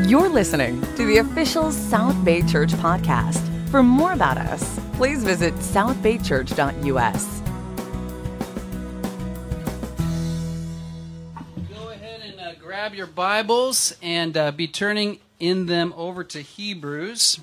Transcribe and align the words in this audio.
You're 0.00 0.30
listening 0.30 0.80
to 0.96 1.04
the 1.04 1.18
official 1.18 1.70
South 1.70 2.24
Bay 2.24 2.40
Church 2.40 2.70
podcast. 2.72 3.38
For 3.68 3.82
more 3.82 4.14
about 4.14 4.38
us, 4.38 4.80
please 4.94 5.22
visit 5.22 5.52
southbaychurch.us. 5.56 7.42
Go 11.74 11.90
ahead 11.90 12.22
and 12.22 12.40
uh, 12.40 12.54
grab 12.54 12.94
your 12.94 13.06
Bibles 13.06 13.94
and 14.00 14.34
uh, 14.34 14.50
be 14.52 14.66
turning 14.66 15.20
in 15.38 15.66
them 15.66 15.92
over 15.94 16.24
to 16.24 16.40
Hebrews. 16.40 17.40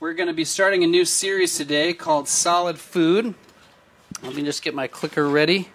We're 0.00 0.14
going 0.14 0.28
to 0.28 0.34
be 0.34 0.46
starting 0.46 0.82
a 0.82 0.86
new 0.86 1.04
series 1.04 1.58
today 1.58 1.92
called 1.92 2.26
Solid 2.26 2.78
Food. 2.78 3.34
Let 4.22 4.34
me 4.34 4.42
just 4.44 4.62
get 4.62 4.74
my 4.74 4.86
clicker 4.86 5.28
ready. 5.28 5.68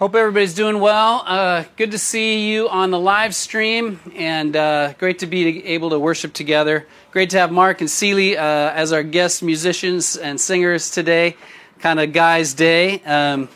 Hope 0.00 0.14
everybody's 0.14 0.54
doing 0.54 0.80
well. 0.80 1.22
Uh, 1.26 1.64
good 1.76 1.90
to 1.90 1.98
see 1.98 2.50
you 2.50 2.70
on 2.70 2.90
the 2.90 2.98
live 2.98 3.34
stream, 3.34 4.00
and 4.16 4.56
uh, 4.56 4.94
great 4.94 5.18
to 5.18 5.26
be 5.26 5.62
able 5.66 5.90
to 5.90 5.98
worship 5.98 6.32
together. 6.32 6.86
Great 7.10 7.28
to 7.28 7.38
have 7.38 7.52
Mark 7.52 7.82
and 7.82 7.90
Seely 7.90 8.34
uh, 8.34 8.42
as 8.42 8.94
our 8.94 9.02
guest 9.02 9.42
musicians 9.42 10.16
and 10.16 10.40
singers 10.40 10.90
today. 10.90 11.36
Kind 11.80 12.00
of 12.00 12.14
guys' 12.14 12.54
day, 12.54 13.02
um, 13.02 13.50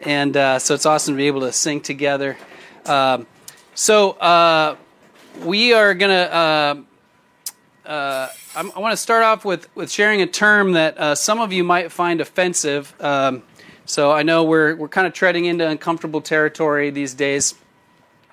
and 0.00 0.34
uh, 0.34 0.58
so 0.58 0.72
it's 0.72 0.86
awesome 0.86 1.16
to 1.16 1.18
be 1.18 1.26
able 1.26 1.42
to 1.42 1.52
sing 1.52 1.82
together. 1.82 2.38
Um, 2.86 3.26
so 3.74 4.12
uh, 4.12 4.76
we 5.44 5.74
are 5.74 5.92
gonna. 5.92 6.84
Uh, 7.84 8.28
i 8.56 8.62
want 8.78 8.92
to 8.92 8.96
start 8.96 9.22
off 9.22 9.44
with, 9.44 9.68
with 9.76 9.90
sharing 9.90 10.22
a 10.22 10.26
term 10.26 10.72
that 10.72 11.18
some 11.18 11.40
of 11.40 11.52
you 11.52 11.62
might 11.62 11.92
find 11.92 12.22
offensive. 12.22 12.94
Um, 13.02 13.42
so 13.86 14.10
I 14.10 14.22
know 14.22 14.44
we're 14.44 14.74
we're 14.76 14.88
kind 14.88 15.06
of 15.06 15.12
treading 15.12 15.44
into 15.44 15.68
uncomfortable 15.68 16.20
territory 16.20 16.90
these 16.90 17.14
days. 17.14 17.54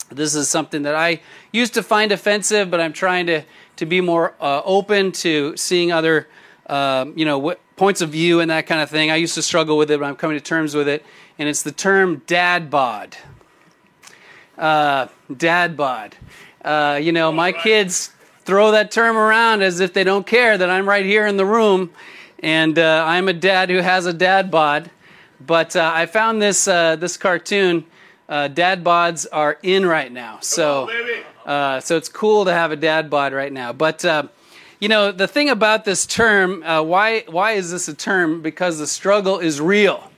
This 0.10 0.36
is 0.36 0.50
something 0.50 0.84
that 0.84 0.96
I 0.96 1.22
used 1.52 1.74
to 1.76 1.84
find 1.84 2.12
offensive, 2.12 2.70
but 2.70 2.80
I'm 2.80 2.94
trying 2.94 3.28
to 3.28 3.44
to 3.78 3.86
be 3.86 4.02
more 4.02 4.34
uh, 4.40 4.62
open 4.64 5.12
to 5.14 5.56
seeing 5.58 5.92
other 5.92 6.28
um, 6.68 7.14
you 7.18 7.26
know 7.26 7.38
what, 7.38 7.60
points 7.76 8.02
of 8.02 8.10
view 8.10 8.40
and 8.40 8.52
that 8.52 8.68
kind 8.68 8.82
of 8.82 8.90
thing. 8.90 9.12
I 9.12 9.16
used 9.16 9.36
to 9.36 9.42
struggle 9.42 9.78
with 9.78 9.92
it, 9.92 10.00
but 10.00 10.06
I'm 10.06 10.16
coming 10.16 10.38
to 10.38 10.44
terms 10.44 10.76
with 10.76 10.88
it, 10.88 11.06
and 11.38 11.50
it's 11.50 11.64
the 11.64 11.72
term 11.72 12.22
dad 12.28 12.70
bod. 12.70 13.18
Uh, 14.58 15.08
dad 15.36 15.76
bod. 15.76 16.16
Uh, 16.64 17.00
you 17.02 17.12
know, 17.12 17.32
my 17.32 17.52
kids 17.52 18.12
throw 18.44 18.72
that 18.72 18.92
term 18.92 19.18
around 19.18 19.64
as 19.64 19.80
if 19.80 19.94
they 19.94 20.04
don't 20.04 20.26
care 20.26 20.58
that 20.58 20.70
I'm 20.70 20.88
right 20.88 21.06
here 21.06 21.26
in 21.26 21.38
the 21.38 21.46
room, 21.46 21.92
and 22.40 22.78
uh, 22.78 23.04
I'm 23.08 23.28
a 23.28 23.34
dad 23.34 23.70
who 23.70 23.78
has 23.78 24.06
a 24.06 24.14
dad 24.14 24.52
bod. 24.52 24.90
But 25.46 25.76
uh, 25.76 25.92
I 25.94 26.06
found 26.06 26.42
this 26.42 26.68
uh, 26.68 26.96
this 26.96 27.18
cartoon. 27.18 27.86
Uh, 28.30 28.48
dad 28.48 28.82
bods 28.82 29.26
are 29.32 29.58
in 29.62 29.86
right 29.86 30.10
now, 30.12 30.40
so 30.40 30.90
uh, 31.46 31.82
so 31.82 31.98
it's 31.98 32.08
cool 32.08 32.46
to 32.46 32.54
have 32.54 32.72
a 32.72 32.78
dad 32.78 33.10
bod 33.10 33.34
right 33.34 33.52
now. 33.52 33.74
But 33.74 34.06
uh, 34.06 34.28
you 34.80 34.88
know 34.88 35.12
the 35.12 35.28
thing 35.28 35.50
about 35.50 35.84
this 35.84 36.06
term, 36.06 36.64
uh, 36.64 36.82
why 36.82 37.26
why 37.28 37.54
is 37.54 37.72
this 37.72 37.88
a 37.88 37.94
term? 37.94 38.42
Because 38.42 38.80
the 38.80 38.88
struggle 38.88 39.40
is 39.40 39.60
real. 39.60 40.12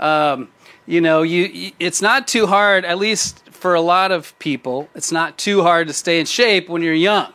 Um, 0.00 0.48
you 0.86 1.02
know, 1.02 1.22
you 1.22 1.72
it's 1.78 2.00
not 2.00 2.26
too 2.26 2.46
hard, 2.46 2.86
at 2.86 2.96
least 2.98 3.42
for 3.50 3.74
a 3.74 3.82
lot 3.82 4.12
of 4.12 4.38
people. 4.38 4.88
It's 4.94 5.12
not 5.12 5.36
too 5.36 5.62
hard 5.62 5.88
to 5.88 5.92
stay 5.92 6.20
in 6.20 6.26
shape 6.26 6.70
when 6.70 6.82
you're 6.82 6.94
young, 6.94 7.32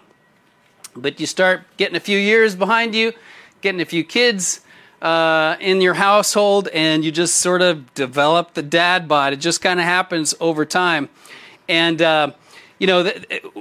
but 0.96 1.20
you 1.20 1.28
start 1.28 1.62
getting 1.78 1.96
a 1.96 2.00
few 2.00 2.18
years 2.18 2.56
behind 2.56 2.96
you, 2.96 3.14
getting 3.62 3.82
a 3.82 3.86
few 3.86 4.04
kids 4.04 4.62
uh, 5.04 5.58
in 5.60 5.82
your 5.82 5.94
household 5.94 6.70
and 6.70 7.04
you 7.04 7.12
just 7.12 7.36
sort 7.36 7.62
of 7.62 7.94
develop 7.94 8.54
the 8.54 8.64
dad 8.64 9.08
bod. 9.08 9.34
It 9.34 9.42
just 9.42 9.62
kind 9.62 9.80
of 9.80 9.86
happens 9.86 10.34
over 10.40 10.66
time. 10.66 11.10
And, 11.68 12.02
uh, 12.02 12.32
you 12.80 12.88
know, 12.88 13.12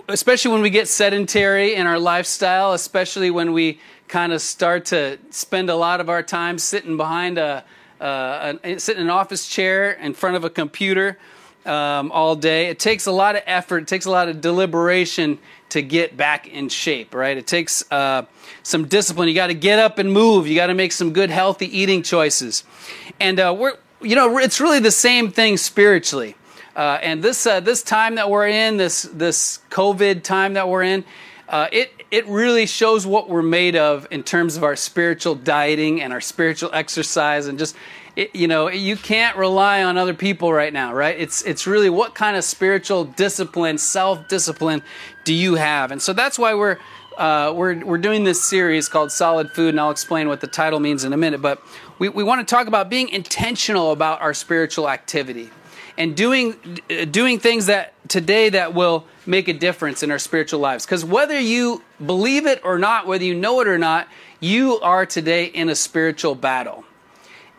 especially 0.08 0.52
when 0.52 0.62
we 0.62 0.70
get 0.70 0.86
sedentary 0.86 1.74
in 1.74 1.86
our 1.86 1.98
lifestyle, 1.98 2.72
especially 2.72 3.30
when 3.30 3.52
we 3.52 3.80
kind 4.06 4.32
of 4.32 4.40
start 4.40 4.84
to 4.86 5.18
spend 5.30 5.68
a 5.68 5.74
lot 5.74 6.00
of 6.00 6.08
our 6.08 6.22
time 6.22 6.58
sitting 6.58 6.96
behind 6.96 7.38
a, 7.38 7.64
uh, 8.00 8.54
sitting 8.78 9.00
in 9.02 9.08
an 9.08 9.10
office 9.10 9.48
chair 9.48 9.92
in 9.92 10.14
front 10.14 10.36
of 10.36 10.44
a 10.44 10.50
computer 10.50 11.18
um, 11.66 12.12
all 12.12 12.36
day. 12.36 12.66
It 12.66 12.78
takes 12.78 13.06
a 13.06 13.12
lot 13.12 13.34
of 13.34 13.42
effort, 13.46 13.82
it 13.82 13.88
takes 13.88 14.06
a 14.06 14.10
lot 14.10 14.28
of 14.28 14.40
deliberation 14.40 15.38
to 15.72 15.80
get 15.80 16.18
back 16.18 16.46
in 16.46 16.68
shape, 16.68 17.14
right? 17.14 17.34
It 17.34 17.46
takes 17.46 17.82
uh, 17.90 18.26
some 18.62 18.88
discipline. 18.88 19.28
You 19.28 19.34
got 19.34 19.46
to 19.46 19.54
get 19.54 19.78
up 19.78 19.98
and 19.98 20.12
move. 20.12 20.46
You 20.46 20.54
got 20.54 20.66
to 20.66 20.74
make 20.74 20.92
some 20.92 21.14
good, 21.14 21.30
healthy 21.30 21.66
eating 21.78 22.02
choices. 22.02 22.64
And 23.18 23.40
uh, 23.40 23.56
we're, 23.58 23.78
you 24.02 24.14
know, 24.14 24.36
it's 24.36 24.60
really 24.60 24.80
the 24.80 24.90
same 24.90 25.30
thing 25.30 25.56
spiritually. 25.56 26.36
Uh, 26.76 26.98
and 27.02 27.22
this 27.22 27.46
uh, 27.46 27.60
this 27.60 27.82
time 27.82 28.16
that 28.16 28.28
we're 28.28 28.48
in, 28.48 28.76
this 28.76 29.02
this 29.14 29.60
COVID 29.70 30.22
time 30.22 30.54
that 30.54 30.68
we're 30.68 30.82
in, 30.82 31.04
uh, 31.48 31.68
it 31.72 32.01
it 32.12 32.26
really 32.26 32.66
shows 32.66 33.06
what 33.06 33.30
we're 33.30 33.42
made 33.42 33.74
of 33.74 34.06
in 34.10 34.22
terms 34.22 34.58
of 34.58 34.62
our 34.62 34.76
spiritual 34.76 35.34
dieting 35.34 36.02
and 36.02 36.12
our 36.12 36.20
spiritual 36.20 36.70
exercise 36.74 37.46
and 37.46 37.58
just 37.58 37.74
it, 38.14 38.36
you 38.36 38.46
know 38.46 38.68
you 38.68 38.96
can't 38.96 39.34
rely 39.38 39.82
on 39.82 39.96
other 39.96 40.12
people 40.12 40.52
right 40.52 40.72
now 40.72 40.94
right? 40.94 41.18
It's 41.18 41.42
it's 41.42 41.66
really 41.66 41.88
what 41.88 42.14
kind 42.14 42.36
of 42.36 42.44
spiritual 42.44 43.04
discipline 43.04 43.78
self-discipline 43.78 44.82
do 45.24 45.32
you 45.32 45.54
have? 45.54 45.90
And 45.90 46.00
so 46.00 46.12
that's 46.12 46.38
why 46.38 46.54
we're 46.54 46.78
uh, 47.16 47.52
we're, 47.54 47.84
we're 47.84 47.98
doing 47.98 48.24
this 48.24 48.42
series 48.42 48.88
called 48.88 49.12
solid 49.12 49.50
food 49.50 49.68
and 49.68 49.78
i'll 49.78 49.90
explain 49.90 50.28
what 50.28 50.40
the 50.40 50.46
title 50.46 50.80
means 50.80 51.04
in 51.04 51.12
a 51.12 51.16
minute 51.16 51.42
but 51.42 51.62
we, 51.98 52.08
we 52.08 52.24
want 52.24 52.46
to 52.46 52.54
talk 52.54 52.66
about 52.66 52.88
being 52.88 53.10
intentional 53.10 53.92
about 53.92 54.22
our 54.22 54.32
spiritual 54.32 54.88
activity 54.88 55.50
and 55.96 56.16
doing 56.16 56.80
doing 57.10 57.38
things 57.38 57.66
that 57.66 57.94
today 58.08 58.48
that 58.50 58.74
will 58.74 59.06
make 59.26 59.48
a 59.48 59.52
difference 59.52 60.02
in 60.02 60.10
our 60.10 60.18
spiritual 60.18 60.60
lives. 60.60 60.84
Because 60.84 61.04
whether 61.04 61.38
you 61.38 61.82
believe 62.04 62.46
it 62.46 62.60
or 62.64 62.78
not 62.78 63.06
whether 63.06 63.24
you 63.24 63.34
know 63.34 63.60
it 63.60 63.68
or 63.68 63.78
not 63.78 64.08
you 64.40 64.80
are 64.80 65.06
today 65.06 65.44
in 65.44 65.68
a 65.68 65.74
spiritual 65.74 66.34
battle. 66.34 66.84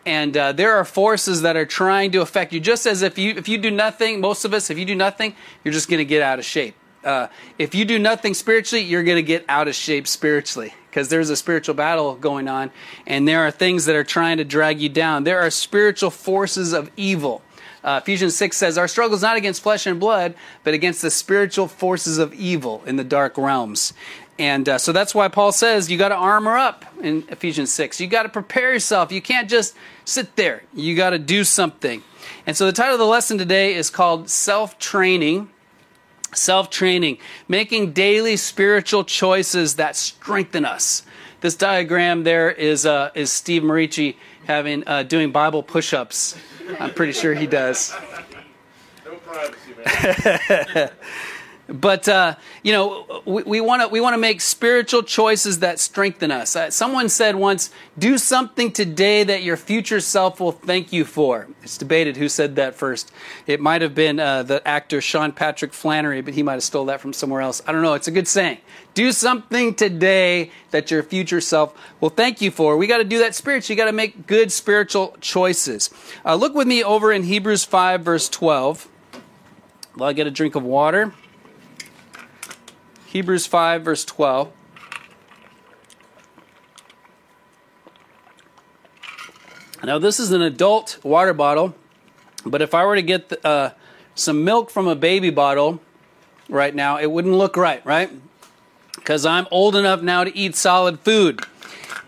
And 0.06 0.36
uh, 0.36 0.52
there 0.52 0.76
are 0.76 0.84
forces 0.84 1.42
that 1.42 1.56
are 1.56 1.64
trying 1.64 2.12
to 2.12 2.20
affect 2.20 2.52
you. 2.52 2.60
Just 2.60 2.86
as 2.86 3.00
if 3.00 3.16
you 3.16 3.34
if 3.34 3.48
you 3.48 3.58
do 3.58 3.70
nothing 3.70 4.20
most 4.20 4.44
of 4.44 4.52
us 4.52 4.70
if 4.70 4.78
you 4.78 4.84
do 4.84 4.94
nothing 4.94 5.34
you're 5.62 5.74
just 5.74 5.88
going 5.88 5.98
to 5.98 6.04
get 6.04 6.22
out 6.22 6.38
of 6.38 6.44
shape. 6.44 6.74
Uh, 7.02 7.28
if 7.58 7.74
you 7.74 7.84
do 7.84 7.98
nothing 7.98 8.34
spiritually 8.34 8.84
you're 8.84 9.04
going 9.04 9.16
to 9.16 9.22
get 9.22 9.44
out 9.48 9.68
of 9.68 9.74
shape 9.74 10.06
spiritually. 10.06 10.74
Because 10.90 11.08
there's 11.08 11.28
a 11.28 11.36
spiritual 11.36 11.74
battle 11.74 12.14
going 12.14 12.46
on 12.46 12.70
and 13.06 13.26
there 13.26 13.40
are 13.46 13.50
things 13.50 13.86
that 13.86 13.96
are 13.96 14.04
trying 14.04 14.36
to 14.36 14.44
drag 14.44 14.80
you 14.80 14.88
down. 14.88 15.24
There 15.24 15.40
are 15.40 15.50
spiritual 15.50 16.10
forces 16.10 16.72
of 16.72 16.90
evil 16.96 17.42
uh, 17.84 18.00
Ephesians 18.02 18.34
6 18.34 18.56
says, 18.56 18.78
Our 18.78 18.88
struggle 18.88 19.14
is 19.14 19.22
not 19.22 19.36
against 19.36 19.62
flesh 19.62 19.86
and 19.86 20.00
blood, 20.00 20.34
but 20.64 20.72
against 20.72 21.02
the 21.02 21.10
spiritual 21.10 21.68
forces 21.68 22.16
of 22.18 22.32
evil 22.32 22.82
in 22.86 22.96
the 22.96 23.04
dark 23.04 23.36
realms. 23.36 23.92
And 24.38 24.68
uh, 24.68 24.78
so 24.78 24.92
that's 24.92 25.14
why 25.14 25.28
Paul 25.28 25.52
says 25.52 25.90
you 25.90 25.98
got 25.98 26.08
to 26.08 26.16
armor 26.16 26.56
up 26.56 26.84
in 27.00 27.24
Ephesians 27.28 27.72
6. 27.72 28.00
You 28.00 28.06
got 28.06 28.24
to 28.24 28.28
prepare 28.28 28.72
yourself. 28.72 29.12
You 29.12 29.22
can't 29.22 29.48
just 29.48 29.76
sit 30.04 30.34
there, 30.34 30.64
you 30.72 30.96
got 30.96 31.10
to 31.10 31.18
do 31.18 31.44
something. 31.44 32.02
And 32.46 32.56
so 32.56 32.66
the 32.66 32.72
title 32.72 32.94
of 32.94 32.98
the 32.98 33.06
lesson 33.06 33.38
today 33.38 33.74
is 33.74 33.90
called 33.90 34.30
Self 34.30 34.78
Training. 34.78 35.50
Self 36.34 36.68
training, 36.68 37.18
making 37.46 37.92
daily 37.92 38.36
spiritual 38.36 39.04
choices 39.04 39.76
that 39.76 39.94
strengthen 39.94 40.64
us. 40.64 41.04
This 41.42 41.54
diagram 41.54 42.24
there 42.24 42.50
is 42.50 42.84
uh, 42.86 43.10
is 43.14 43.30
Steve 43.30 43.62
Marici 43.62 44.16
having 44.44 44.82
uh, 44.88 45.04
doing 45.04 45.30
Bible 45.30 45.62
push-ups. 45.62 46.34
I'm 46.80 46.94
pretty 46.94 47.12
sure 47.12 47.34
he 47.34 47.46
does. 47.46 47.94
No 49.04 49.14
privacy, 49.16 49.74
man. 50.76 50.90
but 51.66 52.08
uh, 52.08 52.34
you 52.62 52.72
know 52.72 53.22
we 53.24 53.60
want 53.60 53.82
to 53.82 53.88
we 53.88 54.00
want 54.00 54.14
to 54.14 54.18
make 54.18 54.40
spiritual 54.40 55.02
choices 55.02 55.60
that 55.60 55.78
strengthen 55.78 56.30
us. 56.30 56.54
Uh, 56.56 56.70
someone 56.70 57.08
said 57.08 57.36
once 57.36 57.70
do 57.98 58.18
something 58.18 58.70
today 58.70 59.24
that 59.24 59.42
your 59.42 59.56
future 59.56 60.00
self 60.00 60.40
will 60.40 60.52
thank 60.52 60.92
you 60.92 61.04
for. 61.04 61.48
It's 61.62 61.78
debated 61.78 62.16
who 62.16 62.28
said 62.28 62.56
that 62.56 62.74
first. 62.74 63.10
It 63.46 63.60
might 63.60 63.82
have 63.82 63.94
been 63.94 64.20
uh, 64.20 64.42
the 64.42 64.66
actor 64.66 65.00
sean 65.00 65.32
patrick 65.32 65.72
flanery 65.72 66.20
but 66.20 66.34
he 66.34 66.42
might 66.42 66.54
have 66.54 66.62
stole 66.62 66.84
that 66.86 67.00
from 67.00 67.12
somewhere 67.12 67.40
else. 67.40 67.62
I 67.66 67.72
don't 67.72 67.82
know. 67.82 67.94
It's 67.94 68.08
a 68.08 68.12
good 68.12 68.28
saying. 68.28 68.58
Do 68.92 69.10
something 69.10 69.74
today 69.74 70.50
that 70.70 70.90
your 70.90 71.02
future 71.02 71.40
self 71.40 71.74
will 72.00 72.10
thank 72.10 72.40
you 72.40 72.50
for. 72.50 72.76
We 72.76 72.86
got 72.86 72.98
to 72.98 73.04
do 73.04 73.20
that 73.20 73.34
spiritually. 73.34 73.76
You 73.76 73.82
got 73.82 73.90
to 73.90 73.96
make 73.96 74.26
good 74.26 74.52
spiritual 74.52 75.16
choices. 75.20 75.90
Uh, 76.24 76.34
look 76.34 76.54
with 76.54 76.68
me 76.68 76.84
over 76.84 77.10
in 77.10 77.22
hebrews 77.22 77.64
5 77.64 78.02
verse 78.02 78.28
12 78.28 78.88
while 79.94 80.10
i 80.10 80.12
get 80.12 80.26
a 80.26 80.30
drink 80.30 80.54
of 80.54 80.62
water 80.62 81.14
Hebrews 83.14 83.46
5, 83.46 83.84
verse 83.84 84.04
12. 84.04 84.50
Now, 89.84 90.00
this 90.00 90.18
is 90.18 90.32
an 90.32 90.42
adult 90.42 90.98
water 91.04 91.32
bottle, 91.32 91.76
but 92.44 92.60
if 92.60 92.74
I 92.74 92.84
were 92.84 92.96
to 92.96 93.02
get 93.02 93.28
the, 93.28 93.46
uh, 93.46 93.70
some 94.16 94.42
milk 94.42 94.68
from 94.68 94.88
a 94.88 94.96
baby 94.96 95.30
bottle 95.30 95.80
right 96.48 96.74
now, 96.74 96.98
it 96.98 97.08
wouldn't 97.08 97.34
look 97.34 97.56
right, 97.56 97.86
right? 97.86 98.10
Because 98.96 99.24
I'm 99.24 99.46
old 99.52 99.76
enough 99.76 100.02
now 100.02 100.24
to 100.24 100.36
eat 100.36 100.56
solid 100.56 100.98
food. 100.98 101.40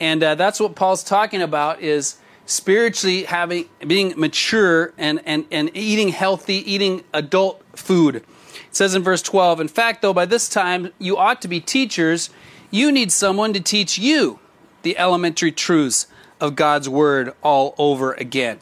And 0.01 0.25
uh, 0.25 0.35
that's 0.35 0.59
what 0.59 0.75
Paul's 0.75 1.05
talking 1.05 1.41
about 1.41 1.81
is 1.81 2.17
spiritually 2.47 3.23
having 3.23 3.69
being 3.87 4.15
mature 4.17 4.93
and, 4.99 5.23
and, 5.25 5.47
and 5.53 5.71
eating 5.73 6.09
healthy, 6.09 6.69
eating 6.69 7.05
adult 7.13 7.63
food 7.77 8.25
says 8.77 8.95
in 8.95 9.03
verse 9.03 9.23
12, 9.23 9.61
In 9.61 9.69
fact, 9.69 10.03
though, 10.03 10.13
by 10.13 10.27
this 10.27 10.49
time 10.49 10.93
you 10.99 11.17
ought 11.17 11.43
to 11.43 11.49
be 11.49 11.61
teachers, 11.61 12.31
you 12.71 12.93
need 12.93 13.11
someone 13.11 13.53
to 13.53 13.61
teach 13.61 13.99
you 13.99 14.39
the 14.83 14.99
elementary 14.99 15.53
truths 15.53 16.07
of 16.41 16.55
God's 16.55 16.89
Word 16.89 17.35
all 17.43 17.75
over 17.79 18.13
again. 18.15 18.59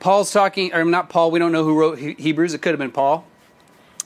Paul's 0.00 0.30
talking, 0.30 0.72
or 0.72 0.84
not 0.84 1.10
Paul, 1.10 1.30
we 1.30 1.38
don't 1.38 1.52
know 1.52 1.64
who 1.64 1.78
wrote 1.78 1.98
Hebrews, 1.98 2.54
it 2.54 2.62
could 2.62 2.70
have 2.70 2.78
been 2.78 2.92
Paul. 2.92 3.26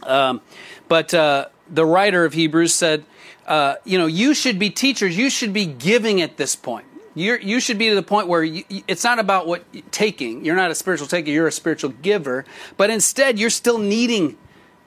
Um, 0.02 0.40
but 0.88 1.12
uh, 1.12 1.46
the 1.68 1.84
writer 1.84 2.24
of 2.24 2.32
Hebrews 2.32 2.74
said, 2.74 3.04
uh, 3.46 3.76
you 3.84 3.98
know, 3.98 4.06
you 4.06 4.34
should 4.34 4.58
be 4.58 4.70
teachers, 4.70 5.16
you 5.16 5.28
should 5.28 5.52
be 5.52 5.66
giving 5.66 6.20
at 6.20 6.36
this 6.36 6.56
point. 6.56 6.86
You're, 7.14 7.38
you 7.38 7.60
should 7.60 7.76
be 7.76 7.90
to 7.90 7.94
the 7.94 8.02
point 8.02 8.26
where 8.26 8.42
you, 8.42 8.64
it's 8.88 9.04
not 9.04 9.18
about 9.18 9.46
what 9.46 9.64
taking. 9.92 10.44
You're 10.44 10.56
not 10.56 10.70
a 10.70 10.74
spiritual 10.74 11.06
taker. 11.06 11.30
You're 11.30 11.46
a 11.46 11.52
spiritual 11.52 11.90
giver. 11.90 12.46
But 12.78 12.88
instead, 12.88 13.38
you're 13.38 13.50
still 13.50 13.76
needing 13.76 14.38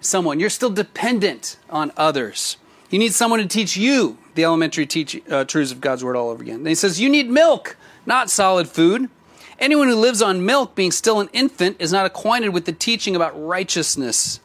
someone. 0.06 0.40
You're 0.40 0.50
still 0.50 0.70
dependent 0.70 1.58
on 1.70 1.92
others. 1.98 2.58
You 2.90 3.00
need 3.00 3.14
someone 3.14 3.40
to 3.40 3.48
teach 3.48 3.76
you 3.76 4.18
the 4.36 4.44
elementary 4.44 4.86
teach, 4.86 5.22
uh, 5.30 5.44
truths 5.46 5.72
of 5.72 5.82
God's 5.82 6.04
word 6.04 6.16
all 6.16 6.30
over 6.30 6.44
again. 6.44 6.58
And 6.58 6.68
he 6.68 6.76
says 6.76 7.00
you 7.00 7.10
need 7.10 7.30
milk, 7.30 7.78
not 8.06 8.30
solid 8.30 8.68
food. 8.68 9.10
Anyone 9.58 9.88
who 9.88 9.96
lives 9.96 10.22
on 10.22 10.46
milk, 10.46 10.76
being 10.76 10.92
still 10.92 11.20
an 11.20 11.30
infant, 11.32 11.78
is 11.80 11.92
not 11.92 12.06
acquainted 12.06 12.50
with 12.50 12.66
the 12.66 12.74
teaching 12.74 13.16
about 13.16 13.42
righteousness. 13.42 14.40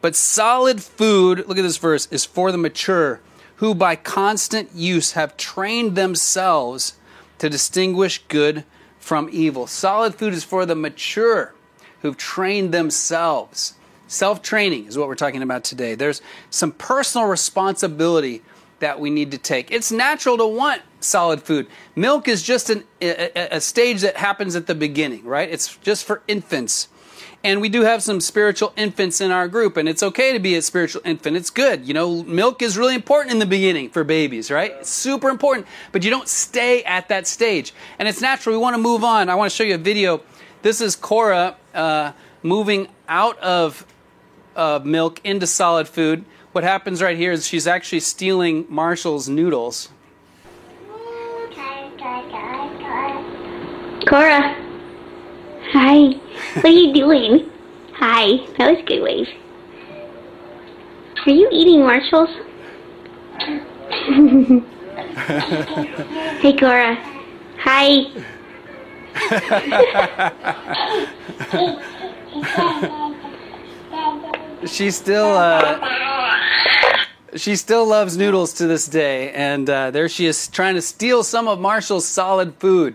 But 0.00 0.16
solid 0.16 0.82
food, 0.82 1.46
look 1.46 1.58
at 1.58 1.62
this 1.62 1.76
verse, 1.76 2.08
is 2.10 2.24
for 2.24 2.50
the 2.50 2.58
mature, 2.58 3.20
who 3.56 3.74
by 3.74 3.96
constant 3.96 4.74
use 4.74 5.12
have 5.12 5.36
trained 5.36 5.96
themselves 5.96 6.94
to 7.38 7.50
distinguish 7.50 8.22
good 8.28 8.64
from 8.98 9.28
evil. 9.30 9.66
Solid 9.66 10.14
food 10.14 10.32
is 10.32 10.44
for 10.44 10.64
the 10.64 10.74
mature 10.74 11.54
who've 12.00 12.16
trained 12.16 12.72
themselves. 12.72 13.74
Self 14.14 14.42
training 14.42 14.86
is 14.86 14.96
what 14.96 15.08
we're 15.08 15.16
talking 15.16 15.42
about 15.42 15.64
today. 15.64 15.96
There's 15.96 16.22
some 16.48 16.70
personal 16.70 17.26
responsibility 17.26 18.42
that 18.78 19.00
we 19.00 19.10
need 19.10 19.32
to 19.32 19.38
take. 19.38 19.72
It's 19.72 19.90
natural 19.90 20.38
to 20.38 20.46
want 20.46 20.82
solid 21.00 21.42
food. 21.42 21.66
Milk 21.96 22.28
is 22.28 22.40
just 22.40 22.70
an, 22.70 22.84
a, 23.02 23.56
a, 23.56 23.60
stage 23.60 24.02
that 24.02 24.16
happens 24.16 24.54
at 24.54 24.68
the 24.68 24.74
beginning, 24.76 25.24
right? 25.24 25.50
It's 25.50 25.76
just 25.78 26.04
for 26.04 26.22
infants. 26.28 26.86
And 27.42 27.60
we 27.60 27.68
do 27.68 27.82
have 27.82 28.04
some 28.04 28.20
spiritual 28.20 28.72
infants 28.76 29.20
in 29.20 29.32
our 29.32 29.48
group, 29.48 29.76
and 29.76 29.88
it's 29.88 30.02
okay 30.02 30.32
to 30.32 30.38
be 30.38 30.54
a 30.54 30.62
spiritual 30.62 31.02
infant. 31.04 31.36
It's 31.36 31.50
good. 31.50 31.84
You 31.84 31.94
know, 31.94 32.22
milk 32.22 32.62
is 32.62 32.78
really 32.78 32.94
important 32.94 33.32
in 33.32 33.40
the 33.40 33.46
beginning 33.46 33.90
for 33.90 34.04
babies, 34.04 34.48
right? 34.48 34.86
Super 34.86 35.28
important, 35.28 35.66
but 35.90 36.04
you 36.04 36.10
don't 36.10 36.28
stay 36.28 36.84
at 36.84 37.08
that 37.08 37.26
stage. 37.26 37.74
And 37.98 38.06
it's 38.06 38.20
natural. 38.20 38.54
We 38.54 38.62
want 38.62 38.74
to 38.74 38.82
move 38.82 39.02
on. 39.02 39.28
I 39.28 39.34
want 39.34 39.50
to 39.50 39.56
show 39.56 39.64
you 39.64 39.74
a 39.74 39.78
video. 39.78 40.22
This 40.62 40.80
is 40.80 40.94
Cora 40.94 41.56
uh, 41.74 42.12
moving 42.44 42.86
out 43.08 43.38
of 43.40 43.84
uh, 44.56 44.80
milk 44.84 45.20
into 45.24 45.46
solid 45.46 45.88
food. 45.88 46.24
What 46.52 46.64
happens 46.64 47.02
right 47.02 47.16
here 47.16 47.32
is 47.32 47.46
she's 47.46 47.66
actually 47.66 48.00
stealing 48.00 48.66
Marshall's 48.68 49.28
noodles. 49.28 49.88
Cora. 54.06 54.54
Hi. 55.72 56.14
What 56.54 56.64
are 56.64 56.68
you 56.68 56.94
doing? 56.94 57.50
Hi. 57.94 58.46
That 58.58 58.70
was 58.70 58.78
a 58.78 58.82
good 58.82 59.02
wave. 59.02 59.28
Are 61.26 61.32
you 61.32 61.48
eating 61.50 61.80
Marshalls? 61.80 62.28
hey, 66.42 66.56
Cora. 66.56 66.96
Hi. 67.58 68.04
she 74.66 74.90
still 74.90 75.32
uh, 75.36 75.78
she 77.36 77.56
still 77.56 77.86
loves 77.86 78.16
noodles 78.16 78.54
to 78.54 78.66
this 78.66 78.86
day, 78.86 79.32
and 79.32 79.68
uh, 79.68 79.90
there 79.90 80.08
she 80.08 80.26
is 80.26 80.48
trying 80.48 80.74
to 80.74 80.82
steal 80.82 81.22
some 81.22 81.48
of 81.48 81.60
Marshall's 81.60 82.06
solid 82.06 82.54
food 82.56 82.94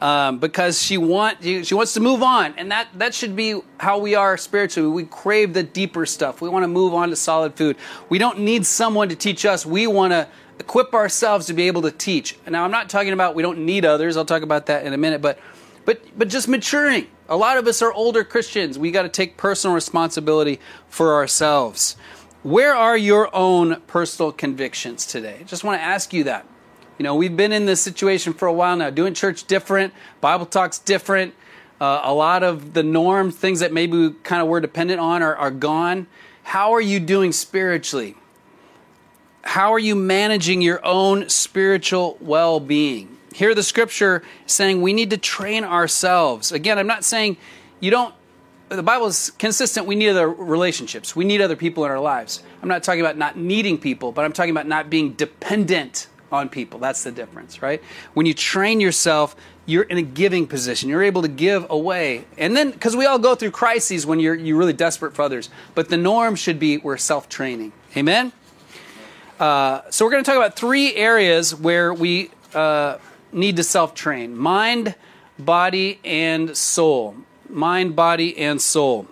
um, 0.00 0.38
because 0.38 0.80
she 0.82 0.98
want 0.98 1.42
she 1.42 1.74
wants 1.74 1.94
to 1.94 2.00
move 2.00 2.22
on, 2.22 2.54
and 2.56 2.70
that 2.70 2.88
that 2.94 3.14
should 3.14 3.34
be 3.34 3.60
how 3.80 3.98
we 3.98 4.14
are 4.14 4.36
spiritually. 4.36 4.90
We 4.90 5.04
crave 5.04 5.54
the 5.54 5.62
deeper 5.62 6.06
stuff. 6.06 6.40
We 6.40 6.48
want 6.48 6.64
to 6.64 6.68
move 6.68 6.94
on 6.94 7.10
to 7.10 7.16
solid 7.16 7.54
food. 7.54 7.76
We 8.08 8.18
don't 8.18 8.40
need 8.40 8.66
someone 8.66 9.08
to 9.08 9.16
teach 9.16 9.44
us. 9.44 9.64
We 9.66 9.86
want 9.86 10.12
to 10.12 10.28
equip 10.60 10.94
ourselves 10.94 11.46
to 11.46 11.54
be 11.54 11.66
able 11.68 11.82
to 11.82 11.90
teach. 11.90 12.36
Now, 12.48 12.64
I'm 12.64 12.70
not 12.70 12.88
talking 12.88 13.12
about 13.12 13.34
we 13.34 13.42
don't 13.42 13.64
need 13.64 13.84
others. 13.84 14.16
I'll 14.16 14.24
talk 14.24 14.42
about 14.42 14.66
that 14.66 14.84
in 14.86 14.92
a 14.92 14.98
minute, 14.98 15.22
but 15.22 15.38
but 15.84 16.02
but 16.16 16.28
just 16.28 16.48
maturing. 16.48 17.06
A 17.28 17.36
lot 17.36 17.58
of 17.58 17.66
us 17.66 17.82
are 17.82 17.92
older 17.92 18.24
Christians. 18.24 18.78
We 18.78 18.90
got 18.90 19.02
to 19.02 19.10
take 19.10 19.36
personal 19.36 19.74
responsibility 19.74 20.60
for 20.88 21.14
ourselves. 21.14 21.94
Where 22.42 22.74
are 22.74 22.96
your 22.96 23.34
own 23.36 23.82
personal 23.82 24.32
convictions 24.32 25.04
today? 25.04 25.42
Just 25.44 25.62
want 25.62 25.78
to 25.78 25.84
ask 25.84 26.14
you 26.14 26.24
that. 26.24 26.46
You 26.96 27.02
know, 27.02 27.14
we've 27.14 27.36
been 27.36 27.52
in 27.52 27.66
this 27.66 27.82
situation 27.82 28.32
for 28.32 28.48
a 28.48 28.52
while 28.52 28.76
now, 28.76 28.88
doing 28.88 29.12
church 29.12 29.44
different, 29.44 29.92
Bible 30.20 30.46
talks 30.46 30.78
different. 30.78 31.34
Uh, 31.80 32.00
a 32.02 32.14
lot 32.14 32.42
of 32.42 32.72
the 32.72 32.82
norms, 32.82 33.36
things 33.36 33.60
that 33.60 33.72
maybe 33.72 33.96
we 33.96 34.10
kind 34.22 34.42
of 34.42 34.48
were 34.48 34.60
dependent 34.60 34.98
on, 34.98 35.22
are, 35.22 35.36
are 35.36 35.50
gone. 35.50 36.06
How 36.42 36.72
are 36.72 36.80
you 36.80 36.98
doing 36.98 37.30
spiritually? 37.30 38.16
How 39.42 39.72
are 39.72 39.78
you 39.78 39.94
managing 39.94 40.62
your 40.62 40.84
own 40.84 41.28
spiritual 41.28 42.16
well 42.20 42.58
being? 42.58 43.17
Here, 43.38 43.54
the 43.54 43.62
scripture 43.62 44.24
saying 44.46 44.82
we 44.82 44.92
need 44.92 45.10
to 45.10 45.16
train 45.16 45.62
ourselves. 45.62 46.50
Again, 46.50 46.76
I'm 46.76 46.88
not 46.88 47.04
saying 47.04 47.36
you 47.78 47.88
don't 47.88 48.12
the 48.68 48.82
Bible 48.82 49.06
is 49.06 49.30
consistent. 49.38 49.86
We 49.86 49.94
need 49.94 50.08
other 50.08 50.28
relationships. 50.28 51.14
We 51.14 51.24
need 51.24 51.40
other 51.40 51.54
people 51.54 51.84
in 51.84 51.92
our 51.92 52.00
lives. 52.00 52.42
I'm 52.60 52.68
not 52.68 52.82
talking 52.82 53.00
about 53.00 53.16
not 53.16 53.36
needing 53.36 53.78
people, 53.78 54.10
but 54.10 54.24
I'm 54.24 54.32
talking 54.32 54.50
about 54.50 54.66
not 54.66 54.90
being 54.90 55.12
dependent 55.12 56.08
on 56.32 56.48
people. 56.48 56.80
That's 56.80 57.04
the 57.04 57.12
difference, 57.12 57.62
right? 57.62 57.80
When 58.14 58.26
you 58.26 58.34
train 58.34 58.80
yourself, 58.80 59.36
you're 59.66 59.84
in 59.84 59.98
a 59.98 60.02
giving 60.02 60.48
position. 60.48 60.88
You're 60.88 61.04
able 61.04 61.22
to 61.22 61.28
give 61.28 61.64
away. 61.70 62.24
And 62.38 62.56
then, 62.56 62.72
because 62.72 62.96
we 62.96 63.06
all 63.06 63.20
go 63.20 63.36
through 63.36 63.52
crises 63.52 64.04
when 64.04 64.18
you're, 64.18 64.34
you're 64.34 64.58
really 64.58 64.72
desperate 64.72 65.14
for 65.14 65.22
others, 65.22 65.48
but 65.76 65.90
the 65.90 65.96
norm 65.96 66.34
should 66.34 66.58
be 66.58 66.78
we're 66.78 66.96
self 66.96 67.28
training. 67.28 67.72
Amen? 67.96 68.32
Uh, 69.38 69.82
so, 69.90 70.04
we're 70.04 70.10
going 70.10 70.24
to 70.24 70.28
talk 70.28 70.36
about 70.36 70.56
three 70.56 70.96
areas 70.96 71.54
where 71.54 71.94
we 71.94 72.32
uh, 72.52 72.98
need 73.32 73.56
to 73.56 73.64
self 73.64 73.94
train 73.94 74.36
mind, 74.36 74.94
body, 75.38 76.00
and 76.04 76.56
soul. 76.56 77.16
Mind, 77.48 77.96
body, 77.96 78.36
and 78.38 78.60
soul. 78.60 79.06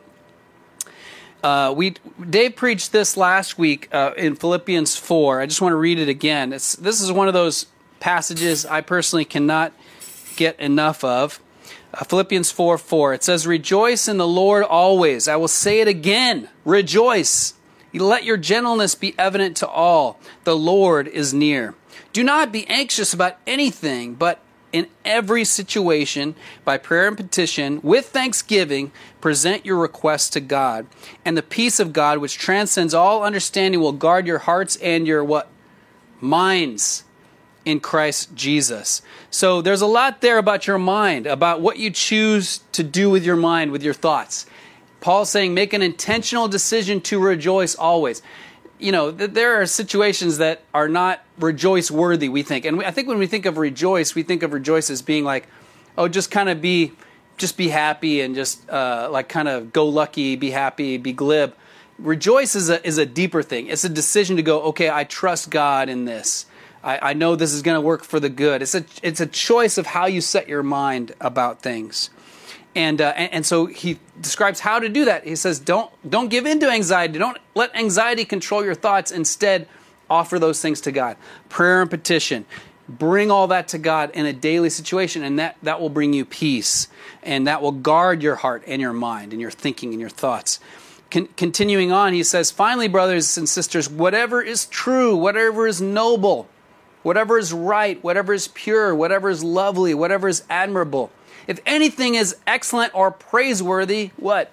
Uh, 1.43 1.73
we 1.77 1.95
Dave 2.29 2.57
preached 2.57 2.93
this 2.93 3.17
last 3.17 3.59
week 3.59 3.89
uh, 3.93 4.13
in 4.17 4.35
Philippians 4.35 4.97
four. 4.97 5.41
I 5.41 5.47
just 5.47 5.61
want 5.61 5.73
to 5.73 5.77
read 5.77 5.99
it 5.99 6.09
again. 6.09 6.53
It's, 6.53 6.75
this 6.75 7.01
is 7.01 7.13
one 7.13 7.29
of 7.29 7.35
those 7.35 7.67
passages 8.01 8.67
I 8.67 8.81
personally 8.81 9.25
cannot 9.25 9.73
get 10.37 10.59
enough 10.59 11.05
of. 11.05 11.41
Uh, 11.95 12.05
Philippians 12.05 12.51
four 12.51 12.79
four. 12.79 13.15
It 13.15 13.23
says, 13.23 13.47
"Rejoice 13.47 14.09
in 14.09 14.19
the 14.19 14.27
Lord 14.27 14.65
always." 14.65 15.29
I 15.29 15.37
will 15.37 15.49
say 15.49 15.81
it 15.81 15.89
again. 15.89 16.49
Rejoice. 16.65 17.55
Let 17.93 18.25
your 18.25 18.37
gentleness 18.37 18.95
be 18.95 19.15
evident 19.19 19.57
to 19.59 19.69
all. 19.69 20.19
The 20.45 20.57
Lord 20.57 21.09
is 21.09 21.33
near. 21.33 21.75
Do 22.17 22.25
not 22.25 22.51
be 22.51 22.67
anxious 22.69 23.13
about 23.13 23.37
anything, 23.47 24.15
but 24.15 24.39
in 24.73 24.87
every 25.05 25.45
situation, 25.45 26.35
by 26.65 26.79
prayer 26.79 27.09
and 27.09 27.15
petition, 27.15 27.79
with 27.83 28.07
thanksgiving, 28.07 28.91
present 29.21 29.67
your 29.67 29.77
requests 29.77 30.31
to 30.31 30.41
God. 30.41 30.87
And 31.27 31.37
the 31.37 31.43
peace 31.43 31.79
of 31.79 31.93
God, 31.93 32.17
which 32.17 32.39
transcends 32.39 32.95
all 32.95 33.23
understanding, 33.23 33.83
will 33.83 33.93
guard 33.93 34.27
your 34.27 34.39
hearts 34.39 34.77
and 34.77 35.07
your 35.07 35.23
what? 35.23 35.49
Minds 36.19 37.05
in 37.67 37.81
Christ 37.81 38.35
Jesus. 38.35 39.03
So 39.29 39.61
there's 39.61 39.83
a 39.83 39.87
lot 39.87 40.23
there 40.23 40.39
about 40.39 40.67
your 40.67 40.79
mind, 40.79 41.27
about 41.27 41.61
what 41.61 41.79
you 41.79 41.91
choose 41.91 42.61
to 42.73 42.83
do 42.83 43.11
with 43.11 43.27
your 43.27 43.37
mind, 43.37 43.73
with 43.73 43.83
your 43.83 43.93
thoughts. 43.93 44.47
Paul's 45.03 45.29
saying, 45.29 45.53
make 45.53 45.75
an 45.75 45.83
intentional 45.83 46.49
decision 46.49 47.03
to 47.03 47.21
rejoice 47.21 47.75
always 47.75 48.23
you 48.79 48.93
know, 48.93 49.13
th- 49.13 49.33
there 49.33 49.61
are 49.61 49.67
situations 49.67 50.39
that 50.39 50.63
are 50.75 50.89
not 50.89 51.23
rejoice 51.39 51.91
worthy, 51.91 52.29
we 52.29 52.43
think. 52.43 52.65
And 52.65 52.79
we, 52.79 52.85
I 52.85 52.91
think 52.91 53.09
when 53.09 53.19
we 53.19 53.27
think 53.27 53.47
of 53.47 53.59
rejoice, 53.59 54.15
we 54.15 54.23
think 54.23 54.43
of 54.43 54.53
rejoice 54.53 54.91
as 54.91 55.03
being 55.03 55.25
like, 55.25 55.47
oh, 55.97 56.09
just 56.09 56.31
kind 56.31 56.49
of 56.49 56.61
be, 56.61 56.93
just 57.37 57.57
be 57.57 57.69
happy 57.69 58.21
and 58.21 58.35
just 58.35 58.69
uh, 58.71 59.09
like 59.11 59.29
kind 59.29 59.49
of 59.49 59.73
go 59.73 59.87
lucky, 59.87 60.37
be 60.37 60.51
happy, 60.51 60.97
be 60.99 61.13
glib. 61.13 61.55
Rejoice 61.99 62.55
is 62.55 62.69
a, 62.69 62.87
is 62.87 62.99
a 62.99 63.07
deeper 63.07 63.43
thing. 63.43 63.69
It's 63.69 63.85
a 63.85 63.89
decision 63.89 64.37
to 64.37 64.43
go, 64.43 64.63
okay, 64.65 64.91
I 64.91 65.05
trust 65.05 65.51
God 65.51 65.89
in 65.89 66.05
this. 66.05 66.47
I, 66.85 67.11
I 67.11 67.13
know 67.15 67.37
this 67.37 67.53
is 67.53 67.63
going 67.63 67.77
to 67.77 67.81
work 67.81 68.05
for 68.05 68.21
the 68.21 68.29
good. 68.29 68.63
It's 68.63 68.75
a, 68.75 68.85
it's 69.03 69.21
a 69.21 69.27
choice 69.27 69.79
of 69.79 69.87
how 69.87 70.07
you 70.07 70.21
set 70.21 70.49
your 70.49 70.63
mind 70.63 71.15
about 71.21 71.63
things. 71.63 72.11
And, 72.77 73.01
uh, 73.01 73.15
and, 73.17 73.33
and 73.33 73.47
so 73.47 73.65
he 73.65 73.99
describes 74.21 74.61
how 74.61 74.79
to 74.79 74.91
do 74.91 75.07
that. 75.07 75.25
He 75.25 75.35
says, 75.35 75.59
don't 75.59 75.91
don't 76.09 76.29
give 76.29 76.45
in 76.45 76.61
to 76.61 76.71
anxiety. 76.71 77.19
Don't 77.19 77.39
let 77.55 77.75
anxiety 77.75 78.27
control 78.27 78.63
your 78.63 78.75
thoughts. 78.75 79.11
Instead, 79.11 79.67
offer 80.11 80.39
those 80.39 80.61
things 80.61 80.83
to 80.83 80.93
God. 80.93 81.17
Prayer 81.49 81.81
and 81.81 81.91
petition. 81.91 82.45
Bring 82.89 83.31
all 83.31 83.49
that 83.49 83.69
to 83.69 83.79
God 83.79 84.11
in 84.13 84.27
a 84.27 84.33
daily 84.33 84.71
situation, 84.71 85.25
and 85.25 85.39
that, 85.41 85.57
that 85.63 85.81
will 85.81 85.89
bring 85.89 86.13
you 86.13 86.25
peace. 86.25 86.87
And 87.23 87.47
that 87.49 87.61
will 87.61 87.73
guard 87.73 88.23
your 88.23 88.37
heart 88.37 88.63
and 88.67 88.81
your 88.81 88.93
mind 88.93 89.33
and 89.33 89.41
your 89.41 89.51
thinking 89.51 89.91
and 89.91 90.01
your 90.01 90.11
thoughts. 90.11 90.61
con- 91.11 91.29
continuing 91.37 91.91
on, 91.91 92.13
he 92.13 92.23
says, 92.23 92.51
Finally, 92.51 92.89
brothers 92.89 93.39
and 93.39 93.49
sisters, 93.49 93.89
whatever 93.89 94.43
is 94.43 94.67
true, 94.67 95.17
whatever 95.17 95.67
is 95.67 95.81
noble, 95.81 96.47
whatever 97.03 97.39
is 97.39 97.53
right, 97.55 98.05
whatever 98.05 98.35
is 98.35 98.49
pure, 98.49 98.95
whatever 98.95 99.31
is 99.31 99.43
lovely, 99.43 99.95
whatever 99.95 100.29
is 100.29 100.45
admirable, 100.51 101.11
if 101.47 101.61
anything 101.67 102.15
is 102.15 102.37
excellent 102.47 102.95
or 102.95 103.11
praiseworthy, 103.11 104.11
what? 104.17 104.53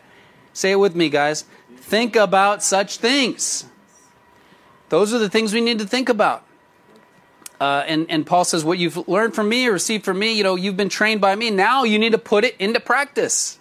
Say 0.53 0.71
it 0.71 0.75
with 0.75 0.95
me, 0.95 1.09
guys. 1.09 1.45
Think 1.77 2.15
about 2.15 2.63
such 2.63 2.97
things. 2.97 3.65
Those 4.89 5.13
are 5.13 5.19
the 5.19 5.29
things 5.29 5.53
we 5.53 5.61
need 5.61 5.79
to 5.79 5.87
think 5.87 6.09
about. 6.09 6.45
Uh, 7.59 7.83
and, 7.87 8.05
and 8.09 8.25
Paul 8.25 8.45
says, 8.45 8.63
What 8.63 8.77
you've 8.77 9.07
learned 9.07 9.33
from 9.33 9.49
me 9.49 9.67
or 9.67 9.71
received 9.71 10.05
from 10.05 10.19
me, 10.19 10.33
you 10.33 10.43
know, 10.43 10.55
you've 10.55 10.77
been 10.77 10.89
trained 10.89 11.21
by 11.21 11.35
me. 11.35 11.49
Now 11.49 11.83
you 11.83 11.97
need 11.97 12.11
to 12.11 12.17
put 12.17 12.43
it 12.43 12.55
into 12.57 12.79
practice. 12.79 13.59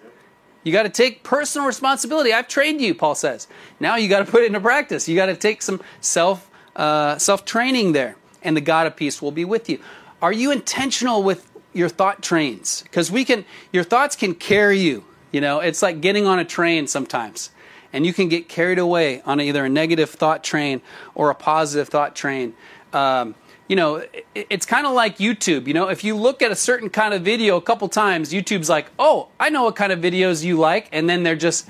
You 0.65 0.73
got 0.73 0.85
to 0.85 0.89
take 0.89 1.23
personal 1.23 1.67
responsibility. 1.67 2.33
I've 2.33 2.49
trained 2.49 2.81
you, 2.81 2.95
Paul 2.95 3.15
says. 3.15 3.49
Now 3.81 3.97
you 3.97 4.09
got 4.09 4.25
to 4.25 4.31
put 4.31 4.43
it 4.43 4.47
into 4.47 4.61
practice. 4.61 5.09
You 5.09 5.17
got 5.17 5.27
to 5.27 5.37
take 5.37 5.62
some 5.62 5.81
self 6.01 6.51
uh, 6.77 7.19
self 7.19 7.45
training 7.45 7.93
there, 7.93 8.17
and 8.43 8.57
the 8.57 8.61
God 8.61 8.87
of 8.87 8.97
peace 8.97 9.21
will 9.21 9.33
be 9.33 9.45
with 9.45 9.69
you. 9.69 9.81
Are 10.21 10.33
you 10.33 10.53
intentional 10.53 11.23
with 11.23 11.52
your 11.73 11.88
thought 11.88 12.23
trains? 12.23 12.83
Because 12.83 13.11
we 13.11 13.25
can, 13.25 13.45
your 13.73 13.85
thoughts 13.85 14.17
can 14.17 14.35
carry 14.35 14.79
you. 14.79 15.05
You 15.31 15.41
know, 15.41 15.61
it's 15.61 15.83
like 15.83 16.00
getting 16.00 16.26
on 16.26 16.38
a 16.38 16.45
train 16.45 16.87
sometimes, 16.87 17.50
and 17.93 18.05
you 18.05 18.12
can 18.12 18.29
get 18.29 18.49
carried 18.49 18.79
away 18.79 19.23
on 19.23 19.41
either 19.41 19.64
a 19.64 19.69
negative 19.69 20.11
thought 20.11 20.45
train 20.45 20.83
or 21.14 21.31
a 21.31 21.35
positive 21.35 21.88
thought 21.88 22.14
train. 22.14 22.55
Um, 22.93 23.35
you 23.69 23.76
know, 23.76 24.05
it's 24.35 24.67
kind 24.67 24.87
of 24.87 24.93
like 24.93 25.17
YouTube. 25.17 25.67
You 25.67 25.73
know, 25.73 25.88
if 25.88 26.05
you 26.05 26.14
look 26.14 26.43
at 26.43 26.50
a 26.50 26.55
certain 26.55 26.91
kind 26.91 27.14
of 27.14 27.23
video 27.23 27.57
a 27.57 27.62
couple 27.62 27.88
times, 27.88 28.31
YouTube's 28.31 28.69
like, 28.69 28.91
oh, 28.99 29.29
I 29.41 29.49
know 29.49 29.64
what 29.64 29.76
kind 29.76 29.93
of 29.93 30.00
videos 30.00 30.45
you 30.45 30.59
like. 30.59 30.88
And 30.93 31.09
then 31.09 31.23
they're 31.23 31.37
just 31.37 31.67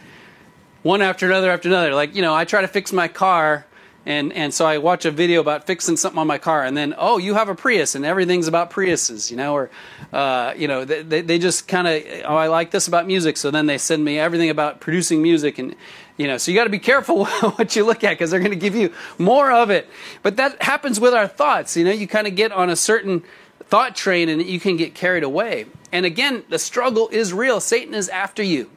one 0.82 1.00
after 1.00 1.26
another 1.26 1.52
after 1.52 1.68
another. 1.68 1.94
Like, 1.94 2.16
you 2.16 2.22
know, 2.22 2.34
I 2.34 2.44
try 2.44 2.60
to 2.62 2.66
fix 2.66 2.92
my 2.92 3.06
car. 3.06 3.66
And, 4.04 4.32
and 4.32 4.52
so 4.52 4.66
I 4.66 4.78
watch 4.78 5.04
a 5.04 5.12
video 5.12 5.40
about 5.40 5.64
fixing 5.64 5.96
something 5.96 6.18
on 6.18 6.26
my 6.26 6.38
car, 6.38 6.64
and 6.64 6.76
then 6.76 6.92
oh, 6.98 7.18
you 7.18 7.34
have 7.34 7.48
a 7.48 7.54
Prius, 7.54 7.94
and 7.94 8.04
everything's 8.04 8.48
about 8.48 8.70
Priuses, 8.70 9.30
you 9.30 9.36
know, 9.36 9.54
or 9.54 9.70
uh, 10.12 10.54
you 10.56 10.66
know, 10.66 10.84
they, 10.84 11.20
they 11.20 11.38
just 11.38 11.68
kind 11.68 11.86
of 11.86 12.02
oh, 12.24 12.34
I 12.34 12.48
like 12.48 12.72
this 12.72 12.88
about 12.88 13.06
music, 13.06 13.36
so 13.36 13.52
then 13.52 13.66
they 13.66 13.78
send 13.78 14.04
me 14.04 14.18
everything 14.18 14.50
about 14.50 14.80
producing 14.80 15.22
music, 15.22 15.58
and 15.58 15.76
you 16.16 16.26
know, 16.26 16.36
so 16.36 16.50
you 16.50 16.56
got 16.56 16.64
to 16.64 16.70
be 16.70 16.78
careful 16.80 17.26
what 17.56 17.76
you 17.76 17.84
look 17.84 18.02
at 18.04 18.10
because 18.10 18.30
they're 18.30 18.40
going 18.40 18.50
to 18.50 18.56
give 18.56 18.74
you 18.74 18.92
more 19.18 19.52
of 19.52 19.70
it. 19.70 19.88
But 20.22 20.36
that 20.36 20.60
happens 20.62 20.98
with 20.98 21.14
our 21.14 21.28
thoughts. 21.28 21.76
You 21.76 21.84
know, 21.84 21.92
you 21.92 22.06
kind 22.08 22.26
of 22.26 22.34
get 22.34 22.52
on 22.52 22.70
a 22.70 22.76
certain 22.76 23.22
thought 23.60 23.96
train 23.96 24.28
and 24.28 24.42
you 24.42 24.60
can 24.60 24.76
get 24.76 24.94
carried 24.94 25.22
away. 25.22 25.66
And 25.90 26.04
again, 26.04 26.44
the 26.48 26.58
struggle 26.58 27.08
is 27.08 27.32
real. 27.32 27.60
Satan 27.60 27.94
is 27.94 28.08
after 28.08 28.42
you. 28.42 28.70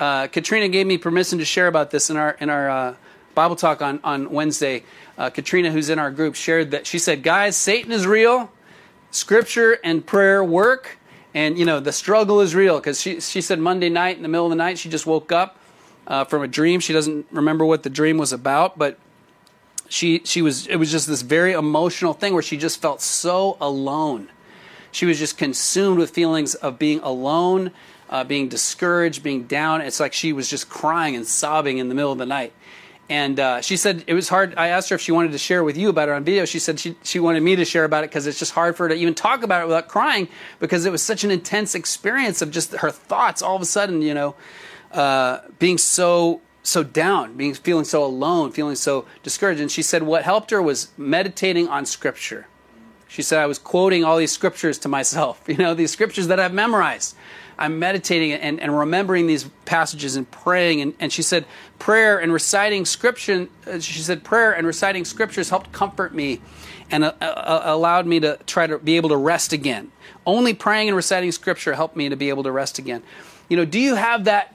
Uh, 0.00 0.28
Katrina 0.28 0.68
gave 0.68 0.86
me 0.86 0.96
permission 0.96 1.38
to 1.38 1.44
share 1.44 1.66
about 1.66 1.90
this 1.90 2.08
in 2.08 2.16
our 2.16 2.30
in 2.40 2.48
our 2.48 2.70
uh, 2.70 2.94
Bible 3.38 3.54
talk 3.54 3.80
on 3.82 4.00
on 4.02 4.30
Wednesday. 4.32 4.82
Uh, 5.16 5.30
Katrina, 5.30 5.70
who's 5.70 5.90
in 5.90 6.00
our 6.00 6.10
group, 6.10 6.34
shared 6.34 6.72
that 6.72 6.88
she 6.88 6.98
said, 6.98 7.22
"Guys, 7.22 7.56
Satan 7.56 7.92
is 7.92 8.04
real. 8.04 8.50
Scripture 9.12 9.78
and 9.84 10.04
prayer 10.04 10.42
work." 10.42 10.98
And 11.34 11.56
you 11.56 11.64
know 11.64 11.78
the 11.78 11.92
struggle 11.92 12.40
is 12.40 12.56
real 12.56 12.78
because 12.80 13.00
she 13.00 13.20
she 13.20 13.40
said 13.40 13.60
Monday 13.60 13.90
night 13.90 14.16
in 14.16 14.24
the 14.24 14.28
middle 14.28 14.46
of 14.46 14.50
the 14.50 14.56
night 14.56 14.76
she 14.76 14.88
just 14.88 15.06
woke 15.06 15.30
up 15.30 15.56
uh, 16.08 16.24
from 16.24 16.42
a 16.42 16.48
dream. 16.48 16.80
She 16.80 16.92
doesn't 16.92 17.26
remember 17.30 17.64
what 17.64 17.84
the 17.84 17.90
dream 17.90 18.18
was 18.18 18.32
about, 18.32 18.76
but 18.76 18.98
she 19.88 20.20
she 20.24 20.42
was 20.42 20.66
it 20.66 20.74
was 20.74 20.90
just 20.90 21.06
this 21.06 21.22
very 21.22 21.52
emotional 21.52 22.14
thing 22.14 22.34
where 22.34 22.42
she 22.42 22.56
just 22.56 22.82
felt 22.82 23.00
so 23.00 23.56
alone. 23.60 24.30
She 24.90 25.06
was 25.06 25.16
just 25.16 25.38
consumed 25.38 26.00
with 26.00 26.10
feelings 26.10 26.56
of 26.56 26.76
being 26.76 26.98
alone, 27.04 27.70
uh, 28.10 28.24
being 28.24 28.48
discouraged, 28.48 29.22
being 29.22 29.44
down. 29.44 29.80
It's 29.80 30.00
like 30.00 30.12
she 30.12 30.32
was 30.32 30.50
just 30.50 30.68
crying 30.68 31.14
and 31.14 31.24
sobbing 31.24 31.78
in 31.78 31.88
the 31.88 31.94
middle 31.94 32.10
of 32.10 32.18
the 32.18 32.26
night. 32.26 32.52
And 33.10 33.40
uh, 33.40 33.60
she 33.62 33.76
said 33.76 34.04
it 34.06 34.14
was 34.14 34.28
hard. 34.28 34.54
I 34.56 34.68
asked 34.68 34.90
her 34.90 34.96
if 34.96 35.00
she 35.00 35.12
wanted 35.12 35.32
to 35.32 35.38
share 35.38 35.64
with 35.64 35.78
you 35.78 35.88
about 35.88 36.08
it 36.08 36.12
on 36.12 36.24
video. 36.24 36.44
She 36.44 36.58
said 36.58 36.78
she, 36.78 36.94
she 37.02 37.18
wanted 37.18 37.42
me 37.42 37.56
to 37.56 37.64
share 37.64 37.84
about 37.84 38.04
it 38.04 38.10
because 38.10 38.26
it's 38.26 38.38
just 38.38 38.52
hard 38.52 38.76
for 38.76 38.84
her 38.84 38.90
to 38.90 38.94
even 38.94 39.14
talk 39.14 39.42
about 39.42 39.62
it 39.62 39.66
without 39.66 39.88
crying 39.88 40.28
because 40.60 40.84
it 40.84 40.92
was 40.92 41.02
such 41.02 41.24
an 41.24 41.30
intense 41.30 41.74
experience 41.74 42.42
of 42.42 42.50
just 42.50 42.72
her 42.74 42.90
thoughts 42.90 43.40
all 43.40 43.56
of 43.56 43.62
a 43.62 43.66
sudden, 43.66 44.02
you 44.02 44.12
know, 44.12 44.34
uh, 44.92 45.38
being 45.58 45.78
so 45.78 46.42
so 46.62 46.82
down, 46.82 47.34
being 47.34 47.54
feeling 47.54 47.84
so 47.84 48.04
alone, 48.04 48.52
feeling 48.52 48.76
so 48.76 49.06
discouraged. 49.22 49.60
And 49.60 49.70
she 49.70 49.80
said 49.80 50.02
what 50.02 50.24
helped 50.24 50.50
her 50.50 50.60
was 50.60 50.88
meditating 50.98 51.66
on 51.68 51.86
scripture. 51.86 52.46
She 53.08 53.22
said 53.22 53.38
I 53.38 53.46
was 53.46 53.58
quoting 53.58 54.04
all 54.04 54.18
these 54.18 54.32
scriptures 54.32 54.78
to 54.80 54.88
myself, 54.88 55.42
you 55.48 55.56
know, 55.56 55.72
these 55.72 55.90
scriptures 55.90 56.26
that 56.26 56.38
I've 56.38 56.52
memorized. 56.52 57.16
I'm 57.58 57.78
meditating 57.78 58.32
and, 58.32 58.60
and 58.60 58.76
remembering 58.76 59.26
these 59.26 59.44
passages 59.64 60.16
and 60.16 60.30
praying. 60.30 60.80
And, 60.80 60.94
and 61.00 61.12
she 61.12 61.22
said, 61.22 61.44
prayer 61.78 62.18
and 62.18 62.32
reciting 62.32 62.84
scripture, 62.84 63.48
uh, 63.66 63.80
she 63.80 64.00
said, 64.00 64.24
prayer 64.24 64.52
and 64.52 64.66
reciting 64.66 65.04
scriptures 65.04 65.50
helped 65.50 65.72
comfort 65.72 66.14
me 66.14 66.40
and 66.90 67.04
uh, 67.04 67.12
uh, 67.20 67.62
allowed 67.64 68.06
me 68.06 68.20
to 68.20 68.38
try 68.46 68.66
to 68.66 68.78
be 68.78 68.96
able 68.96 69.08
to 69.08 69.16
rest 69.16 69.52
again. 69.52 69.90
Only 70.24 70.54
praying 70.54 70.88
and 70.88 70.96
reciting 70.96 71.32
scripture 71.32 71.74
helped 71.74 71.96
me 71.96 72.08
to 72.08 72.16
be 72.16 72.28
able 72.28 72.44
to 72.44 72.52
rest 72.52 72.78
again. 72.78 73.02
You 73.48 73.56
know, 73.56 73.64
do 73.64 73.80
you 73.80 73.94
have 73.94 74.24
that 74.24 74.54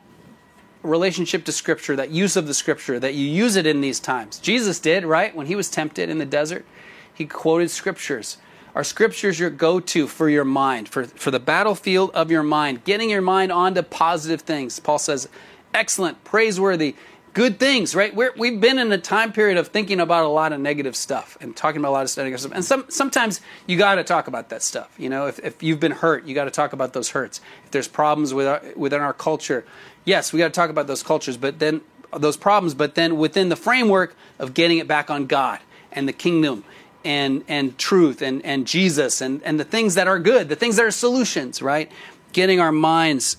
relationship 0.83 1.45
to 1.45 1.51
Scripture, 1.51 1.95
that 1.95 2.11
use 2.11 2.35
of 2.35 2.45
the 2.45 2.53
Scripture, 2.53 2.99
that 2.99 3.13
you 3.13 3.25
use 3.25 3.55
it 3.55 3.65
in 3.65 3.81
these 3.81 3.99
times. 3.99 4.37
Jesus 4.37 4.79
did, 4.79 5.05
right? 5.05 5.35
When 5.35 5.47
he 5.47 5.55
was 5.55 5.69
tempted 5.69 6.09
in 6.09 6.17
the 6.17 6.25
desert, 6.25 6.65
he 7.13 7.25
quoted 7.25 7.71
Scriptures. 7.71 8.37
Are 8.75 8.83
Scriptures 8.83 9.39
your 9.39 9.51
go 9.51 9.79
to 9.79 10.07
for 10.07 10.29
your 10.29 10.45
mind, 10.45 10.89
for, 10.89 11.03
for 11.05 11.29
the 11.29 11.39
battlefield 11.39 12.11
of 12.11 12.31
your 12.31 12.43
mind, 12.43 12.83
getting 12.83 13.09
your 13.09 13.21
mind 13.21 13.51
onto 13.51 13.83
positive 13.83 14.41
things? 14.41 14.79
Paul 14.79 14.97
says, 14.97 15.29
excellent, 15.75 16.23
praiseworthy, 16.23 16.95
good 17.33 17.59
things, 17.59 17.93
right? 17.93 18.15
we 18.15 18.51
have 18.51 18.61
been 18.61 18.79
in 18.79 18.91
a 18.91 18.97
time 18.97 19.31
period 19.31 19.57
of 19.57 19.67
thinking 19.67 19.99
about 19.99 20.25
a 20.25 20.27
lot 20.27 20.53
of 20.53 20.59
negative 20.59 20.95
stuff 20.95 21.37
and 21.39 21.55
talking 21.55 21.79
about 21.79 21.89
a 21.89 21.91
lot 21.91 22.09
of 22.09 22.17
negative 22.17 22.39
stuff. 22.39 22.51
And 22.53 22.65
some, 22.65 22.85
sometimes 22.89 23.41
you 23.67 23.77
got 23.77 23.95
to 23.95 24.03
talk 24.03 24.27
about 24.27 24.49
that 24.49 24.63
stuff. 24.63 24.93
You 24.97 25.09
know, 25.09 25.27
if, 25.27 25.39
if 25.39 25.61
you've 25.61 25.79
been 25.79 25.91
hurt, 25.91 26.25
you 26.25 26.33
got 26.33 26.45
to 26.45 26.51
talk 26.51 26.73
about 26.73 26.93
those 26.93 27.09
hurts. 27.09 27.41
If 27.65 27.71
there's 27.71 27.87
problems 27.87 28.33
with 28.33 28.47
our, 28.47 28.61
within 28.75 29.01
our 29.01 29.13
culture, 29.13 29.65
yes, 30.03 30.33
we 30.33 30.39
got 30.39 30.47
to 30.47 30.51
talk 30.53 30.71
about 30.71 30.87
those 30.87 31.03
cultures, 31.03 31.37
but 31.37 31.59
then 31.59 31.81
those 32.11 32.37
problems, 32.37 32.73
but 32.73 32.95
then 32.95 33.17
within 33.17 33.49
the 33.49 33.55
framework 33.55 34.15
of 34.39 34.53
getting 34.53 34.79
it 34.79 34.87
back 34.87 35.09
on 35.09 35.25
God 35.27 35.59
and 35.91 36.07
the 36.07 36.13
kingdom 36.13 36.63
and 37.05 37.43
and 37.47 37.77
truth 37.77 38.21
and 38.21 38.45
and 38.45 38.67
Jesus 38.67 39.21
and 39.21 39.41
and 39.43 39.59
the 39.59 39.63
things 39.63 39.95
that 39.95 40.07
are 40.07 40.19
good, 40.19 40.49
the 40.49 40.55
things 40.55 40.75
that 40.77 40.85
are 40.85 40.91
solutions, 40.91 41.61
right? 41.61 41.91
Getting 42.31 42.59
our 42.59 42.71
minds 42.71 43.37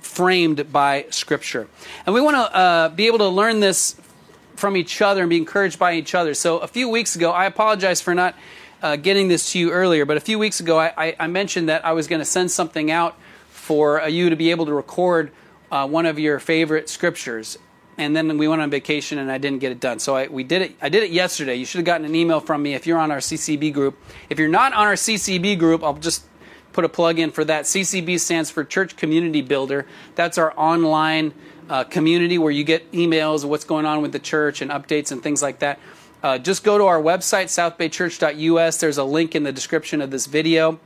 framed 0.00 0.72
by 0.72 1.06
Scripture, 1.10 1.68
and 2.06 2.14
we 2.14 2.20
want 2.20 2.36
to 2.36 2.56
uh, 2.56 2.88
be 2.90 3.06
able 3.06 3.18
to 3.18 3.28
learn 3.28 3.60
this 3.60 4.00
from 4.56 4.76
each 4.76 5.00
other 5.00 5.22
and 5.22 5.30
be 5.30 5.36
encouraged 5.36 5.78
by 5.78 5.94
each 5.94 6.14
other. 6.14 6.34
So 6.34 6.58
a 6.58 6.66
few 6.66 6.88
weeks 6.88 7.14
ago, 7.16 7.30
I 7.30 7.46
apologize 7.46 8.00
for 8.00 8.14
not 8.14 8.34
uh, 8.82 8.96
getting 8.96 9.28
this 9.28 9.52
to 9.52 9.58
you 9.58 9.70
earlier, 9.70 10.04
but 10.04 10.16
a 10.16 10.20
few 10.20 10.38
weeks 10.38 10.60
ago, 10.60 10.78
I, 10.78 10.92
I, 10.96 11.16
I 11.20 11.26
mentioned 11.26 11.68
that 11.68 11.84
I 11.84 11.92
was 11.92 12.06
going 12.06 12.20
to 12.20 12.24
send 12.24 12.50
something 12.50 12.90
out 12.90 13.16
for 13.50 14.02
uh, 14.02 14.06
you 14.06 14.30
to 14.30 14.36
be 14.36 14.50
able 14.50 14.66
to 14.66 14.74
record 14.74 15.30
uh, 15.70 15.86
one 15.86 16.06
of 16.06 16.18
your 16.18 16.38
favorite 16.38 16.88
scriptures 16.88 17.58
and 17.98 18.14
then 18.14 18.38
we 18.38 18.46
went 18.46 18.62
on 18.62 18.70
vacation 18.70 19.18
and 19.18 19.30
I 19.30 19.38
didn't 19.38 19.58
get 19.58 19.72
it 19.72 19.80
done. 19.80 19.98
So 19.98 20.16
I, 20.16 20.28
we 20.28 20.44
did 20.44 20.62
it. 20.62 20.76
I 20.80 20.88
did 20.88 21.02
it 21.02 21.10
yesterday. 21.10 21.56
You 21.56 21.66
should 21.66 21.78
have 21.78 21.84
gotten 21.84 22.06
an 22.06 22.14
email 22.14 22.40
from 22.40 22.62
me 22.62 22.74
if 22.74 22.86
you're 22.86 22.98
on 22.98 23.10
our 23.10 23.18
CCB 23.18 23.72
group. 23.74 23.98
If 24.30 24.38
you're 24.38 24.48
not 24.48 24.72
on 24.72 24.86
our 24.86 24.94
CCB 24.94 25.58
group, 25.58 25.82
I'll 25.82 25.94
just 25.94 26.24
put 26.72 26.84
a 26.84 26.88
plug 26.88 27.18
in 27.18 27.32
for 27.32 27.44
that. 27.44 27.64
CCB 27.64 28.20
stands 28.20 28.50
for 28.50 28.64
Church 28.64 28.96
Community 28.96 29.42
Builder. 29.42 29.84
That's 30.14 30.38
our 30.38 30.56
online 30.56 31.34
uh, 31.68 31.84
community 31.84 32.38
where 32.38 32.52
you 32.52 32.62
get 32.62 32.90
emails 32.92 33.42
of 33.42 33.50
what's 33.50 33.64
going 33.64 33.84
on 33.84 34.00
with 34.00 34.12
the 34.12 34.20
church 34.20 34.62
and 34.62 34.70
updates 34.70 35.10
and 35.10 35.20
things 35.20 35.42
like 35.42 35.58
that. 35.58 35.80
Uh, 36.22 36.38
just 36.38 36.64
go 36.64 36.78
to 36.78 36.84
our 36.84 37.00
website, 37.00 37.46
southbaychurch.us. 37.46 38.80
There's 38.80 38.98
a 38.98 39.04
link 39.04 39.34
in 39.34 39.42
the 39.42 39.52
description 39.52 40.00
of 40.00 40.10
this 40.10 40.26
video. 40.26 40.78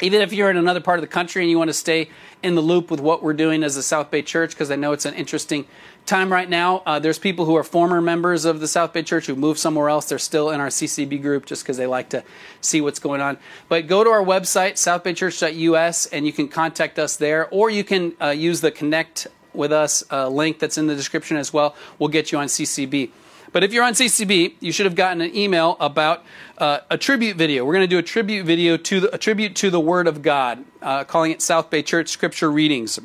Even 0.00 0.20
if 0.20 0.32
you're 0.32 0.50
in 0.50 0.56
another 0.56 0.80
part 0.80 0.98
of 0.98 1.02
the 1.02 1.08
country 1.08 1.42
and 1.42 1.50
you 1.50 1.58
want 1.58 1.68
to 1.68 1.74
stay 1.74 2.10
in 2.42 2.54
the 2.54 2.60
loop 2.60 2.90
with 2.90 3.00
what 3.00 3.22
we're 3.22 3.34
doing 3.34 3.62
as 3.62 3.76
a 3.76 3.82
South 3.82 4.10
Bay 4.10 4.22
Church, 4.22 4.50
because 4.50 4.70
I 4.70 4.76
know 4.76 4.92
it's 4.92 5.04
an 5.04 5.14
interesting 5.14 5.66
time 6.06 6.32
right 6.32 6.48
now. 6.48 6.82
Uh, 6.86 6.98
there's 6.98 7.18
people 7.18 7.44
who 7.44 7.56
are 7.56 7.64
former 7.64 8.00
members 8.00 8.44
of 8.44 8.60
the 8.60 8.68
South 8.68 8.92
Bay 8.92 9.02
Church 9.02 9.26
who 9.26 9.36
moved 9.36 9.58
somewhere 9.58 9.88
else. 9.88 10.08
They're 10.08 10.18
still 10.18 10.50
in 10.50 10.60
our 10.60 10.68
CCB 10.68 11.20
group 11.20 11.46
just 11.46 11.62
because 11.62 11.76
they 11.76 11.86
like 11.86 12.08
to 12.10 12.24
see 12.60 12.80
what's 12.80 12.98
going 12.98 13.20
on. 13.20 13.38
But 13.68 13.86
go 13.86 14.04
to 14.04 14.10
our 14.10 14.24
website, 14.24 14.72
southbaychurch.us, 14.72 16.06
and 16.06 16.26
you 16.26 16.32
can 16.32 16.48
contact 16.48 16.98
us 16.98 17.16
there, 17.16 17.48
or 17.50 17.70
you 17.70 17.84
can 17.84 18.14
uh, 18.20 18.28
use 18.28 18.60
the 18.60 18.70
Connect 18.70 19.26
with 19.52 19.72
Us 19.72 20.04
uh, 20.10 20.28
link 20.28 20.58
that's 20.58 20.78
in 20.78 20.86
the 20.86 20.94
description 20.94 21.36
as 21.36 21.52
well. 21.52 21.74
We'll 21.98 22.08
get 22.08 22.32
you 22.32 22.38
on 22.38 22.46
CCB. 22.46 23.10
But 23.52 23.64
if 23.64 23.72
you're 23.72 23.84
on 23.84 23.94
CCB, 23.94 24.56
you 24.60 24.72
should 24.72 24.86
have 24.86 24.94
gotten 24.94 25.20
an 25.20 25.34
email 25.34 25.76
about 25.80 26.24
uh, 26.58 26.80
a 26.90 26.98
tribute 26.98 27.36
video. 27.36 27.64
We're 27.64 27.74
going 27.74 27.84
to 27.84 27.88
do 27.88 27.98
a 27.98 28.02
tribute 28.02 28.44
video 28.44 28.76
to 28.76 29.00
the, 29.00 29.14
a 29.14 29.18
tribute 29.18 29.54
to 29.56 29.70
the 29.70 29.80
Word 29.80 30.06
of 30.06 30.22
God, 30.22 30.64
uh, 30.82 31.04
calling 31.04 31.32
it 31.32 31.40
South 31.40 31.70
Bay 31.70 31.82
Church 31.82 32.08
Scripture 32.08 32.50
Readings. 32.50 32.98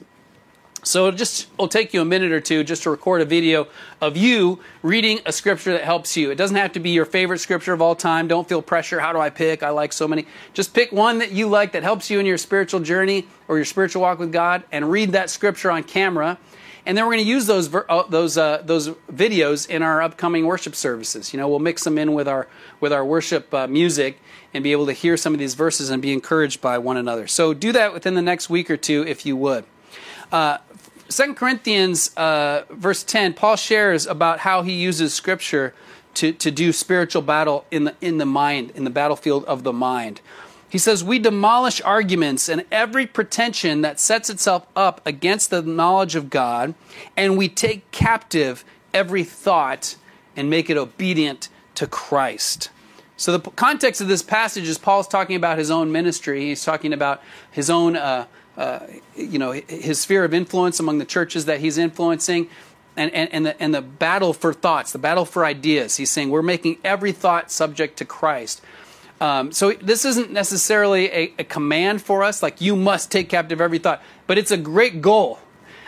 So 0.84 1.08
it'll 1.08 1.18
just 1.18 1.48
it'll 1.54 1.70
take 1.70 1.94
you 1.94 2.02
a 2.02 2.06
minute 2.06 2.34
or 2.34 2.42
two 2.42 2.64
just 2.64 2.84
to 2.84 2.90
record 2.90 3.22
a 3.22 3.26
video 3.26 3.68
of 4.02 4.18
you 4.18 4.60
reading 4.82 5.22
a 5.26 5.32
scripture 5.32 5.72
that 5.72 5.84
helps 5.84 6.18
you. 6.18 6.30
It 6.30 6.36
doesn't 6.36 6.58
have 6.58 6.74
to 6.74 6.82
be 6.82 6.90
your 6.90 7.06
favorite 7.06 7.40
scripture 7.40 7.72
of 7.72 7.82
all 7.82 7.96
time. 7.96 8.28
Don't 8.28 8.48
feel 8.48 8.62
pressure. 8.62 9.00
How 9.00 9.14
do 9.14 9.20
I 9.20 9.30
pick? 9.30 9.64
I 9.64 9.70
like 9.70 9.94
so 9.94 10.10
many. 10.10 10.28
Just 10.54 10.74
pick 10.74 10.92
one 10.92 11.20
that 11.20 11.32
you 11.32 11.48
like 11.48 11.72
that 11.72 11.84
helps 11.84 12.10
you 12.10 12.20
in 12.20 12.26
your 12.26 12.38
spiritual 12.38 12.82
journey 12.82 13.26
or 13.48 13.56
your 13.56 13.66
spiritual 13.66 14.02
walk 14.02 14.20
with 14.20 14.34
God 14.34 14.64
and 14.74 14.92
read 14.92 15.14
that 15.14 15.30
scripture 15.30 15.72
on 15.72 15.84
camera 15.84 16.38
and 16.86 16.98
then 16.98 17.06
we're 17.06 17.14
going 17.14 17.26
to 17.26 17.30
use 17.30 17.46
those 17.46 17.74
uh, 17.74 18.04
those 18.10 18.38
uh, 18.38 18.62
those 18.66 18.90
videos 19.12 19.68
in 19.68 19.82
our 19.82 20.02
upcoming 20.02 20.46
worship 20.46 20.76
services. 20.76 21.34
You 21.34 21.40
know, 21.40 21.48
we'll 21.48 21.60
mix 21.60 21.84
them 21.84 21.98
in 21.98 22.14
with 22.14 22.28
our 22.28 22.48
with 22.80 22.92
our 22.92 23.06
worship 23.06 23.54
uh, 23.54 23.68
music 23.68 24.20
and 24.54 24.64
be 24.64 24.72
able 24.72 24.86
to 24.86 24.94
hear 24.94 25.18
some 25.18 25.34
of 25.34 25.40
these 25.40 25.54
verses 25.54 25.90
and 25.90 26.02
be 26.02 26.12
encouraged 26.12 26.62
by 26.62 26.78
one 26.78 26.98
another. 26.98 27.28
So 27.28 27.54
do 27.54 27.72
that 27.72 27.94
within 27.94 28.16
the 28.16 28.22
next 28.22 28.50
week 28.50 28.70
or 28.70 28.78
two, 28.78 29.06
if 29.08 29.26
you 29.26 29.36
would. 29.38 29.66
Uh, 30.32 30.58
Second 31.10 31.36
Corinthians 31.36 32.16
uh, 32.18 32.64
verse 32.70 33.04
ten, 33.04 33.34
Paul 33.34 33.56
shares 33.56 34.08
about 34.08 34.40
how 34.40 34.62
he 34.64 34.74
uses 34.74 35.14
Scripture 35.14 35.74
to 36.16 36.32
to 36.34 36.52
do 36.52 36.72
spiritual 36.72 37.22
battle 37.22 37.66
in 37.72 37.86
the 37.86 37.96
in 38.02 38.18
the 38.18 38.26
mind, 38.26 38.72
in 38.76 38.84
the 38.84 38.90
battlefield 38.90 39.46
of 39.46 39.64
the 39.64 39.74
mind. 39.74 40.22
He 40.74 40.80
says, 40.80 41.04
We 41.04 41.20
demolish 41.20 41.82
arguments 41.82 42.50
and 42.50 42.66
every 42.72 43.06
pretension 43.06 43.82
that 43.82 44.00
sets 44.00 44.28
itself 44.28 44.66
up 44.76 45.02
against 45.06 45.52
the 45.52 45.62
knowledge 45.62 46.16
of 46.16 46.32
God, 46.32 46.74
and 47.16 47.38
we 47.38 47.48
take 47.48 47.92
captive 47.92 48.66
every 48.92 49.24
thought 49.24 49.98
and 50.36 50.50
make 50.50 50.72
it 50.72 50.78
obedient 50.78 51.50
to 51.76 51.86
Christ. 51.86 52.72
So, 53.18 53.38
the 53.38 53.52
context 53.52 54.02
of 54.02 54.08
this 54.08 54.24
passage 54.24 54.68
is 54.68 54.80
Paul's 54.80 55.08
talking 55.08 55.36
about 55.36 55.60
his 55.60 55.70
own 55.70 55.92
ministry. 55.92 56.46
He's 56.46 56.66
talking 56.66 56.92
about 56.92 57.22
his 57.52 57.70
own, 57.70 57.96
uh, 57.96 58.26
uh, 58.58 58.80
you 59.16 59.38
know, 59.38 59.52
his 59.52 60.00
sphere 60.00 60.24
of 60.24 60.34
influence 60.34 60.80
among 60.80 60.98
the 60.98 61.06
churches 61.06 61.46
that 61.46 61.60
he's 61.60 61.78
influencing. 61.78 62.50
And, 62.96 63.12
and, 63.14 63.32
and, 63.32 63.46
the, 63.46 63.62
and 63.62 63.76
the 63.76 63.82
battle 63.82 64.34
for 64.34 64.54
thoughts, 64.54 64.92
the 64.92 65.00
battle 65.00 65.26
for 65.26 65.46
ideas. 65.46 65.98
He's 65.98 66.10
saying 66.10 66.30
we're 66.32 66.42
making 66.42 66.78
every 66.84 67.12
thought 67.12 67.52
subject 67.52 67.98
to 67.98 68.06
Christ. 68.06 68.62
Um, 69.24 69.54
so 69.54 69.72
this 69.72 70.04
isn't 70.04 70.32
necessarily 70.32 71.06
a, 71.06 71.34
a, 71.40 71.44
command 71.46 72.02
for 72.02 72.24
us, 72.24 72.44
like 72.44 72.60
you 72.60 72.76
must 72.76 73.10
take 73.10 73.30
captive 73.30 73.62
every 73.62 73.80
thought, 73.80 74.04
but 74.28 74.38
it's 74.38 74.52
a 74.52 74.58
great 74.58 75.02
goal. 75.02 75.40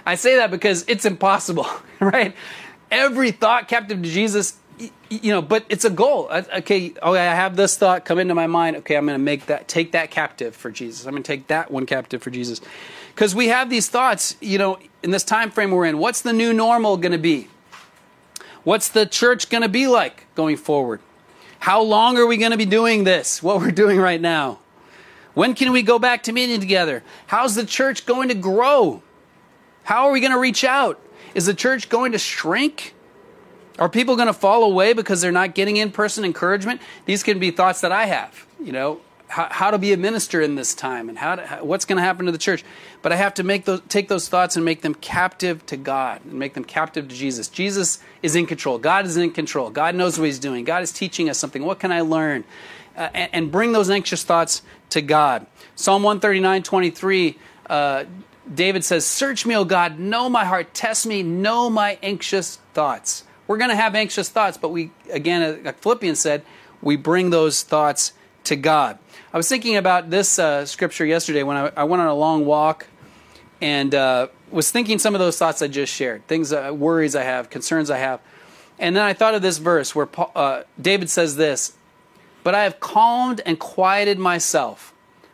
I 0.05 0.15
say 0.15 0.37
that 0.37 0.51
because 0.51 0.85
it's 0.87 1.03
impossible, 1.03 1.67
right? 1.99 2.33
Every 2.89 3.31
thought 3.31 3.67
captive 3.67 4.01
to 4.01 4.09
Jesus, 4.09 4.57
you 5.09 5.33
know, 5.33 5.41
but 5.41 5.65
it's 5.67 5.83
a 5.83 5.89
goal. 5.89 6.29
Okay, 6.31 6.93
okay, 7.03 7.27
I 7.27 7.35
have 7.35 7.57
this 7.57 7.77
thought 7.77 8.05
come 8.05 8.19
into 8.19 8.33
my 8.33 8.47
mind. 8.47 8.77
Okay, 8.77 8.95
I'm 8.95 9.05
going 9.05 9.19
to 9.19 9.23
make 9.23 9.47
that, 9.47 9.67
take 9.67 9.91
that 9.91 10.11
captive 10.11 10.55
for 10.55 10.71
Jesus. 10.71 11.05
I'm 11.05 11.11
going 11.11 11.23
to 11.23 11.27
take 11.27 11.47
that 11.47 11.69
one 11.69 11.85
captive 11.85 12.23
for 12.23 12.29
Jesus, 12.29 12.61
because 13.13 13.35
we 13.35 13.49
have 13.49 13.69
these 13.69 13.89
thoughts, 13.89 14.37
you 14.39 14.57
know, 14.57 14.79
in 15.03 15.11
this 15.11 15.25
time 15.25 15.51
frame 15.51 15.71
we're 15.71 15.87
in. 15.87 15.97
What's 15.97 16.21
the 16.21 16.31
new 16.31 16.53
normal 16.53 16.95
going 16.95 17.11
to 17.11 17.17
be? 17.17 17.49
What's 18.63 18.87
the 18.87 19.05
church 19.05 19.49
going 19.49 19.63
to 19.63 19.67
be 19.67 19.87
like 19.87 20.33
going 20.35 20.55
forward? 20.55 21.01
How 21.59 21.81
long 21.81 22.17
are 22.17 22.27
we 22.27 22.37
going 22.37 22.51
to 22.51 22.57
be 22.57 22.65
doing 22.65 23.03
this, 23.03 23.41
what 23.41 23.59
we're 23.59 23.71
doing 23.71 23.99
right 23.99 24.21
now? 24.21 24.59
When 25.33 25.53
can 25.53 25.71
we 25.71 25.81
go 25.81 25.99
back 25.99 26.23
to 26.23 26.31
meeting 26.31 26.59
together? 26.59 27.03
How's 27.27 27.55
the 27.55 27.65
church 27.65 28.05
going 28.05 28.29
to 28.29 28.35
grow? 28.35 29.01
How 29.83 30.07
are 30.07 30.11
we 30.11 30.19
going 30.19 30.31
to 30.31 30.39
reach 30.39 30.63
out? 30.63 30.99
Is 31.33 31.45
the 31.45 31.53
church 31.53 31.89
going 31.89 32.13
to 32.13 32.17
shrink? 32.17 32.93
Are 33.77 33.89
people 33.89 34.15
going 34.15 34.27
to 34.27 34.33
fall 34.33 34.63
away 34.63 34.93
because 34.93 35.21
they're 35.21 35.31
not 35.31 35.53
getting 35.53 35.77
in 35.77 35.91
person 35.91 36.23
encouragement? 36.23 36.81
These 37.05 37.23
can 37.23 37.39
be 37.39 37.51
thoughts 37.51 37.81
that 37.81 37.91
I 37.91 38.05
have. 38.05 38.47
You 38.63 38.71
know, 38.71 39.01
how, 39.27 39.47
how 39.49 39.71
to 39.71 39.77
be 39.77 39.91
a 39.93 39.97
minister 39.97 40.41
in 40.41 40.55
this 40.55 40.73
time 40.73 41.09
and 41.09 41.17
how, 41.17 41.35
to, 41.35 41.45
how 41.45 41.63
what's 41.63 41.85
going 41.85 41.97
to 41.97 42.03
happen 42.03 42.25
to 42.25 42.31
the 42.31 42.37
church. 42.37 42.63
But 43.01 43.11
I 43.11 43.15
have 43.15 43.33
to 43.35 43.43
make 43.43 43.65
those, 43.65 43.81
take 43.89 44.07
those 44.07 44.29
thoughts 44.29 44.55
and 44.55 44.63
make 44.63 44.81
them 44.81 44.93
captive 44.95 45.65
to 45.67 45.77
God 45.77 46.23
and 46.25 46.33
make 46.33 46.53
them 46.53 46.63
captive 46.63 47.07
to 47.07 47.15
Jesus. 47.15 47.47
Jesus 47.47 47.99
is 48.21 48.35
in 48.35 48.45
control. 48.45 48.77
God 48.77 49.05
is 49.05 49.17
in 49.17 49.31
control. 49.31 49.69
God 49.69 49.95
knows 49.95 50.19
what 50.19 50.25
He's 50.25 50.39
doing. 50.39 50.63
God 50.63 50.83
is 50.83 50.91
teaching 50.91 51.29
us 51.29 51.37
something. 51.37 51.63
What 51.63 51.79
can 51.79 51.91
I 51.91 52.01
learn? 52.01 52.43
Uh, 52.95 53.09
and, 53.13 53.29
and, 53.33 53.51
bring 53.51 53.73
those 53.73 53.89
anxious 53.89 54.23
thoughts 54.23 54.61
to 54.89 55.01
God. 55.01 55.45
Psalm 55.75 56.01
139 56.03 56.63
23. 56.63 57.37
Uh, 57.69 58.05
David 58.53 58.85
says, 58.85 59.05
Search 59.05 59.45
me, 59.45 59.55
O 59.57 59.65
God, 59.65 59.99
know 59.99 60.29
my 60.29 60.45
heart, 60.45 60.73
test 60.73 61.05
me, 61.05 61.23
know 61.23 61.69
my 61.69 61.97
anxious 62.01 62.57
thoughts. 62.73 63.23
We're 63.47 63.57
going 63.57 63.69
to 63.69 63.75
have 63.75 63.95
anxious 63.95 64.29
thoughts, 64.29 64.57
but 64.57 64.69
we, 64.69 64.91
again, 65.11 65.63
like 65.63 65.79
Philippians 65.79 66.19
said, 66.19 66.43
we 66.81 66.95
bring 66.95 67.29
those 67.31 67.63
thoughts 67.63 68.13
to 68.45 68.55
God. 68.55 68.97
I 69.33 69.37
was 69.37 69.49
thinking 69.49 69.75
about 69.75 70.09
this 70.09 70.39
uh, 70.39 70.65
scripture 70.65 71.05
yesterday 71.05 71.43
when 71.43 71.57
I, 71.57 71.71
I, 71.75 71.83
went 71.83 72.01
on 72.01 72.07
a 72.07 72.13
long 72.13 72.45
walk 72.45 72.87
and 73.61 73.93
uh, 73.93 74.27
was 74.49 74.71
thinking 74.71 74.99
some 74.99 75.13
of 75.13 75.19
those 75.19 75.37
thoughts 75.37 75.61
I 75.61 75.67
just 75.67 75.93
shared, 75.93 76.25
things, 76.27 76.53
uh, 76.53 76.71
worries 76.73 77.15
I 77.15 77.23
have, 77.23 77.49
concerns 77.49 77.89
I 77.89 77.97
have. 77.97 78.21
And 78.79 78.95
then 78.95 79.03
I 79.03 79.13
thought 79.13 79.35
of 79.35 79.41
this 79.41 79.57
verse 79.57 79.95
where 79.95 80.05
Paul, 80.05 80.31
uh, 80.35 80.63
David 80.79 81.09
says 81.09 81.35
this 81.35 81.73
But 82.43 82.55
I 82.55 82.63
have 82.63 82.79
calmed 82.79 83.41
and 83.45 83.59
quieted 83.59 84.19
myself. 84.19 84.93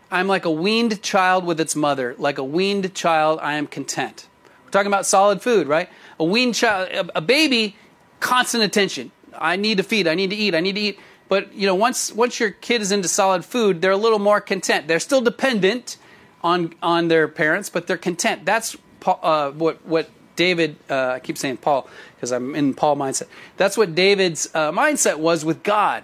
I'm 0.10 0.28
like 0.28 0.46
a 0.46 0.52
weaned 0.52 1.02
child 1.02 1.46
with 1.46 1.60
its 1.60 1.76
mother. 1.76 2.16
Like 2.18 2.38
a 2.38 2.44
weaned 2.44 2.94
child, 2.94 3.40
I 3.42 3.54
am 3.54 3.68
content. 3.68 4.28
We're 4.66 4.72
talking 4.72 4.88
about 4.88 5.06
solid 5.06 5.42
food, 5.42 5.68
right? 5.68 5.90
A 6.20 6.24
weaned 6.24 6.56
child, 6.56 6.90
a, 6.90 7.18
a 7.18 7.22
baby, 7.22 7.76
constant 8.20 8.64
attention. 8.64 9.12
I 9.34 9.56
need 9.56 9.78
to 9.78 9.84
feed, 9.84 10.08
I 10.08 10.16
need 10.16 10.30
to 10.30 10.36
eat, 10.36 10.54
I 10.54 10.60
need 10.60 10.76
to 10.76 10.82
eat 10.82 11.00
but 11.32 11.54
you 11.54 11.66
know, 11.66 11.76
once 11.76 12.12
once 12.12 12.42
your 12.42 12.52
kid 12.52 12.82
is 12.82 12.92
into 12.92 13.08
solid 13.08 13.46
food, 13.46 13.82
they're 13.82 13.92
a 13.92 13.98
little 13.98 14.20
more 14.20 14.42
content. 14.42 14.90
They're 14.90 15.00
still 15.00 15.22
dependent 15.22 15.96
on 16.44 16.74
on 16.84 17.08
their 17.08 17.30
parents, 17.30 17.70
but 17.70 17.88
they're 17.88 17.96
content. 17.96 18.44
That's 18.44 18.76
uh, 19.06 19.52
what 19.52 19.86
what 19.86 20.10
David. 20.36 20.76
Uh, 20.90 21.12
I 21.12 21.20
keep 21.22 21.38
saying 21.38 21.56
Paul 21.58 21.88
because 22.16 22.34
I'm 22.34 22.54
in 22.54 22.74
Paul 22.74 22.98
mindset. 22.98 23.28
That's 23.56 23.78
what 23.78 23.96
David's 23.96 24.54
uh, 24.54 24.74
mindset 24.74 25.20
was 25.20 25.46
with 25.46 25.64
God. 25.64 26.04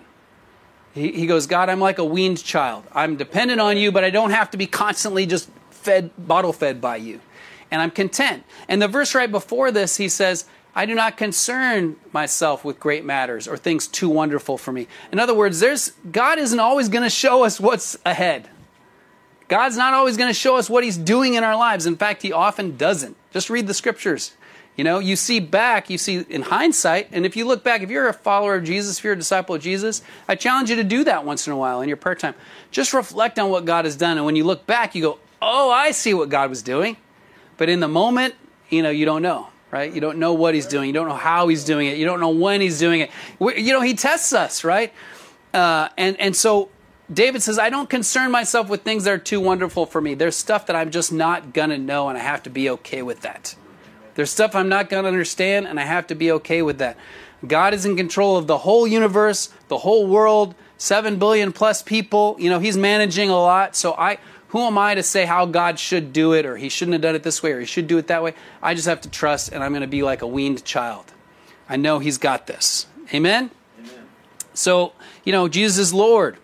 He, 0.94 1.12
he 1.12 1.28
goes, 1.28 1.46
God, 1.46 1.68
I'm 1.68 1.82
like 1.82 1.98
a 1.98 2.06
weaned 2.06 2.42
child. 2.42 2.86
I'm 2.94 3.18
dependent 3.18 3.60
on 3.60 3.76
you, 3.76 3.92
but 3.92 4.06
I 4.06 4.10
don't 4.10 4.32
have 4.32 4.52
to 4.52 4.58
be 4.58 4.66
constantly 4.66 5.26
just 5.26 5.50
fed, 5.72 6.10
bottle 6.18 6.54
fed 6.54 6.80
by 6.80 6.96
you, 6.96 7.20
and 7.70 7.82
I'm 7.82 7.92
content. 7.92 8.46
And 8.70 8.82
the 8.82 8.88
verse 8.88 9.14
right 9.14 9.30
before 9.30 9.72
this, 9.72 9.98
he 9.98 10.08
says, 10.08 10.46
I 10.78 10.86
do 10.86 10.94
not 10.94 11.18
concern 11.18 11.96
myself 12.12 12.64
with 12.64 12.80
great 12.80 13.04
matters 13.04 13.48
or 13.48 13.58
things 13.58 13.88
too 13.88 14.10
wonderful 14.10 14.60
for 14.60 14.72
me. 14.72 14.88
In 15.12 15.18
other 15.18 15.34
words, 15.34 15.60
there's 15.60 15.94
God 16.12 16.38
isn't 16.38 16.60
always 16.60 16.88
going 16.88 17.04
to 17.04 17.10
show 17.10 17.44
us 17.44 17.60
what's 17.60 17.98
ahead. 18.06 18.48
God's 19.48 19.76
not 19.76 19.96
always 19.96 20.18
going 20.18 20.30
to 20.30 20.36
show 20.36 20.56
us 20.56 20.70
what 20.70 20.84
he's 20.84 20.96
doing 20.96 21.34
in 21.34 21.44
our 21.44 21.56
lives. 21.56 21.88
In 21.88 21.96
fact, 21.96 22.22
he 22.22 22.32
often 22.32 22.78
doesn't. 22.78 23.18
Just 23.32 23.50
read 23.50 23.66
the 23.66 23.74
scriptures. 23.74 24.34
You 24.76 24.84
know, 24.84 25.00
you 25.00 25.16
see 25.16 25.40
back, 25.40 25.90
you 25.90 25.98
see 25.98 26.24
in 26.30 26.44
hindsight, 26.44 27.08
and 27.12 27.26
if 27.26 27.36
you 27.36 27.46
look 27.46 27.64
back, 27.64 27.82
if 27.82 27.90
you're 27.90 28.08
a 28.08 28.14
follower 28.14 28.54
of 28.54 28.64
Jesus, 28.64 29.00
if 29.00 29.04
you're 29.04 29.14
a 29.14 29.18
disciple 29.18 29.56
of 29.56 29.64
Jesus, 29.64 30.04
I 30.28 30.36
challenge 30.36 30.70
you 30.70 30.76
to 30.76 30.84
do 30.84 31.04
that 31.06 31.26
once 31.26 31.48
in 31.48 31.54
a 31.54 31.58
while 31.58 31.82
in 31.82 31.88
your 31.88 31.98
prayer 31.98 32.14
time. 32.14 32.36
Just 32.70 32.94
reflect 32.94 33.40
on 33.40 33.50
what 33.50 33.66
God 33.66 33.86
has 33.86 33.96
done. 33.96 34.18
And 34.18 34.28
when 34.28 34.36
you 34.36 34.44
look 34.44 34.68
back, 34.68 34.94
you 34.94 35.02
go, 35.02 35.20
oh, 35.42 35.72
I 35.72 35.90
see 35.90 36.14
what 36.14 36.30
God 36.30 36.52
was 36.52 36.62
doing. 36.62 36.98
But 37.58 37.68
in 37.68 37.80
the 37.80 37.88
moment, 37.88 38.36
you 38.70 38.84
know, 38.84 38.92
you 38.92 39.08
don't 39.08 39.24
know 39.24 39.48
right? 39.72 39.94
You 39.94 40.02
don't 40.02 40.18
know 40.18 40.34
what 40.34 40.54
he's 40.54 40.66
doing. 40.66 40.88
You 40.88 40.94
don't 40.94 41.08
know 41.08 41.16
how 41.16 41.48
he's 41.48 41.64
doing 41.64 41.88
it. 41.88 41.98
You 41.98 42.06
don't 42.06 42.20
know 42.20 42.30
when 42.30 42.62
he's 42.62 42.80
doing 42.80 43.02
it. 43.02 43.12
You 43.40 43.74
know, 43.74 43.82
he 43.82 43.94
tests 43.94 44.34
us, 44.34 44.64
right? 44.64 44.94
Uh, 45.54 45.90
and 45.98 46.20
and 46.20 46.36
so 46.36 46.70
David 47.12 47.42
says, 47.42 47.58
I 47.58 47.70
don't 47.70 47.90
concern 47.90 48.32
myself 48.32 48.70
with 48.70 48.82
things 48.82 49.06
that 49.06 49.14
are 49.14 49.18
too 49.18 49.40
wonderful 49.40 49.86
for 49.86 50.02
me. 50.02 50.14
There's 50.14 50.36
stuff 50.36 50.66
that 50.68 50.76
I'm 50.76 50.92
just 50.92 51.12
not 51.12 51.54
gonna 51.54 51.78
know, 51.78 52.10
and 52.10 52.18
I 52.18 52.22
have 52.22 52.44
to 52.44 52.50
be 52.50 52.70
okay 52.72 53.02
with 53.02 53.22
that. 53.22 53.56
There's 54.16 54.30
stuff 54.30 54.56
I'm 54.56 54.70
not 54.70 54.90
gonna 54.90 55.08
understand, 55.08 55.68
and 55.68 55.80
I 55.80 55.84
have 55.84 56.08
to 56.08 56.16
be 56.16 56.32
okay 56.34 56.62
with 56.62 56.80
that. 56.80 56.98
God 57.46 57.74
is 57.74 57.86
in 57.86 57.96
control 57.96 58.36
of 58.36 58.48
the 58.48 58.58
whole 58.58 58.88
universe, 58.88 59.50
the 59.68 59.78
whole 59.78 60.08
world, 60.08 60.56
seven 60.78 61.18
billion 61.18 61.54
plus 61.54 61.82
people. 61.82 62.36
You 62.40 62.50
know, 62.50 62.60
He's 62.60 62.76
managing 62.78 63.30
a 63.30 63.40
lot. 63.40 63.76
So 63.76 63.94
I 63.94 64.18
who 64.50 64.60
am 64.60 64.78
I 64.78 64.96
to 64.96 65.04
say 65.04 65.26
how 65.26 65.46
God 65.46 65.78
should 65.78 66.14
do 66.14 66.34
it, 66.34 66.46
or 66.46 66.58
He 66.58 66.70
shouldn't 66.70 66.94
have 66.94 67.02
done 67.02 67.16
it 67.16 67.24
this 67.24 67.44
way, 67.44 67.52
or 67.52 67.60
He 67.60 67.66
should 67.66 67.88
do 67.88 67.98
it 67.98 68.08
that 68.08 68.24
way? 68.24 68.34
I 68.62 68.74
just 68.74 68.88
have 68.88 69.02
to 69.02 69.10
trust, 69.10 69.52
and 69.52 69.64
I'm 69.64 69.72
going 69.72 69.82
to 69.82 69.88
be 69.88 70.04
like 70.04 70.22
a 70.22 70.28
weaned 70.28 70.64
child. 70.64 71.12
I 71.68 71.76
know 71.76 72.00
He's 72.00 72.18
got 72.18 72.48
this. 72.48 72.88
Amen? 73.14 73.52
Amen? 73.80 73.92
So, 74.54 74.94
you 75.24 75.32
know, 75.34 75.48
Jesus 75.48 75.78
is 75.78 75.94
Lord. 75.94 76.38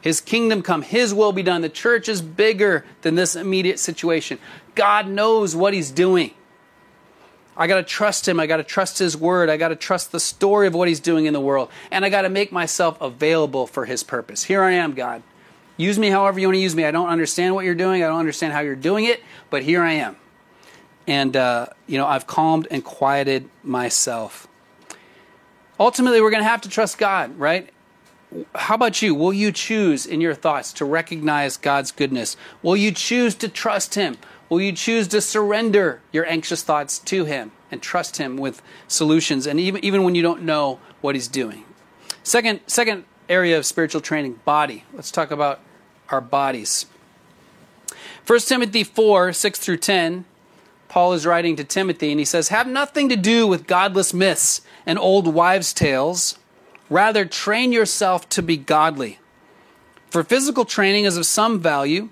His 0.00 0.20
kingdom 0.20 0.62
come, 0.62 0.82
His 0.82 1.12
will 1.12 1.32
be 1.32 1.42
done. 1.42 1.62
The 1.62 1.68
church 1.68 2.08
is 2.08 2.22
bigger 2.22 2.84
than 3.02 3.14
this 3.14 3.36
immediate 3.36 3.78
situation. 3.78 4.38
God 4.74 5.08
knows 5.08 5.56
what 5.56 5.74
He's 5.74 5.90
doing. 5.90 6.32
I 7.56 7.66
got 7.66 7.76
to 7.76 7.82
trust 7.82 8.26
Him. 8.26 8.40
I 8.40 8.46
got 8.46 8.56
to 8.56 8.64
trust 8.64 8.98
His 8.98 9.16
word. 9.16 9.50
I 9.50 9.56
got 9.56 9.68
to 9.68 9.76
trust 9.76 10.12
the 10.12 10.20
story 10.20 10.66
of 10.66 10.74
what 10.74 10.88
He's 10.88 11.00
doing 11.00 11.26
in 11.26 11.32
the 11.32 11.40
world. 11.40 11.70
And 11.90 12.04
I 12.04 12.08
got 12.08 12.22
to 12.22 12.28
make 12.28 12.50
myself 12.50 13.00
available 13.00 13.66
for 13.66 13.84
His 13.84 14.02
purpose. 14.02 14.44
Here 14.44 14.62
I 14.62 14.72
am, 14.72 14.94
God. 14.94 15.22
Use 15.76 15.98
me 15.98 16.08
however 16.08 16.38
you 16.38 16.48
want 16.48 16.56
to 16.56 16.60
use 16.60 16.76
me. 16.76 16.84
I 16.84 16.90
don't 16.90 17.08
understand 17.08 17.54
what 17.54 17.64
you're 17.64 17.74
doing. 17.74 18.02
I 18.02 18.08
don't 18.08 18.18
understand 18.18 18.52
how 18.52 18.60
you're 18.60 18.76
doing 18.76 19.04
it, 19.04 19.22
but 19.50 19.62
here 19.62 19.82
I 19.82 19.94
am. 19.94 20.16
And, 21.06 21.36
uh, 21.36 21.66
you 21.86 21.98
know, 21.98 22.06
I've 22.06 22.26
calmed 22.26 22.68
and 22.70 22.84
quieted 22.84 23.48
myself. 23.62 24.46
Ultimately, 25.80 26.20
we're 26.20 26.30
going 26.30 26.42
to 26.42 26.48
have 26.48 26.60
to 26.62 26.68
trust 26.68 26.98
God, 26.98 27.36
right? 27.38 27.70
How 28.54 28.76
about 28.76 29.02
you? 29.02 29.14
Will 29.14 29.32
you 29.32 29.50
choose 29.52 30.06
in 30.06 30.20
your 30.20 30.34
thoughts 30.34 30.72
to 30.74 30.84
recognize 30.84 31.56
God's 31.56 31.90
goodness? 31.90 32.36
Will 32.62 32.76
you 32.76 32.92
choose 32.92 33.34
to 33.36 33.48
trust 33.48 33.94
Him? 33.94 34.16
Will 34.48 34.60
you 34.60 34.72
choose 34.72 35.08
to 35.08 35.20
surrender 35.20 36.00
your 36.12 36.26
anxious 36.26 36.62
thoughts 36.62 36.98
to 37.00 37.24
Him 37.24 37.52
and 37.70 37.82
trust 37.82 38.18
Him 38.18 38.36
with 38.36 38.62
solutions, 38.86 39.46
and 39.46 39.58
even, 39.58 39.84
even 39.84 40.04
when 40.04 40.14
you 40.14 40.22
don't 40.22 40.42
know 40.42 40.78
what 41.00 41.14
He's 41.14 41.28
doing? 41.28 41.64
Second, 42.22 42.60
second 42.66 43.04
area 43.32 43.56
of 43.56 43.64
spiritual 43.64 44.02
training 44.02 44.38
body. 44.44 44.84
Let's 44.92 45.10
talk 45.10 45.30
about 45.30 45.60
our 46.10 46.20
bodies. 46.20 46.86
1 48.26 48.38
Timothy 48.40 48.84
4 48.84 49.32
6 49.32 49.58
through 49.58 49.78
10, 49.78 50.24
Paul 50.88 51.14
is 51.14 51.24
writing 51.24 51.56
to 51.56 51.64
Timothy, 51.64 52.10
and 52.10 52.18
he 52.18 52.26
says, 52.26 52.48
Have 52.48 52.66
nothing 52.66 53.08
to 53.08 53.16
do 53.16 53.46
with 53.46 53.66
godless 53.66 54.12
myths 54.12 54.60
and 54.84 54.98
old 54.98 55.26
wives' 55.26 55.72
tales. 55.72 56.38
Rather, 56.90 57.24
train 57.24 57.72
yourself 57.72 58.28
to 58.28 58.42
be 58.42 58.58
godly. 58.58 59.18
For 60.10 60.22
physical 60.22 60.66
training 60.66 61.06
is 61.06 61.16
of 61.16 61.24
some 61.24 61.58
value, 61.58 62.10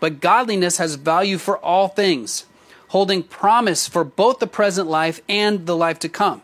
but 0.00 0.20
godliness 0.20 0.78
has 0.78 0.94
value 0.94 1.36
for 1.36 1.58
all 1.58 1.88
things, 1.88 2.46
holding 2.88 3.22
promise 3.22 3.86
for 3.86 4.02
both 4.02 4.38
the 4.38 4.46
present 4.46 4.88
life 4.88 5.20
and 5.28 5.66
the 5.66 5.76
life 5.76 5.98
to 5.98 6.08
come. 6.08 6.40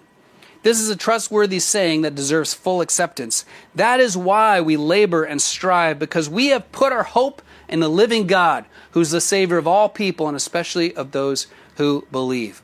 This 0.62 0.78
is 0.80 0.90
a 0.90 0.96
trustworthy 0.96 1.58
saying 1.58 2.02
that 2.02 2.14
deserves 2.14 2.52
full 2.52 2.80
acceptance. 2.80 3.46
That 3.74 3.98
is 3.98 4.16
why 4.16 4.60
we 4.60 4.76
labor 4.76 5.24
and 5.24 5.40
strive, 5.40 5.98
because 5.98 6.28
we 6.28 6.48
have 6.48 6.70
put 6.70 6.92
our 6.92 7.02
hope 7.02 7.40
in 7.68 7.80
the 7.80 7.88
living 7.88 8.26
God, 8.26 8.66
who's 8.90 9.10
the 9.10 9.20
Savior 9.20 9.56
of 9.56 9.66
all 9.66 9.88
people, 9.88 10.28
and 10.28 10.36
especially 10.36 10.94
of 10.96 11.12
those 11.12 11.46
who 11.76 12.06
believe. 12.12 12.62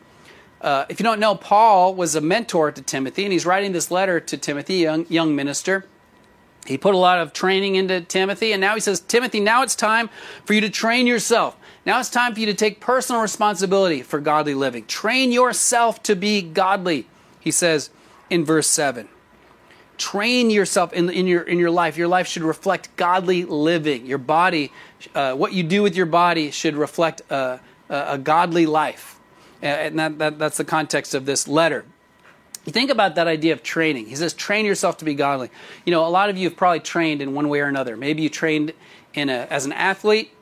Uh, 0.60 0.84
if 0.88 0.98
you 0.98 1.04
don't 1.04 1.20
know, 1.20 1.34
Paul 1.34 1.94
was 1.94 2.14
a 2.14 2.20
mentor 2.20 2.72
to 2.72 2.82
Timothy, 2.82 3.24
and 3.24 3.32
he's 3.32 3.46
writing 3.46 3.72
this 3.72 3.90
letter 3.90 4.20
to 4.20 4.36
Timothy, 4.36 4.74
young, 4.76 5.06
young 5.08 5.34
minister. 5.34 5.86
He 6.66 6.76
put 6.76 6.94
a 6.94 6.98
lot 6.98 7.20
of 7.20 7.32
training 7.32 7.76
into 7.76 8.00
Timothy, 8.00 8.52
and 8.52 8.60
now 8.60 8.74
he 8.74 8.80
says, 8.80 9.00
Timothy, 9.00 9.40
now 9.40 9.62
it's 9.62 9.76
time 9.76 10.10
for 10.44 10.52
you 10.52 10.60
to 10.62 10.70
train 10.70 11.06
yourself. 11.06 11.56
Now 11.84 12.00
it's 12.00 12.10
time 12.10 12.34
for 12.34 12.40
you 12.40 12.46
to 12.46 12.54
take 12.54 12.80
personal 12.80 13.22
responsibility 13.22 14.02
for 14.02 14.18
godly 14.18 14.54
living. 14.54 14.84
Train 14.86 15.30
yourself 15.30 16.02
to 16.02 16.16
be 16.16 16.42
godly, 16.42 17.06
he 17.46 17.52
says 17.52 17.90
in 18.28 18.44
verse 18.44 18.66
7. 18.66 19.08
Train 19.98 20.50
yourself 20.50 20.92
in, 20.92 21.08
in, 21.08 21.28
your, 21.28 21.42
in 21.42 21.60
your 21.60 21.70
life. 21.70 21.96
Your 21.96 22.08
life 22.08 22.26
should 22.26 22.42
reflect 22.42 22.88
godly 22.96 23.44
living. 23.44 24.04
Your 24.04 24.18
body, 24.18 24.72
uh, 25.14 25.34
what 25.34 25.52
you 25.52 25.62
do 25.62 25.80
with 25.80 25.94
your 25.94 26.06
body, 26.06 26.50
should 26.50 26.74
reflect 26.74 27.22
a, 27.30 27.60
a, 27.88 28.04
a 28.14 28.18
godly 28.18 28.66
life. 28.66 29.20
And 29.62 29.96
that, 29.96 30.18
that, 30.18 30.38
that's 30.40 30.56
the 30.56 30.64
context 30.64 31.14
of 31.14 31.24
this 31.24 31.46
letter. 31.46 31.84
You 32.64 32.72
think 32.72 32.90
about 32.90 33.14
that 33.14 33.28
idea 33.28 33.52
of 33.52 33.62
training. 33.62 34.06
He 34.06 34.16
says, 34.16 34.34
train 34.34 34.66
yourself 34.66 34.96
to 34.98 35.04
be 35.04 35.14
godly. 35.14 35.50
You 35.84 35.92
know, 35.92 36.04
a 36.04 36.10
lot 36.10 36.30
of 36.30 36.36
you 36.36 36.48
have 36.48 36.56
probably 36.56 36.80
trained 36.80 37.22
in 37.22 37.32
one 37.32 37.48
way 37.48 37.60
or 37.60 37.66
another. 37.66 37.96
Maybe 37.96 38.22
you 38.22 38.28
trained 38.28 38.72
in 39.14 39.30
a, 39.30 39.46
as 39.50 39.66
an 39.66 39.72
athlete, 39.72 40.32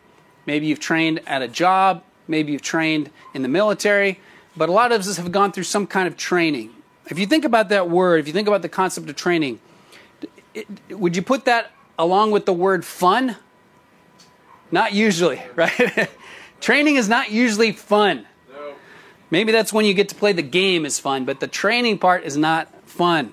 maybe 0.47 0.69
you've 0.69 0.81
trained 0.81 1.21
at 1.27 1.43
a 1.43 1.49
job, 1.49 2.03
maybe 2.27 2.53
you've 2.53 2.63
trained 2.63 3.11
in 3.35 3.43
the 3.43 3.49
military, 3.49 4.21
but 4.57 4.71
a 4.71 4.73
lot 4.73 4.91
of 4.91 5.01
us 5.03 5.19
have 5.19 5.31
gone 5.31 5.53
through 5.53 5.65
some 5.65 5.87
kind 5.87 6.09
of 6.09 6.17
training. 6.17 6.74
If 7.11 7.19
you 7.19 7.27
think 7.27 7.45
about 7.45 7.69
that 7.69 7.91
word, 7.91 8.21
if 8.21 8.27
you 8.27 8.33
think 8.33 8.49
about 8.49 8.63
the 8.63 8.69
concept 8.69 9.09
of 9.09 9.17
training, 9.17 9.61
it, 10.55 10.67
would 10.91 11.17
you 11.17 11.23
put 11.23 11.45
that 11.45 11.71
along 11.99 12.31
with 12.31 12.47
the 12.47 12.53
word 12.53 12.85
fun? 12.85 13.37
Not 14.71 14.93
usually, 14.93 15.43
right? 15.55 16.09
training 16.61 16.97
is 16.97 17.09
not 17.09 17.31
usually 17.31 17.73
fun. 17.73 18.27
Maybe 19.31 19.53
that's 19.53 19.73
when 19.73 19.85
you 19.85 19.95
get 19.95 20.11
to 20.11 20.15
play 20.15 20.33
the 20.33 20.43
game 20.43 20.87
is 20.87 21.01
fun, 21.01 21.25
but 21.25 21.41
the 21.41 21.49
training 21.49 21.99
part 21.99 22.25
is 22.25 22.37
not 22.37 22.69
fun. 22.89 23.33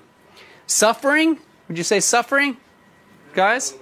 Suffering? 0.66 1.38
Would 1.68 1.78
you 1.78 1.84
say 1.84 2.00
suffering? 2.00 2.56
Guys? 3.34 3.74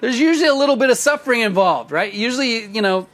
There's 0.00 0.18
usually 0.18 0.48
a 0.48 0.54
little 0.54 0.76
bit 0.76 0.90
of 0.90 0.98
suffering 0.98 1.40
involved, 1.40 1.92
right? 1.92 2.12
Usually, 2.12 2.66
you 2.66 2.82
know, 2.82 3.06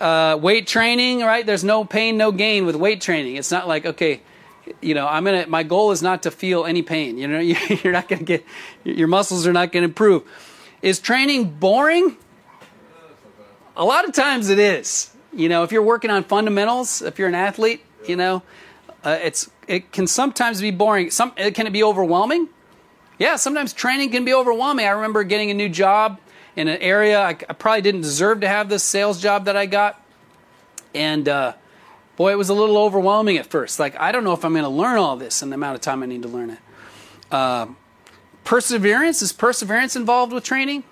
uh, 0.00 0.38
weight 0.40 0.66
training, 0.66 1.20
right? 1.20 1.44
There's 1.44 1.64
no 1.64 1.84
pain, 1.84 2.16
no 2.16 2.30
gain 2.30 2.66
with 2.66 2.76
weight 2.76 3.00
training. 3.00 3.36
It's 3.36 3.50
not 3.50 3.66
like, 3.66 3.86
okay, 3.86 4.20
you 4.80 4.94
know, 4.94 5.06
I'm 5.06 5.24
gonna. 5.24 5.46
My 5.46 5.62
goal 5.62 5.90
is 5.90 6.02
not 6.02 6.22
to 6.24 6.30
feel 6.30 6.64
any 6.64 6.82
pain. 6.82 7.18
You 7.18 7.28
know, 7.28 7.38
you're 7.84 7.92
not 7.92 8.08
gonna 8.08 8.22
get 8.22 8.44
your 8.84 9.08
muscles 9.08 9.46
are 9.46 9.52
not 9.52 9.72
gonna 9.72 9.84
improve. 9.84 10.24
Is 10.82 11.00
training 11.00 11.58
boring? 11.58 12.16
A 13.76 13.84
lot 13.84 14.08
of 14.08 14.14
times 14.14 14.48
it 14.48 14.58
is. 14.58 15.10
You 15.32 15.48
know, 15.48 15.62
if 15.62 15.72
you're 15.72 15.82
working 15.82 16.10
on 16.10 16.24
fundamentals, 16.24 17.02
if 17.02 17.18
you're 17.18 17.28
an 17.28 17.34
athlete, 17.34 17.84
you 18.06 18.16
know, 18.16 18.42
uh, 19.04 19.18
it's 19.22 19.50
it 19.66 19.92
can 19.92 20.06
sometimes 20.06 20.60
be 20.60 20.70
boring. 20.70 21.10
Some 21.10 21.32
it 21.36 21.54
can 21.54 21.66
it 21.66 21.72
be 21.72 21.82
overwhelming? 21.82 22.48
Yeah, 23.18 23.36
sometimes 23.36 23.72
training 23.72 24.10
can 24.10 24.24
be 24.24 24.32
overwhelming. 24.32 24.86
I 24.86 24.90
remember 24.90 25.24
getting 25.24 25.50
a 25.50 25.54
new 25.54 25.68
job 25.68 26.20
in 26.56 26.68
an 26.68 26.78
area 26.78 27.20
I, 27.20 27.30
I 27.30 27.34
probably 27.34 27.82
didn't 27.82 28.00
deserve 28.02 28.40
to 28.40 28.48
have 28.48 28.68
this 28.68 28.82
sales 28.82 29.20
job 29.20 29.44
that 29.44 29.56
I 29.56 29.66
got, 29.66 30.00
and 30.94 31.28
uh, 31.28 31.52
boy, 32.18 32.32
it 32.32 32.36
was 32.36 32.50
a 32.50 32.54
little 32.54 32.76
overwhelming 32.76 33.38
at 33.38 33.46
first. 33.46 33.78
Like 33.78 33.98
I 33.98 34.12
don't 34.12 34.24
know 34.24 34.34
if 34.34 34.44
I'm 34.44 34.52
going 34.52 34.64
to 34.64 34.68
learn 34.68 34.98
all 34.98 35.16
this 35.16 35.40
in 35.40 35.48
the 35.48 35.54
amount 35.54 35.76
of 35.76 35.80
time 35.80 36.02
I 36.02 36.06
need 36.06 36.22
to 36.22 36.28
learn 36.28 36.50
it. 36.50 36.58
Uh, 37.30 37.68
perseverance 38.44 39.22
is 39.22 39.32
perseverance 39.32 39.96
involved 39.96 40.32
with 40.34 40.44
training? 40.44 40.84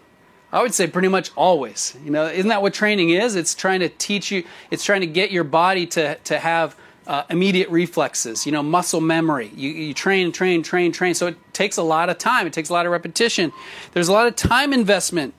I 0.53 0.63
would 0.63 0.73
say 0.73 0.87
pretty 0.87 1.09
much 1.09 1.33
always. 1.37 1.97
You 2.05 2.11
know, 2.13 2.27
isn't 2.27 2.49
that 2.49 2.63
what 2.63 2.73
training 2.73 3.11
is? 3.11 3.35
It's 3.35 3.55
trying 3.55 3.81
to 3.81 3.89
teach 3.89 4.31
you. 4.31 4.45
It's 4.71 4.85
trying 4.85 5.01
to 5.01 5.07
get 5.07 5.31
your 5.31 5.45
body 5.45 5.85
to 5.89 6.15
to 6.15 6.39
have 6.39 6.77
uh, 7.07 7.25
immediate 7.29 7.69
reflexes, 7.71 8.47
you 8.47 8.53
know, 8.53 8.63
muscle 8.63 9.01
memory. 9.01 9.51
You, 9.55 9.71
you 9.71 9.95
train, 9.95 10.33
train, 10.33 10.63
train, 10.63 10.93
train. 10.93 11.15
So 11.15 11.27
it 11.29 11.37
takes 11.53 11.77
a 11.77 11.83
lot 11.83 12.09
of 12.09 12.19
time. 12.19 12.47
It 12.47 12.53
takes 12.53 12.69
a 12.69 12.73
lot 12.73 12.87
of 12.87 12.93
repetition. 12.93 13.53
There's 13.93 14.09
a 14.09 14.13
lot 14.13 14.27
of 14.27 14.37
time 14.37 14.73
investment 14.73 15.35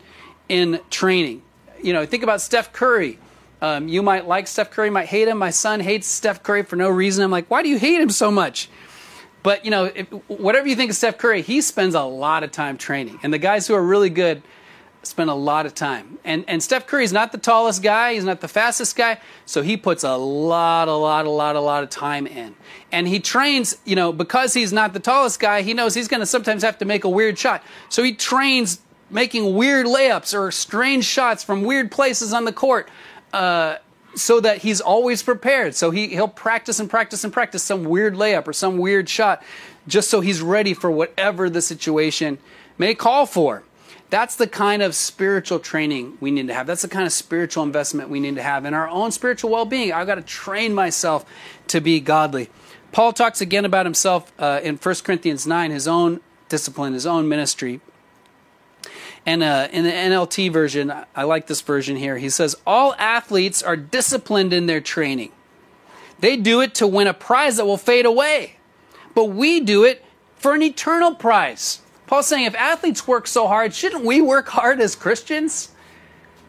in 0.49 0.79
training. 0.89 1.41
You 1.81 1.93
know, 1.93 2.05
think 2.05 2.23
about 2.23 2.41
Steph 2.41 2.73
Curry. 2.73 3.19
Um, 3.61 3.87
you 3.87 4.03
might 4.03 4.27
like 4.27 4.47
Steph 4.47 4.71
Curry, 4.71 4.89
might 4.89 5.07
hate 5.07 5.27
him. 5.27 5.37
My 5.37 5.49
son 5.49 5.79
hates 5.79 6.07
Steph 6.07 6.43
Curry 6.43 6.63
for 6.63 6.75
no 6.75 6.89
reason. 6.89 7.23
I'm 7.23 7.31
like, 7.31 7.49
why 7.49 7.63
do 7.63 7.69
you 7.69 7.79
hate 7.79 7.99
him 7.99 8.09
so 8.09 8.29
much? 8.29 8.69
But 9.43 9.65
you 9.65 9.71
know, 9.71 9.85
if, 9.85 10.07
whatever 10.27 10.67
you 10.67 10.75
think 10.75 10.91
of 10.91 10.97
Steph 10.97 11.17
Curry, 11.17 11.41
he 11.41 11.61
spends 11.61 11.95
a 11.95 12.03
lot 12.03 12.43
of 12.43 12.51
time 12.51 12.77
training, 12.77 13.19
and 13.23 13.33
the 13.33 13.37
guys 13.37 13.67
who 13.67 13.73
are 13.73 13.83
really 13.83 14.09
good 14.09 14.43
spend 15.03 15.29
a 15.29 15.33
lot 15.33 15.65
of 15.65 15.73
time. 15.73 16.19
And 16.23 16.43
and 16.47 16.61
Steph 16.61 16.85
Curry's 16.85 17.13
not 17.13 17.31
the 17.31 17.37
tallest 17.37 17.81
guy, 17.81 18.13
he's 18.13 18.25
not 18.25 18.41
the 18.41 18.47
fastest 18.47 18.95
guy, 18.95 19.19
so 19.45 19.61
he 19.61 19.77
puts 19.77 20.03
a 20.03 20.17
lot, 20.17 20.87
a 20.87 20.93
lot, 20.93 21.25
a 21.25 21.29
lot, 21.29 21.55
a 21.55 21.61
lot 21.61 21.83
of 21.83 21.89
time 21.89 22.27
in. 22.27 22.55
And 22.91 23.07
he 23.07 23.19
trains, 23.19 23.77
you 23.85 23.95
know, 23.95 24.11
because 24.11 24.53
he's 24.53 24.73
not 24.73 24.93
the 24.93 24.99
tallest 24.99 25.39
guy, 25.39 25.61
he 25.61 25.73
knows 25.73 25.93
he's 25.93 26.07
going 26.07 26.19
to 26.19 26.25
sometimes 26.25 26.61
have 26.63 26.77
to 26.79 26.85
make 26.85 27.05
a 27.05 27.09
weird 27.09 27.39
shot. 27.39 27.63
So 27.89 28.03
he 28.03 28.13
trains 28.13 28.81
making 29.09 29.55
weird 29.55 29.85
layups 29.85 30.37
or 30.37 30.51
strange 30.51 31.05
shots 31.05 31.43
from 31.43 31.63
weird 31.63 31.91
places 31.91 32.33
on 32.33 32.45
the 32.45 32.53
court. 32.53 32.89
Uh, 33.37 33.77
so 34.15 34.39
that 34.39 34.57
he's 34.57 34.81
always 34.81 35.21
prepared. 35.21 35.75
So 35.75 35.91
he, 35.91 36.07
he'll 36.07 36.27
practice 36.27 36.79
and 36.79 36.89
practice 36.89 37.23
and 37.23 37.31
practice 37.31 37.61
some 37.61 37.83
weird 37.83 38.15
layup 38.15 38.47
or 38.47 38.53
some 38.53 38.79
weird 38.79 39.07
shot 39.07 39.43
just 39.87 40.09
so 40.09 40.21
he's 40.21 40.41
ready 40.41 40.73
for 40.73 40.89
whatever 40.89 41.47
the 41.47 41.61
situation 41.61 42.39
may 42.79 42.95
call 42.95 43.27
for. 43.27 43.61
That's 44.09 44.35
the 44.35 44.47
kind 44.47 44.81
of 44.81 44.95
spiritual 44.95 45.59
training 45.59 46.17
we 46.19 46.31
need 46.31 46.47
to 46.47 46.55
have. 46.55 46.65
That's 46.65 46.81
the 46.81 46.87
kind 46.87 47.05
of 47.05 47.13
spiritual 47.13 47.61
investment 47.61 48.09
we 48.09 48.19
need 48.19 48.37
to 48.37 48.41
have 48.41 48.65
in 48.65 48.73
our 48.73 48.89
own 48.89 49.11
spiritual 49.11 49.51
well 49.51 49.65
being. 49.65 49.93
I've 49.93 50.07
got 50.07 50.15
to 50.15 50.23
train 50.23 50.73
myself 50.73 51.23
to 51.67 51.79
be 51.79 51.99
godly. 51.99 52.49
Paul 52.91 53.13
talks 53.13 53.39
again 53.39 53.65
about 53.65 53.85
himself 53.85 54.33
uh, 54.39 54.61
in 54.63 54.77
1 54.77 54.95
Corinthians 55.03 55.45
9, 55.45 55.69
his 55.69 55.87
own 55.87 56.21
discipline, 56.49 56.93
his 56.93 57.05
own 57.05 57.29
ministry. 57.29 57.81
And 59.27 59.43
uh, 59.43 59.67
in 59.73 59.83
the 59.83 59.91
NLT 59.91 60.53
version, 60.53 60.93
I 61.13 61.23
like 61.23 61.47
this 61.47 61.59
version 61.59 61.97
here. 61.97 62.17
He 62.17 62.29
says, 62.29 62.55
All 62.65 62.95
athletes 62.97 63.61
are 63.61 63.75
disciplined 63.75 64.53
in 64.53 64.67
their 64.67 64.79
training. 64.79 65.33
They 66.19 66.37
do 66.37 66.61
it 66.61 66.73
to 66.75 66.87
win 66.87 67.07
a 67.07 67.13
prize 67.13 67.57
that 67.57 67.65
will 67.65 67.77
fade 67.77 68.05
away, 68.05 68.53
but 69.13 69.25
we 69.25 69.59
do 69.59 69.83
it 69.83 70.03
for 70.37 70.53
an 70.53 70.63
eternal 70.63 71.13
prize. 71.13 71.81
Paul's 72.07 72.27
saying 72.27 72.45
if 72.45 72.55
athletes 72.55 73.05
work 73.05 73.27
so 73.27 73.47
hard, 73.47 73.73
shouldn't 73.73 74.05
we 74.05 74.21
work 74.21 74.47
hard 74.47 74.79
as 74.79 74.95
Christians? 74.95 75.71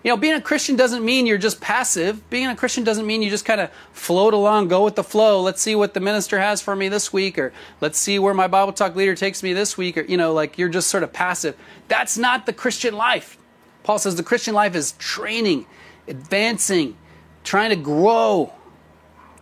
You 0.08 0.14
know, 0.14 0.20
being 0.20 0.36
a 0.36 0.40
Christian 0.40 0.74
doesn't 0.74 1.04
mean 1.04 1.26
you're 1.26 1.36
just 1.36 1.60
passive. 1.60 2.30
Being 2.30 2.46
a 2.46 2.56
Christian 2.56 2.82
doesn't 2.82 3.06
mean 3.06 3.20
you 3.20 3.28
just 3.28 3.44
kind 3.44 3.60
of 3.60 3.70
float 3.92 4.32
along, 4.32 4.68
go 4.68 4.82
with 4.82 4.94
the 4.94 5.04
flow. 5.04 5.42
Let's 5.42 5.60
see 5.60 5.76
what 5.76 5.92
the 5.92 6.00
minister 6.00 6.38
has 6.38 6.62
for 6.62 6.74
me 6.74 6.88
this 6.88 7.12
week, 7.12 7.38
or 7.38 7.52
let's 7.82 7.98
see 7.98 8.18
where 8.18 8.32
my 8.32 8.46
Bible 8.46 8.72
talk 8.72 8.96
leader 8.96 9.14
takes 9.14 9.42
me 9.42 9.52
this 9.52 9.76
week, 9.76 9.98
or, 9.98 10.00
you 10.00 10.16
know, 10.16 10.32
like 10.32 10.56
you're 10.56 10.70
just 10.70 10.88
sort 10.88 11.02
of 11.02 11.12
passive. 11.12 11.58
That's 11.88 12.16
not 12.16 12.46
the 12.46 12.54
Christian 12.54 12.96
life. 12.96 13.36
Paul 13.82 13.98
says 13.98 14.16
the 14.16 14.22
Christian 14.22 14.54
life 14.54 14.74
is 14.74 14.92
training, 14.92 15.66
advancing, 16.06 16.96
trying 17.44 17.68
to 17.68 17.76
grow, 17.76 18.54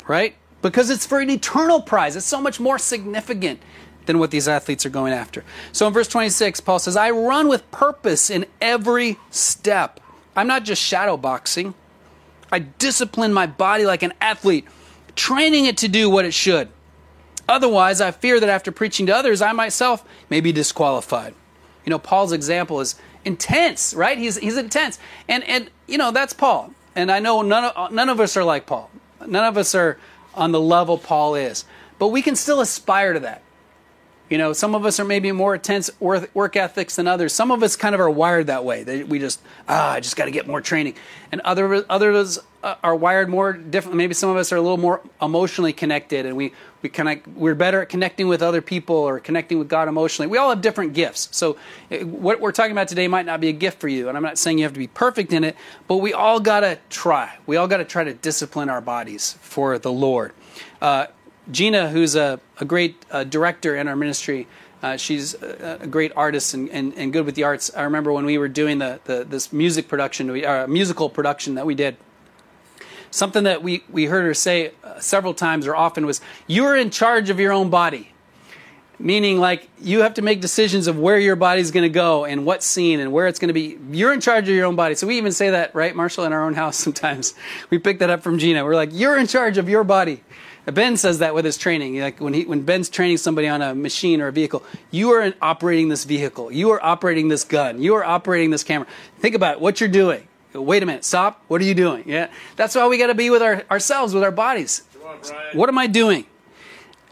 right? 0.08 0.34
Because 0.62 0.90
it's 0.90 1.06
for 1.06 1.20
an 1.20 1.30
eternal 1.30 1.80
prize. 1.80 2.16
It's 2.16 2.26
so 2.26 2.40
much 2.40 2.58
more 2.58 2.80
significant 2.80 3.60
than 4.06 4.18
what 4.18 4.32
these 4.32 4.48
athletes 4.48 4.84
are 4.84 4.90
going 4.90 5.12
after. 5.12 5.44
So 5.70 5.86
in 5.86 5.92
verse 5.92 6.08
26, 6.08 6.58
Paul 6.62 6.80
says, 6.80 6.96
I 6.96 7.12
run 7.12 7.46
with 7.46 7.70
purpose 7.70 8.30
in 8.30 8.46
every 8.60 9.16
step. 9.30 10.00
I'm 10.36 10.46
not 10.46 10.64
just 10.64 10.82
shadow 10.82 11.16
boxing. 11.16 11.74
I 12.52 12.60
discipline 12.60 13.32
my 13.32 13.46
body 13.46 13.86
like 13.86 14.02
an 14.02 14.12
athlete, 14.20 14.66
training 15.16 15.64
it 15.64 15.78
to 15.78 15.88
do 15.88 16.08
what 16.08 16.24
it 16.24 16.34
should. 16.34 16.68
Otherwise, 17.48 18.00
I 18.00 18.10
fear 18.10 18.38
that 18.40 18.48
after 18.48 18.70
preaching 18.70 19.06
to 19.06 19.14
others, 19.14 19.40
I 19.40 19.52
myself 19.52 20.04
may 20.28 20.40
be 20.40 20.52
disqualified. 20.52 21.34
You 21.84 21.90
know, 21.90 21.98
Paul's 21.98 22.32
example 22.32 22.80
is 22.80 22.96
intense, 23.24 23.94
right? 23.94 24.18
He's, 24.18 24.36
he's 24.36 24.56
intense. 24.56 24.98
And, 25.28 25.44
and, 25.44 25.70
you 25.86 25.98
know, 25.98 26.10
that's 26.10 26.32
Paul. 26.32 26.72
And 26.94 27.10
I 27.10 27.20
know 27.20 27.42
none 27.42 27.64
of, 27.64 27.92
none 27.92 28.08
of 28.08 28.20
us 28.20 28.36
are 28.36 28.44
like 28.44 28.66
Paul. 28.66 28.90
None 29.26 29.44
of 29.44 29.56
us 29.56 29.74
are 29.74 29.98
on 30.34 30.52
the 30.52 30.60
level 30.60 30.98
Paul 30.98 31.34
is. 31.34 31.64
But 31.98 32.08
we 32.08 32.22
can 32.22 32.36
still 32.36 32.60
aspire 32.60 33.12
to 33.12 33.20
that. 33.20 33.42
You 34.28 34.38
know, 34.38 34.52
some 34.52 34.74
of 34.74 34.84
us 34.84 34.98
are 34.98 35.04
maybe 35.04 35.30
more 35.30 35.54
intense 35.54 35.88
work, 36.00 36.56
ethics 36.56 36.96
than 36.96 37.06
others. 37.06 37.32
Some 37.32 37.52
of 37.52 37.62
us 37.62 37.76
kind 37.76 37.94
of 37.94 38.00
are 38.00 38.10
wired 38.10 38.48
that 38.48 38.64
way. 38.64 39.04
We 39.04 39.20
just, 39.20 39.40
ah, 39.68 39.92
I 39.92 40.00
just 40.00 40.16
got 40.16 40.24
to 40.24 40.32
get 40.32 40.48
more 40.48 40.60
training. 40.60 40.94
And 41.30 41.40
other, 41.42 41.84
others 41.88 42.40
uh, 42.64 42.74
are 42.82 42.96
wired 42.96 43.28
more 43.28 43.52
differently. 43.52 43.98
Maybe 43.98 44.14
some 44.14 44.30
of 44.30 44.36
us 44.36 44.52
are 44.52 44.56
a 44.56 44.60
little 44.60 44.78
more 44.78 45.00
emotionally 45.22 45.72
connected 45.72 46.26
and 46.26 46.36
we, 46.36 46.52
we 46.82 46.88
connect, 46.88 47.28
we're 47.28 47.54
better 47.54 47.82
at 47.82 47.88
connecting 47.88 48.26
with 48.26 48.42
other 48.42 48.60
people 48.60 48.96
or 48.96 49.20
connecting 49.20 49.60
with 49.60 49.68
God 49.68 49.86
emotionally. 49.86 50.26
We 50.26 50.38
all 50.38 50.50
have 50.50 50.60
different 50.60 50.92
gifts. 50.92 51.28
So 51.30 51.56
eh, 51.92 52.02
what 52.02 52.40
we're 52.40 52.52
talking 52.52 52.72
about 52.72 52.88
today 52.88 53.06
might 53.06 53.26
not 53.26 53.40
be 53.40 53.48
a 53.48 53.52
gift 53.52 53.80
for 53.80 53.88
you. 53.88 54.08
And 54.08 54.16
I'm 54.16 54.24
not 54.24 54.38
saying 54.38 54.58
you 54.58 54.64
have 54.64 54.72
to 54.72 54.80
be 54.80 54.88
perfect 54.88 55.32
in 55.32 55.44
it, 55.44 55.54
but 55.86 55.98
we 55.98 56.12
all 56.12 56.40
got 56.40 56.60
to 56.60 56.78
try. 56.90 57.38
We 57.46 57.56
all 57.56 57.68
got 57.68 57.76
to 57.76 57.84
try 57.84 58.02
to 58.02 58.14
discipline 58.14 58.68
our 58.68 58.80
bodies 58.80 59.34
for 59.40 59.78
the 59.78 59.92
Lord. 59.92 60.32
Uh, 60.82 61.06
Gina, 61.50 61.90
who's 61.90 62.16
a, 62.16 62.40
a 62.60 62.64
great 62.64 63.04
uh, 63.10 63.24
director 63.24 63.76
in 63.76 63.86
our 63.88 63.96
ministry, 63.96 64.48
uh, 64.82 64.96
she's 64.96 65.34
a, 65.34 65.78
a, 65.82 65.86
great 65.86 66.12
artist 66.14 66.54
and, 66.54 66.68
and, 66.70 66.92
and, 66.94 67.12
good 67.12 67.24
with 67.24 67.34
the 67.34 67.44
arts. 67.44 67.70
I 67.74 67.82
remember 67.82 68.12
when 68.12 68.24
we 68.24 68.36
were 68.36 68.48
doing 68.48 68.78
the, 68.78 69.00
the 69.04 69.24
this 69.24 69.52
music 69.52 69.88
production, 69.88 70.30
we, 70.30 70.44
uh, 70.44 70.66
musical 70.66 71.08
production 71.08 71.54
that 71.54 71.64
we 71.64 71.74
did. 71.74 71.96
Something 73.10 73.44
that 73.44 73.62
we, 73.62 73.84
we 73.90 74.04
heard 74.04 74.24
her 74.24 74.34
say 74.34 74.72
uh, 74.84 75.00
several 75.00 75.32
times 75.32 75.66
or 75.66 75.74
often 75.74 76.04
was, 76.04 76.20
"You're 76.46 76.76
in 76.76 76.90
charge 76.90 77.30
of 77.30 77.40
your 77.40 77.52
own 77.52 77.70
body," 77.70 78.12
meaning 78.98 79.38
like 79.38 79.70
you 79.80 80.00
have 80.00 80.14
to 80.14 80.22
make 80.22 80.42
decisions 80.42 80.86
of 80.88 80.98
where 80.98 81.18
your 81.18 81.36
body's 81.36 81.70
going 81.70 81.84
to 81.84 81.88
go 81.88 82.26
and 82.26 82.44
what 82.44 82.62
scene 82.62 83.00
and 83.00 83.12
where 83.12 83.26
it's 83.28 83.38
going 83.38 83.48
to 83.48 83.54
be. 83.54 83.78
You're 83.90 84.12
in 84.12 84.20
charge 84.20 84.48
of 84.48 84.54
your 84.54 84.66
own 84.66 84.76
body. 84.76 84.94
So 84.94 85.06
we 85.06 85.16
even 85.16 85.32
say 85.32 85.50
that, 85.50 85.74
right, 85.74 85.96
Marshall, 85.96 86.24
in 86.24 86.32
our 86.34 86.44
own 86.44 86.54
house 86.54 86.76
sometimes. 86.86 87.34
We 87.70 87.78
pick 87.78 88.00
that 88.00 88.10
up 88.10 88.22
from 88.22 88.38
Gina. 88.38 88.62
We're 88.62 88.74
like, 88.74 88.90
"You're 88.92 89.16
in 89.16 89.26
charge 89.26 89.56
of 89.56 89.70
your 89.70 89.84
body." 89.84 90.22
Ben 90.66 90.96
says 90.96 91.20
that 91.20 91.34
with 91.34 91.44
his 91.44 91.56
training. 91.56 92.00
Like 92.00 92.20
when 92.20 92.34
he 92.34 92.44
when 92.44 92.62
Ben's 92.62 92.88
training 92.88 93.18
somebody 93.18 93.48
on 93.48 93.62
a 93.62 93.74
machine 93.74 94.20
or 94.20 94.28
a 94.28 94.32
vehicle, 94.32 94.64
you 94.90 95.10
are 95.10 95.32
operating 95.40 95.88
this 95.88 96.04
vehicle. 96.04 96.52
You 96.52 96.70
are 96.72 96.84
operating 96.84 97.28
this 97.28 97.44
gun. 97.44 97.80
You 97.80 97.94
are 97.94 98.04
operating 98.04 98.50
this 98.50 98.64
camera. 98.64 98.88
Think 99.18 99.34
about 99.34 99.54
it, 99.54 99.60
what 99.60 99.80
you're 99.80 99.88
doing. 99.88 100.26
Wait 100.52 100.82
a 100.82 100.86
minute. 100.86 101.04
Stop. 101.04 101.42
What 101.48 101.60
are 101.60 101.64
you 101.64 101.74
doing? 101.74 102.04
Yeah. 102.06 102.30
That's 102.56 102.74
why 102.74 102.86
we 102.88 102.98
got 102.98 103.08
to 103.08 103.14
be 103.14 103.30
with 103.30 103.42
our, 103.42 103.62
ourselves, 103.70 104.14
with 104.14 104.22
our 104.22 104.30
bodies. 104.30 104.82
On, 105.04 105.18
what 105.52 105.68
am 105.68 105.78
I 105.78 105.86
doing? 105.86 106.26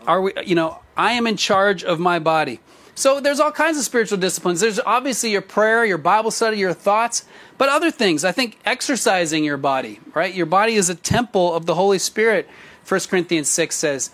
Are 0.06 0.20
we? 0.20 0.32
You 0.44 0.54
know, 0.54 0.80
I 0.96 1.12
am 1.12 1.26
in 1.26 1.36
charge 1.36 1.84
of 1.84 2.00
my 2.00 2.18
body. 2.18 2.60
So 2.96 3.20
there's 3.20 3.40
all 3.40 3.50
kinds 3.50 3.76
of 3.76 3.84
spiritual 3.84 4.18
disciplines. 4.18 4.60
There's 4.60 4.78
obviously 4.78 5.30
your 5.30 5.42
prayer, 5.42 5.84
your 5.84 5.98
Bible 5.98 6.30
study, 6.30 6.58
your 6.58 6.72
thoughts, 6.72 7.24
but 7.58 7.68
other 7.68 7.90
things. 7.90 8.24
I 8.24 8.30
think 8.30 8.58
exercising 8.64 9.42
your 9.42 9.56
body, 9.56 10.00
right? 10.14 10.32
Your 10.32 10.46
body 10.46 10.74
is 10.74 10.88
a 10.88 10.94
temple 10.94 11.54
of 11.54 11.66
the 11.66 11.74
Holy 11.74 11.98
Spirit. 11.98 12.48
1 12.86 13.00
Corinthians 13.08 13.48
6 13.48 13.74
says, 13.74 14.10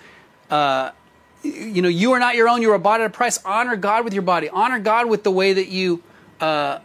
uh, 0.50 0.90
you 1.42 1.82
know, 1.82 1.88
you 1.88 2.12
are 2.12 2.18
not 2.18 2.36
your 2.36 2.48
own, 2.48 2.62
you 2.62 2.70
are 2.72 2.78
bought 2.78 3.00
at 3.00 3.06
a 3.06 3.10
price. 3.10 3.42
Honor 3.44 3.76
God 3.76 4.04
with 4.04 4.12
your 4.12 4.22
body. 4.22 4.48
Honor 4.48 4.78
God 4.78 5.08
with 5.08 5.22
the 5.24 5.30
way 5.30 5.52
that 5.54 5.68
you 5.68 6.02
uh, 6.40 6.80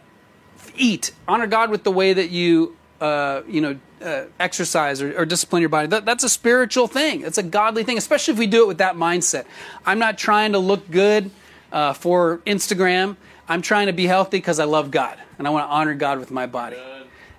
eat. 0.76 1.12
Honor 1.28 1.46
God 1.46 1.70
with 1.70 1.84
the 1.84 1.90
way 1.90 2.12
that 2.12 2.30
you, 2.30 2.76
uh, 3.00 3.42
you 3.46 3.60
know, 3.60 3.78
uh, 4.02 4.24
exercise 4.38 5.00
or, 5.00 5.18
or, 5.18 5.24
discipline 5.24 5.60
your 5.60 5.70
body. 5.70 5.88
That, 5.88 6.04
that's 6.04 6.22
a 6.22 6.28
spiritual 6.28 6.86
thing. 6.86 7.22
It's 7.22 7.38
a 7.38 7.42
godly 7.42 7.82
thing, 7.82 7.96
especially 7.96 8.32
if 8.32 8.38
we 8.38 8.46
do 8.46 8.62
it 8.62 8.66
with 8.66 8.78
that 8.78 8.94
mindset. 8.94 9.46
I'm 9.86 9.98
not 9.98 10.18
trying 10.18 10.52
to 10.52 10.58
look 10.58 10.90
good 10.90 11.30
uh, 11.72 11.94
for 11.94 12.38
Instagram. 12.46 13.16
I'm 13.48 13.62
trying 13.62 13.86
to 13.86 13.94
be 13.94 14.06
healthy 14.06 14.38
because 14.38 14.58
I 14.58 14.64
love 14.64 14.90
God 14.90 15.18
and 15.38 15.46
I 15.46 15.50
want 15.50 15.66
to 15.66 15.72
honor 15.72 15.94
God 15.94 16.18
with 16.18 16.30
my 16.30 16.46
body. 16.46 16.76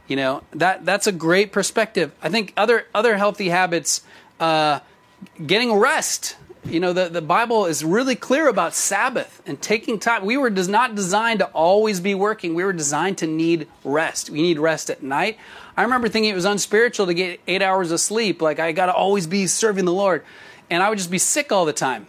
You 0.08 0.16
know 0.16 0.44
that 0.54 0.86
that's 0.86 1.06
a 1.06 1.12
great 1.12 1.52
perspective. 1.52 2.14
I 2.24 2.30
think 2.30 2.54
other 2.56 2.88
other 2.96 3.18
healthy 3.18 3.50
habits 3.50 4.04
uh, 4.40 4.80
getting 5.46 5.74
rest. 5.74 6.36
You 6.66 6.80
know, 6.82 6.92
the, 6.92 7.08
the 7.08 7.22
Bible 7.22 7.66
is 7.66 7.86
really 7.86 8.16
clear 8.16 8.50
about 8.50 8.74
Sabbath 8.74 9.42
and 9.46 9.62
taking 9.62 10.00
time. 10.00 10.26
We 10.26 10.36
were 10.36 10.50
not 10.50 10.96
designed 10.96 11.40
to 11.40 11.46
always 11.48 12.02
be 12.02 12.14
working. 12.14 12.56
We 12.56 12.66
were 12.66 12.74
designed 12.74 13.20
to 13.20 13.28
need 13.28 13.68
rest. 13.86 14.30
We 14.30 14.42
need 14.42 14.60
rest 14.60 14.90
at 14.90 15.02
night. 15.02 15.38
I 15.78 15.84
remember 15.84 16.10
thinking 16.10 16.32
it 16.32 16.36
was 16.36 16.46
unspiritual 16.46 17.06
to 17.06 17.14
get 17.14 17.40
eight 17.48 17.62
hours 17.62 17.92
of 17.92 18.00
sleep. 18.00 18.42
Like 18.42 18.60
I 18.60 18.74
got 18.74 18.88
to 18.88 18.94
always 18.94 19.28
be 19.28 19.48
serving 19.48 19.86
the 19.86 19.94
Lord. 19.94 20.24
And 20.70 20.84
I 20.84 20.90
would 20.90 20.98
just 20.98 21.12
be 21.12 21.20
sick 21.20 21.52
all 21.52 21.66
the 21.66 21.74
time. 21.74 22.08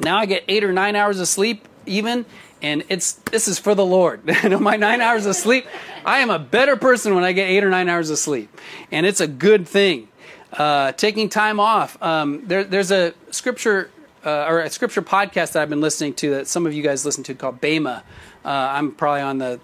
Now 0.00 0.18
I 0.18 0.26
get 0.26 0.44
eight 0.48 0.64
or 0.64 0.72
nine 0.72 0.96
hours 0.96 1.20
of 1.20 1.28
sleep 1.28 1.66
even, 1.86 2.26
and 2.62 2.84
it's 2.88 3.12
this 3.12 3.48
is 3.48 3.58
for 3.58 3.74
the 3.74 3.84
Lord. 3.84 4.24
my 4.60 4.76
nine 4.76 5.00
hours 5.00 5.26
of 5.26 5.36
sleep, 5.36 5.66
I 6.04 6.18
am 6.18 6.30
a 6.30 6.38
better 6.38 6.76
person 6.76 7.14
when 7.14 7.24
I 7.24 7.32
get 7.32 7.48
eight 7.48 7.62
or 7.62 7.70
nine 7.70 7.88
hours 7.88 8.10
of 8.10 8.18
sleep, 8.18 8.48
and 8.90 9.06
it's 9.06 9.20
a 9.20 9.28
good 9.28 9.68
thing. 9.68 10.08
Uh, 10.56 10.92
taking 10.92 11.28
time 11.28 11.58
off. 11.58 12.00
Um, 12.00 12.46
there, 12.46 12.62
there's 12.62 12.92
a 12.92 13.12
scripture 13.30 13.90
uh, 14.24 14.46
or 14.48 14.60
a 14.60 14.70
scripture 14.70 15.02
podcast 15.02 15.52
that 15.52 15.62
I've 15.62 15.68
been 15.68 15.80
listening 15.80 16.14
to 16.14 16.30
that 16.30 16.46
some 16.46 16.66
of 16.66 16.72
you 16.72 16.82
guys 16.82 17.04
listen 17.04 17.24
to 17.24 17.34
called 17.34 17.60
Bema. 17.60 18.04
Uh, 18.44 18.48
I'm 18.48 18.92
probably 18.92 19.22
on 19.22 19.38
the 19.38 19.58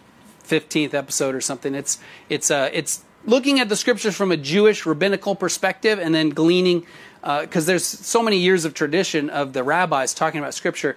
15th 0.45 0.93
episode 0.95 1.35
or 1.35 1.41
something. 1.41 1.75
It's 1.75 1.99
it's 2.29 2.51
uh, 2.51 2.71
it's 2.73 3.05
looking 3.25 3.61
at 3.61 3.69
the 3.69 3.77
scriptures 3.77 4.17
from 4.17 4.33
a 4.33 4.37
Jewish 4.37 4.85
rabbinical 4.85 5.37
perspective 5.37 6.01
and 6.01 6.13
then 6.15 6.31
gleaning 6.31 6.87
because 7.21 7.65
uh, 7.65 7.73
there's 7.73 7.85
so 7.85 8.23
many 8.23 8.39
years 8.39 8.65
of 8.65 8.75
tradition 8.75 9.31
of 9.31 9.53
the 9.53 9.63
rabbis 9.63 10.13
talking 10.13 10.41
about 10.41 10.55
scripture 10.55 10.97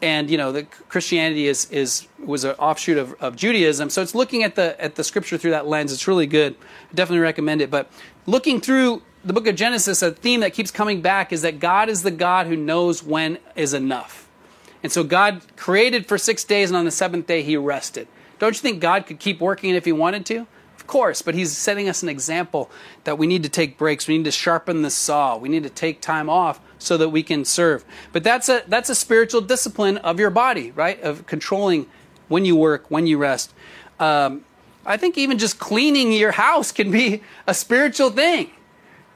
and 0.00 0.30
you 0.30 0.36
know 0.36 0.52
the 0.52 0.64
Christianity 0.88 1.46
is 1.46 1.70
is 1.70 2.06
was 2.24 2.44
an 2.44 2.52
offshoot 2.52 2.98
of, 2.98 3.14
of 3.20 3.36
Judaism, 3.36 3.90
so 3.90 4.02
it's 4.02 4.14
looking 4.14 4.42
at 4.42 4.54
the 4.54 4.80
at 4.80 4.94
the 4.94 5.04
scripture 5.04 5.38
through 5.38 5.52
that 5.52 5.66
lens. 5.66 5.92
It's 5.92 6.06
really 6.06 6.26
good. 6.26 6.54
I 6.90 6.94
definitely 6.94 7.20
recommend 7.20 7.62
it. 7.62 7.70
But 7.70 7.90
looking 8.26 8.60
through 8.60 9.02
the 9.24 9.32
book 9.32 9.46
of 9.46 9.56
Genesis, 9.56 10.02
a 10.02 10.12
theme 10.12 10.40
that 10.40 10.54
keeps 10.54 10.70
coming 10.70 11.00
back 11.00 11.32
is 11.32 11.42
that 11.42 11.58
God 11.58 11.88
is 11.88 12.02
the 12.02 12.10
God 12.10 12.46
who 12.46 12.56
knows 12.56 13.02
when 13.02 13.38
is 13.56 13.74
enough. 13.74 14.28
And 14.82 14.92
so 14.92 15.02
God 15.02 15.42
created 15.56 16.06
for 16.06 16.18
six 16.18 16.44
days, 16.44 16.70
and 16.70 16.76
on 16.76 16.84
the 16.84 16.90
seventh 16.90 17.26
day, 17.26 17.42
he 17.42 17.56
rested. 17.56 18.06
Don't 18.38 18.54
you 18.54 18.60
think 18.60 18.80
God 18.80 19.06
could 19.06 19.18
keep 19.18 19.40
working 19.40 19.74
if 19.74 19.84
he 19.84 19.92
wanted 19.92 20.24
to? 20.26 20.46
Of 20.76 20.86
course, 20.86 21.20
but 21.20 21.34
he's 21.34 21.56
setting 21.56 21.88
us 21.88 22.02
an 22.02 22.08
example 22.08 22.70
that 23.04 23.18
we 23.18 23.26
need 23.26 23.42
to 23.42 23.48
take 23.48 23.76
breaks. 23.76 24.06
We 24.06 24.16
need 24.16 24.24
to 24.24 24.30
sharpen 24.30 24.82
the 24.82 24.90
saw. 24.90 25.36
We 25.36 25.48
need 25.48 25.64
to 25.64 25.70
take 25.70 26.00
time 26.00 26.30
off 26.30 26.60
so 26.78 26.96
that 26.96 27.08
we 27.08 27.24
can 27.24 27.44
serve. 27.44 27.84
But 28.12 28.22
that's 28.22 28.48
a, 28.48 28.62
that's 28.68 28.88
a 28.88 28.94
spiritual 28.94 29.40
discipline 29.40 29.98
of 29.98 30.20
your 30.20 30.30
body, 30.30 30.70
right? 30.70 31.00
Of 31.02 31.26
controlling 31.26 31.86
when 32.28 32.44
you 32.44 32.54
work, 32.54 32.86
when 32.88 33.08
you 33.08 33.18
rest. 33.18 33.52
Um, 33.98 34.44
I 34.86 34.96
think 34.96 35.18
even 35.18 35.38
just 35.38 35.58
cleaning 35.58 36.12
your 36.12 36.32
house 36.32 36.70
can 36.70 36.92
be 36.92 37.22
a 37.46 37.52
spiritual 37.52 38.10
thing 38.10 38.52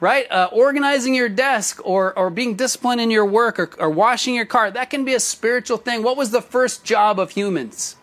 right? 0.02 0.28
Uh, 0.32 0.48
organizing 0.50 1.14
your 1.14 1.28
desk 1.28 1.80
or, 1.84 2.18
or 2.18 2.28
being 2.28 2.56
disciplined 2.56 3.00
in 3.00 3.08
your 3.08 3.24
work 3.24 3.56
or, 3.56 3.70
or 3.78 3.88
washing 3.88 4.34
your 4.34 4.44
car, 4.44 4.68
that 4.68 4.90
can 4.90 5.04
be 5.04 5.14
a 5.14 5.20
spiritual 5.20 5.76
thing. 5.76 6.02
What 6.02 6.16
was 6.16 6.32
the 6.32 6.42
first 6.42 6.82
job 6.82 7.20
of 7.20 7.30
humans 7.30 7.94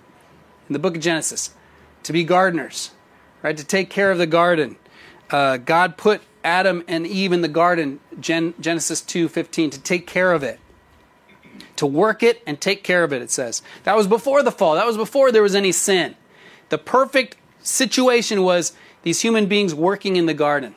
in 0.69 0.73
the 0.73 0.79
book 0.79 0.95
of 0.95 1.01
Genesis? 1.01 1.53
To 2.03 2.13
be 2.13 2.23
gardeners, 2.23 2.91
right? 3.43 3.57
To 3.57 3.65
take 3.65 3.89
care 3.89 4.11
of 4.11 4.17
the 4.17 4.25
garden. 4.25 4.77
Uh, 5.29 5.57
God 5.57 5.97
put 5.97 6.21
Adam 6.41 6.85
and 6.87 7.05
Eve 7.05 7.33
in 7.33 7.41
the 7.41 7.49
garden, 7.49 7.99
Gen- 8.17 8.53
Genesis 8.61 9.01
2.15, 9.01 9.69
to 9.71 9.79
take 9.81 10.07
care 10.07 10.31
of 10.31 10.41
it. 10.41 10.57
To 11.75 11.85
work 11.85 12.23
it 12.23 12.41
and 12.47 12.61
take 12.61 12.81
care 12.81 13.03
of 13.03 13.11
it, 13.11 13.21
it 13.21 13.29
says. 13.29 13.61
That 13.83 13.97
was 13.97 14.07
before 14.07 14.41
the 14.41 14.53
fall. 14.53 14.75
That 14.75 14.87
was 14.87 14.95
before 14.95 15.33
there 15.33 15.43
was 15.43 15.53
any 15.53 15.73
sin. 15.73 16.15
The 16.69 16.77
perfect 16.77 17.35
situation 17.59 18.43
was 18.43 18.71
these 19.03 19.19
human 19.19 19.47
beings 19.47 19.75
working 19.75 20.15
in 20.15 20.27
the 20.27 20.33
garden. 20.33 20.75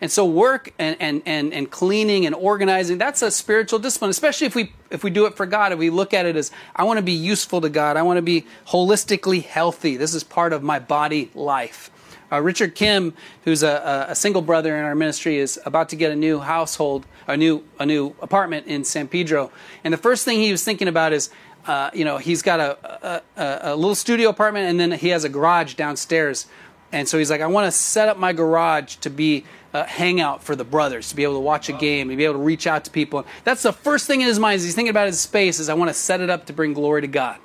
And 0.00 0.10
so 0.10 0.24
work 0.26 0.72
and, 0.78 0.96
and, 1.00 1.22
and, 1.24 1.52
and 1.52 1.70
cleaning 1.70 2.26
and 2.26 2.34
organizing, 2.34 2.98
that's 2.98 3.22
a 3.22 3.30
spiritual 3.30 3.78
discipline, 3.78 4.10
especially 4.10 4.46
if 4.46 4.54
we 4.54 4.72
if 4.90 5.02
we 5.02 5.10
do 5.10 5.26
it 5.26 5.36
for 5.36 5.46
God, 5.46 5.72
if 5.72 5.78
we 5.78 5.90
look 5.90 6.14
at 6.14 6.24
it 6.24 6.36
as 6.36 6.52
I 6.76 6.84
want 6.84 6.98
to 6.98 7.02
be 7.02 7.12
useful 7.12 7.60
to 7.62 7.68
God, 7.68 7.96
I 7.96 8.02
want 8.02 8.18
to 8.18 8.22
be 8.22 8.46
holistically 8.68 9.42
healthy. 9.42 9.96
This 9.96 10.14
is 10.14 10.22
part 10.22 10.52
of 10.52 10.62
my 10.62 10.78
body 10.78 11.30
life. 11.34 11.90
Uh, 12.30 12.40
Richard 12.40 12.74
Kim, 12.74 13.14
who's 13.44 13.62
a, 13.62 14.06
a, 14.08 14.14
single 14.14 14.42
brother 14.42 14.76
in 14.76 14.84
our 14.84 14.94
ministry, 14.94 15.38
is 15.38 15.60
about 15.64 15.90
to 15.90 15.96
get 15.96 16.10
a 16.10 16.16
new 16.16 16.40
household, 16.40 17.06
a 17.26 17.36
new 17.36 17.62
a 17.78 17.86
new 17.86 18.14
apartment 18.20 18.66
in 18.66 18.84
San 18.84 19.08
Pedro. 19.08 19.52
And 19.84 19.92
the 19.92 19.98
first 19.98 20.24
thing 20.24 20.40
he 20.40 20.50
was 20.50 20.64
thinking 20.64 20.88
about 20.88 21.12
is, 21.12 21.30
uh, 21.66 21.90
you 21.92 22.04
know, 22.04 22.18
he's 22.18 22.42
got 22.42 22.60
a, 22.60 23.22
a, 23.36 23.72
a 23.72 23.76
little 23.76 23.94
studio 23.94 24.30
apartment, 24.30 24.68
and 24.68 24.80
then 24.80 24.92
he 24.98 25.08
has 25.08 25.24
a 25.24 25.28
garage 25.28 25.74
downstairs. 25.74 26.46
And 26.92 27.08
so 27.08 27.18
he's 27.18 27.30
like, 27.30 27.40
I 27.40 27.46
want 27.46 27.66
to 27.66 27.72
set 27.72 28.08
up 28.08 28.18
my 28.18 28.32
garage 28.32 28.96
to 28.96 29.10
be 29.10 29.44
uh, 29.74 29.84
hangout 29.84 30.42
for 30.42 30.54
the 30.54 30.64
brothers 30.64 31.08
to 31.08 31.16
be 31.16 31.24
able 31.24 31.34
to 31.34 31.40
watch 31.40 31.68
a 31.68 31.72
game, 31.72 32.08
to 32.08 32.16
be 32.16 32.24
able 32.24 32.34
to 32.34 32.40
reach 32.40 32.66
out 32.66 32.84
to 32.84 32.90
people. 32.90 33.26
That's 33.42 33.62
the 33.62 33.72
first 33.72 34.06
thing 34.06 34.20
in 34.20 34.28
his 34.28 34.38
mind. 34.38 34.56
Is 34.56 34.64
he's 34.64 34.74
thinking 34.74 34.90
about 34.90 35.08
his 35.08 35.20
space. 35.20 35.58
Is 35.58 35.68
I 35.68 35.74
want 35.74 35.90
to 35.90 35.94
set 35.94 36.20
it 36.20 36.30
up 36.30 36.46
to 36.46 36.52
bring 36.52 36.72
glory 36.72 37.00
to 37.00 37.08
God. 37.08 37.38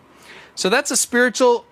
So 0.54 0.70
that's 0.70 0.92
a 0.92 0.98
spiritual 0.98 1.66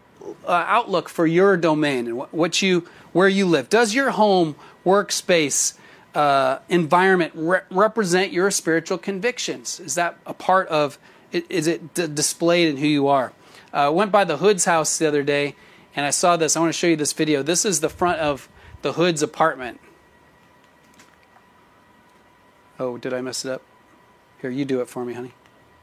uh, 0.45 0.65
outlook 0.67 1.09
for 1.09 1.27
your 1.27 1.55
domain 1.57 2.07
and 2.07 2.17
what 2.31 2.61
you 2.61 2.87
where 3.13 3.27
you 3.27 3.45
live. 3.45 3.69
Does 3.69 3.93
your 3.93 4.11
home, 4.11 4.55
workspace, 4.85 5.77
uh, 6.15 6.59
environment 6.69 7.33
re- 7.35 7.61
represent 7.69 8.33
your 8.33 8.49
spiritual 8.49 8.97
convictions? 8.97 9.79
Is 9.79 9.95
that 9.95 10.17
a 10.25 10.33
part 10.33 10.67
of? 10.69 10.97
Is 11.31 11.67
it 11.67 11.93
d- 11.93 12.07
displayed 12.07 12.69
in 12.69 12.77
who 12.77 12.87
you 12.87 13.07
are? 13.07 13.31
I 13.71 13.85
uh, 13.85 13.91
went 13.91 14.11
by 14.11 14.23
the 14.23 14.37
Hood's 14.37 14.65
house 14.65 14.97
the 14.97 15.07
other 15.07 15.23
day, 15.23 15.55
and 15.95 16.05
I 16.05 16.09
saw 16.09 16.35
this. 16.35 16.57
I 16.57 16.61
want 16.61 16.69
to 16.69 16.77
show 16.77 16.87
you 16.87 16.95
this 16.95 17.13
video. 17.13 17.43
This 17.43 17.63
is 17.63 17.81
the 17.81 17.89
front 17.89 18.19
of 18.19 18.49
the 18.81 18.93
Hood's 18.93 19.21
apartment. 19.21 19.79
Oh, 22.79 22.97
did 22.97 23.13
I 23.13 23.21
mess 23.21 23.43
it 23.43 23.51
up? 23.51 23.61
Here, 24.41 24.51
you 24.51 24.63
do 24.63 24.81
it 24.81 24.87
for 24.87 25.03
me, 25.03 25.13
honey. 25.13 25.33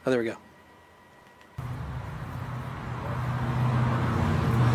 Oh, 0.06 0.10
there 0.10 0.20
we 0.20 0.26
go. 0.26 0.36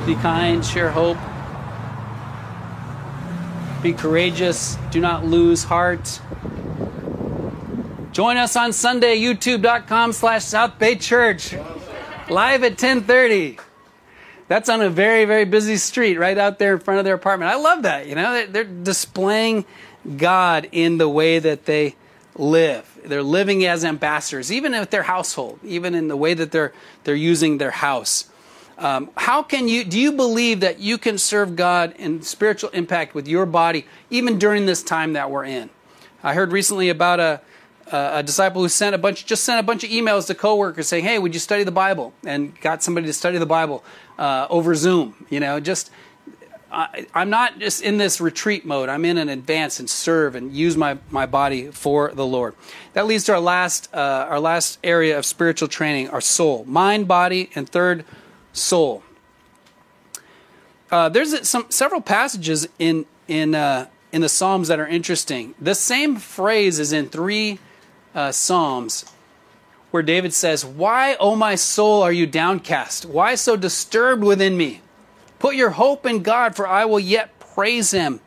Be 0.05 0.15
kind, 0.15 0.65
share 0.65 0.91
hope. 0.91 1.17
Be 3.81 3.93
courageous. 3.93 4.77
Do 4.91 4.99
not 4.99 5.23
lose 5.23 5.63
heart. 5.63 6.19
Join 8.11 8.35
us 8.35 8.57
on 8.57 8.73
Sunday, 8.73 9.17
youtube.com 9.17 10.11
slash 10.11 10.43
South 10.43 10.77
Bay 10.77 10.95
Church. 10.95 11.53
Live 12.29 12.63
at 12.63 12.71
1030. 12.71 13.59
That's 14.49 14.67
on 14.67 14.81
a 14.81 14.89
very, 14.89 15.23
very 15.23 15.45
busy 15.45 15.77
street 15.77 16.17
right 16.17 16.37
out 16.37 16.59
there 16.59 16.73
in 16.73 16.79
front 16.79 16.97
of 16.97 17.05
their 17.05 17.15
apartment. 17.15 17.51
I 17.51 17.55
love 17.55 17.83
that. 17.83 18.07
You 18.07 18.15
know, 18.15 18.45
they're 18.47 18.65
displaying 18.65 19.63
God 20.17 20.67
in 20.71 20.97
the 20.97 21.07
way 21.07 21.39
that 21.39 21.65
they 21.65 21.95
live. 22.35 22.99
They're 23.03 23.23
living 23.23 23.65
as 23.65 23.83
ambassadors, 23.83 24.51
even 24.51 24.73
at 24.73 24.91
their 24.91 25.03
household, 25.03 25.59
even 25.63 25.95
in 25.95 26.07
the 26.07 26.17
way 26.17 26.33
that 26.33 26.51
they're 26.51 26.73
they're 27.03 27.15
using 27.15 27.57
their 27.57 27.71
house. 27.71 28.29
Um, 28.77 29.09
how 29.17 29.43
can 29.43 29.67
you 29.67 29.83
do 29.83 29.99
you 29.99 30.11
believe 30.11 30.61
that 30.61 30.79
you 30.79 30.97
can 30.97 31.17
serve 31.17 31.55
God 31.55 31.93
in 31.97 32.21
spiritual 32.21 32.69
impact 32.69 33.13
with 33.13 33.27
your 33.27 33.45
body 33.45 33.85
even 34.09 34.39
during 34.39 34.65
this 34.65 34.83
time 34.83 35.13
that 35.13 35.29
we're 35.29 35.45
in? 35.45 35.69
I 36.23 36.33
heard 36.33 36.51
recently 36.51 36.89
about 36.89 37.19
a 37.19 37.41
a 37.91 38.23
disciple 38.23 38.61
who 38.61 38.69
sent 38.69 38.93
a 38.93 38.97
bunch 38.97 39.25
just 39.25 39.43
sent 39.43 39.59
a 39.59 39.63
bunch 39.63 39.83
of 39.83 39.89
emails 39.89 40.27
to 40.27 40.35
coworkers 40.35 40.87
saying, 40.87 41.03
"Hey, 41.03 41.19
would 41.19 41.33
you 41.33 41.39
study 41.39 41.63
the 41.63 41.71
Bible?" 41.71 42.13
and 42.25 42.59
got 42.61 42.83
somebody 42.83 43.07
to 43.07 43.13
study 43.13 43.37
the 43.37 43.45
Bible 43.45 43.83
uh, 44.17 44.47
over 44.49 44.75
Zoom. 44.75 45.25
You 45.29 45.39
know, 45.39 45.59
just 45.59 45.91
I, 46.71 47.07
am 47.15 47.29
not 47.29 47.59
just 47.59 47.81
in 47.81 47.97
this 47.97 48.21
retreat 48.21 48.65
mode. 48.65 48.89
I'm 48.89 49.05
in 49.05 49.17
an 49.17 49.29
advance 49.29 49.79
and 49.79 49.89
serve 49.89 50.35
and 50.35 50.53
use 50.53 50.77
my, 50.77 50.97
my 51.09 51.25
body 51.25 51.71
for 51.71 52.11
the 52.13 52.25
Lord. 52.25 52.55
That 52.93 53.07
leads 53.07 53.23
to 53.25 53.33
our 53.33 53.39
last 53.39 53.93
uh, 53.93 54.27
our 54.29 54.39
last 54.39 54.79
area 54.83 55.17
of 55.17 55.25
spiritual 55.25 55.67
training: 55.67 56.09
our 56.09 56.21
soul, 56.21 56.65
mind, 56.65 57.07
body, 57.07 57.49
and 57.55 57.67
third 57.67 58.05
soul. 58.53 59.03
Uh, 60.91 61.09
there's 61.09 61.47
some 61.47 61.65
several 61.69 62.01
passages 62.01 62.67
in 62.77 63.05
in 63.27 63.55
uh, 63.55 63.87
in 64.11 64.21
the 64.21 64.29
Psalms 64.29 64.67
that 64.67 64.79
are 64.79 64.87
interesting. 64.87 65.55
The 65.59 65.75
same 65.75 66.17
phrase 66.17 66.79
is 66.79 66.93
in 66.93 67.09
three 67.09 67.59
uh, 68.13 68.31
Psalms, 68.31 69.05
where 69.91 70.03
David 70.03 70.33
says, 70.33 70.65
"Why, 70.65 71.15
O 71.19 71.35
my 71.35 71.55
soul, 71.55 72.01
are 72.03 72.11
you 72.11 72.27
downcast? 72.27 73.05
Why 73.05 73.35
so 73.35 73.55
disturbed 73.55 74.23
within 74.23 74.57
me? 74.57 74.81
Put 75.39 75.55
your 75.55 75.71
hope 75.71 76.05
in 76.05 76.21
God, 76.21 76.55
for 76.55 76.67
I 76.67 76.85
will 76.85 76.99
yet 76.99 77.39
praise 77.39 77.91
Him, 77.91 78.19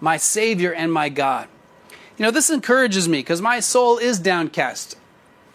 my 0.00 0.16
Savior 0.16 0.72
and 0.72 0.92
my 0.92 1.08
God." 1.08 1.48
You 2.18 2.24
know, 2.24 2.30
this 2.30 2.48
encourages 2.48 3.08
me 3.08 3.18
because 3.18 3.42
my 3.42 3.60
soul 3.60 3.98
is 3.98 4.18
downcast 4.18 4.96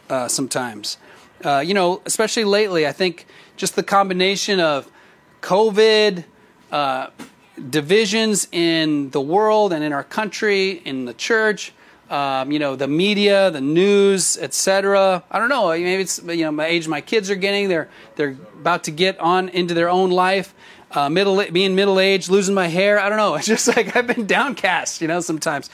uh, 0.09 0.27
sometimes. 0.27 0.97
Uh, 1.43 1.59
you 1.59 1.73
know, 1.73 2.01
especially 2.05 2.43
lately, 2.43 2.85
I 2.85 2.91
think 2.91 3.25
just 3.57 3.75
the 3.75 3.83
combination 3.83 4.59
of 4.59 4.91
COVID, 5.41 6.23
uh, 6.71 7.07
divisions 7.69 8.47
in 8.51 9.09
the 9.09 9.21
world 9.21 9.73
and 9.73 9.83
in 9.83 9.93
our 9.93 10.03
country, 10.03 10.81
in 10.85 11.05
the 11.05 11.13
church, 11.13 11.73
um, 12.11 12.51
you 12.51 12.59
know, 12.59 12.75
the 12.75 12.89
media, 12.89 13.49
the 13.51 13.61
news, 13.61 14.37
etc. 14.37 15.23
I 15.31 15.39
don't 15.39 15.47
know. 15.47 15.69
Maybe 15.69 16.01
it's 16.01 16.21
you 16.21 16.43
know 16.43 16.51
my 16.51 16.65
age 16.67 16.87
my 16.87 16.99
kids 16.99 17.29
are 17.29 17.35
getting. 17.35 17.69
They're 17.69 17.89
they're 18.17 18.37
about 18.59 18.83
to 18.83 18.91
get 18.91 19.17
on 19.19 19.49
into 19.49 19.73
their 19.73 19.89
own 19.89 20.11
life. 20.11 20.53
Uh, 20.91 21.07
middle 21.07 21.41
being 21.53 21.73
middle 21.73 22.01
aged, 22.01 22.29
losing 22.29 22.53
my 22.53 22.67
hair. 22.67 22.99
I 22.99 23.07
don't 23.07 23.17
know. 23.17 23.35
It's 23.41 23.47
just 23.47 23.67
like 23.69 23.95
I've 23.95 24.07
been 24.07 24.27
downcast, 24.27 25.01
you 25.01 25.07
know, 25.07 25.21
sometimes, 25.21 25.69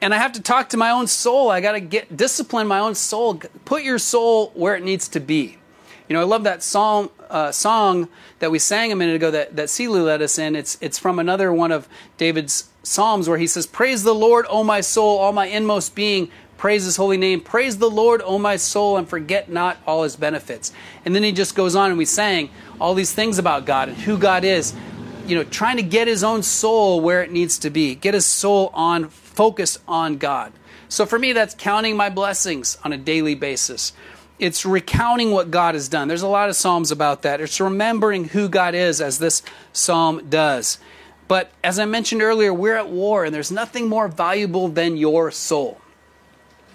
and 0.00 0.14
I 0.14 0.18
have 0.18 0.32
to 0.32 0.40
talk 0.40 0.68
to 0.70 0.76
my 0.76 0.90
own 0.90 1.08
soul. 1.08 1.50
I 1.50 1.60
got 1.60 1.72
to 1.72 1.80
get 1.80 2.16
discipline 2.16 2.68
my 2.68 2.78
own 2.78 2.94
soul. 2.94 3.42
Put 3.64 3.82
your 3.82 3.98
soul 3.98 4.52
where 4.54 4.76
it 4.76 4.84
needs 4.84 5.08
to 5.08 5.20
be. 5.20 5.58
You 6.10 6.14
know, 6.14 6.22
I 6.22 6.24
love 6.24 6.42
that 6.42 6.64
song 6.64 7.08
uh, 7.30 7.52
song 7.52 8.08
that 8.40 8.50
we 8.50 8.58
sang 8.58 8.90
a 8.90 8.96
minute 8.96 9.14
ago 9.14 9.30
that 9.30 9.54
that 9.54 9.70
Celia 9.70 10.02
led 10.02 10.22
us 10.22 10.40
in. 10.40 10.56
It's 10.56 10.76
it's 10.80 10.98
from 10.98 11.20
another 11.20 11.52
one 11.52 11.70
of 11.70 11.88
David's 12.16 12.68
psalms 12.82 13.28
where 13.28 13.38
he 13.38 13.46
says, 13.46 13.64
"Praise 13.64 14.02
the 14.02 14.12
Lord, 14.12 14.44
O 14.48 14.64
my 14.64 14.80
soul, 14.80 15.18
all 15.18 15.32
my 15.32 15.46
inmost 15.46 15.94
being." 15.94 16.28
Praise 16.58 16.84
his 16.84 16.96
holy 16.96 17.16
name. 17.16 17.40
Praise 17.40 17.78
the 17.78 17.88
Lord, 17.88 18.20
O 18.22 18.38
my 18.38 18.56
soul, 18.56 18.98
and 18.98 19.08
forget 19.08 19.48
not 19.48 19.78
all 19.86 20.02
his 20.02 20.16
benefits. 20.16 20.72
And 21.06 21.14
then 21.14 21.22
he 21.22 21.32
just 21.32 21.54
goes 21.54 21.74
on 21.74 21.88
and 21.88 21.96
we 21.96 22.04
sang 22.04 22.50
all 22.78 22.92
these 22.92 23.14
things 23.14 23.38
about 23.38 23.64
God 23.64 23.88
and 23.88 23.96
who 23.96 24.18
God 24.18 24.44
is. 24.44 24.74
You 25.26 25.36
know, 25.36 25.44
trying 25.44 25.78
to 25.78 25.82
get 25.82 26.06
his 26.06 26.22
own 26.22 26.42
soul 26.42 27.00
where 27.00 27.22
it 27.22 27.30
needs 27.30 27.58
to 27.60 27.70
be, 27.70 27.94
get 27.94 28.12
his 28.12 28.26
soul 28.26 28.70
on 28.74 29.08
focused 29.08 29.78
on 29.88 30.18
God. 30.18 30.52
So 30.90 31.06
for 31.06 31.18
me, 31.18 31.32
that's 31.32 31.54
counting 31.54 31.96
my 31.96 32.10
blessings 32.10 32.76
on 32.84 32.92
a 32.92 32.98
daily 32.98 33.36
basis 33.36 33.94
it's 34.40 34.64
recounting 34.64 35.30
what 35.32 35.50
God 35.50 35.74
has 35.74 35.88
done. 35.88 36.08
There's 36.08 36.22
a 36.22 36.28
lot 36.28 36.48
of 36.48 36.56
Psalms 36.56 36.90
about 36.90 37.22
that. 37.22 37.40
It's 37.40 37.60
remembering 37.60 38.24
who 38.24 38.48
God 38.48 38.74
is, 38.74 39.00
as 39.00 39.18
this 39.18 39.42
Psalm 39.72 40.28
does. 40.30 40.78
But 41.28 41.52
as 41.62 41.78
I 41.78 41.84
mentioned 41.84 42.22
earlier, 42.22 42.52
we're 42.52 42.76
at 42.76 42.88
war, 42.88 43.24
and 43.24 43.34
there's 43.34 43.52
nothing 43.52 43.88
more 43.88 44.08
valuable 44.08 44.68
than 44.68 44.96
your 44.96 45.30
soul. 45.30 45.80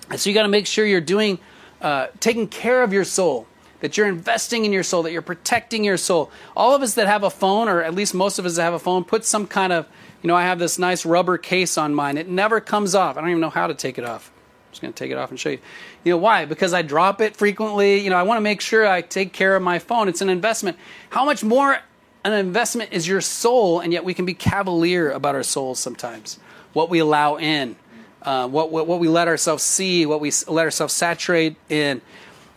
And 0.10 0.20
so 0.20 0.30
you 0.30 0.34
got 0.36 0.44
to 0.44 0.48
make 0.48 0.68
sure 0.68 0.86
you're 0.86 1.02
doing, 1.02 1.40
uh, 1.82 2.08
taking 2.20 2.48
care 2.48 2.84
of 2.84 2.94
your 2.94 3.04
soul, 3.04 3.48
that 3.80 3.98
you're 3.98 4.08
investing 4.08 4.64
in 4.64 4.72
your 4.72 4.84
soul, 4.84 5.02
that 5.04 5.12
you're 5.12 5.24
protecting 5.24 5.84
your 5.84 5.98
soul. 5.98 6.32
All 6.56 6.76
of 6.76 6.84
us 6.84 6.94
that 6.94 7.08
have 7.08 7.24
a 7.24 7.32
phone, 7.32 7.68
or 7.68 7.82
at 7.82 7.96
least 7.96 8.14
most 8.14 8.38
of 8.38 8.46
us 8.46 8.58
that 8.58 8.64
have 8.64 8.74
a 8.76 8.80
phone, 8.80 9.04
put 9.04 9.26
some 9.26 9.48
kind 9.48 9.74
of, 9.74 9.88
you 10.22 10.28
know, 10.28 10.36
I 10.36 10.44
have 10.44 10.60
this 10.60 10.78
nice 10.78 11.04
rubber 11.04 11.40
case 11.40 11.80
on 11.80 11.96
mine. 11.96 12.18
It 12.18 12.30
never 12.30 12.62
comes 12.62 12.94
off. 12.94 13.18
I 13.18 13.22
don't 13.22 13.32
even 13.32 13.42
know 13.42 13.50
how 13.50 13.66
to 13.68 13.74
take 13.74 13.98
it 13.98 14.06
off 14.06 14.32
just 14.76 14.82
going 14.82 14.94
to 14.94 14.98
take 14.98 15.12
it 15.12 15.18
off 15.18 15.30
and 15.30 15.40
show 15.40 15.50
you. 15.50 15.60
You 16.04 16.12
know, 16.12 16.18
why? 16.18 16.44
Because 16.44 16.74
I 16.74 16.82
drop 16.82 17.22
it 17.22 17.38
frequently. 17.38 18.02
You 18.02 18.10
know, 18.10 18.18
I 18.18 18.24
want 18.24 18.38
to 18.38 18.42
make 18.42 18.60
sure 18.60 18.86
I 18.86 19.02
take 19.02 19.32
care 19.32 19.56
of 19.56 19.64
my 19.64 19.80
phone. 19.80 20.10
It's 20.10 20.22
an 20.22 20.30
investment. 20.30 20.78
How 21.10 21.24
much 21.24 21.44
more 21.44 21.80
an 22.26 22.34
investment 22.34 22.92
is 22.92 23.08
your 23.08 23.22
soul, 23.22 23.80
and 23.80 23.94
yet 23.94 24.04
we 24.04 24.14
can 24.14 24.26
be 24.26 24.34
cavalier 24.34 25.12
about 25.12 25.34
our 25.36 25.44
souls 25.44 25.80
sometimes. 25.80 26.40
What 26.74 26.90
we 26.90 27.00
allow 27.00 27.38
in, 27.38 27.78
uh, 28.22 28.50
what, 28.50 28.70
what, 28.70 28.86
what 28.86 29.00
we 29.00 29.08
let 29.08 29.30
ourselves 29.30 29.64
see, 29.64 30.06
what 30.06 30.20
we 30.20 30.32
let 30.48 30.66
ourselves 30.66 30.94
saturate 30.94 31.56
in. 31.70 32.02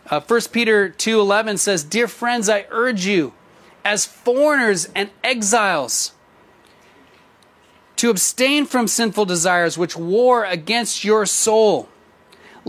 Uh, 0.09 0.19
1 0.19 0.41
Peter 0.51 0.89
2.11 0.89 1.57
says, 1.59 1.83
Dear 1.83 2.07
friends, 2.07 2.49
I 2.49 2.65
urge 2.69 3.05
you, 3.05 3.33
as 3.85 4.05
foreigners 4.05 4.89
and 4.93 5.09
exiles, 5.23 6.13
to 7.95 8.09
abstain 8.09 8.65
from 8.65 8.87
sinful 8.87 9.25
desires 9.25 9.77
which 9.77 9.95
war 9.95 10.43
against 10.45 11.03
your 11.05 11.25
soul 11.25 11.87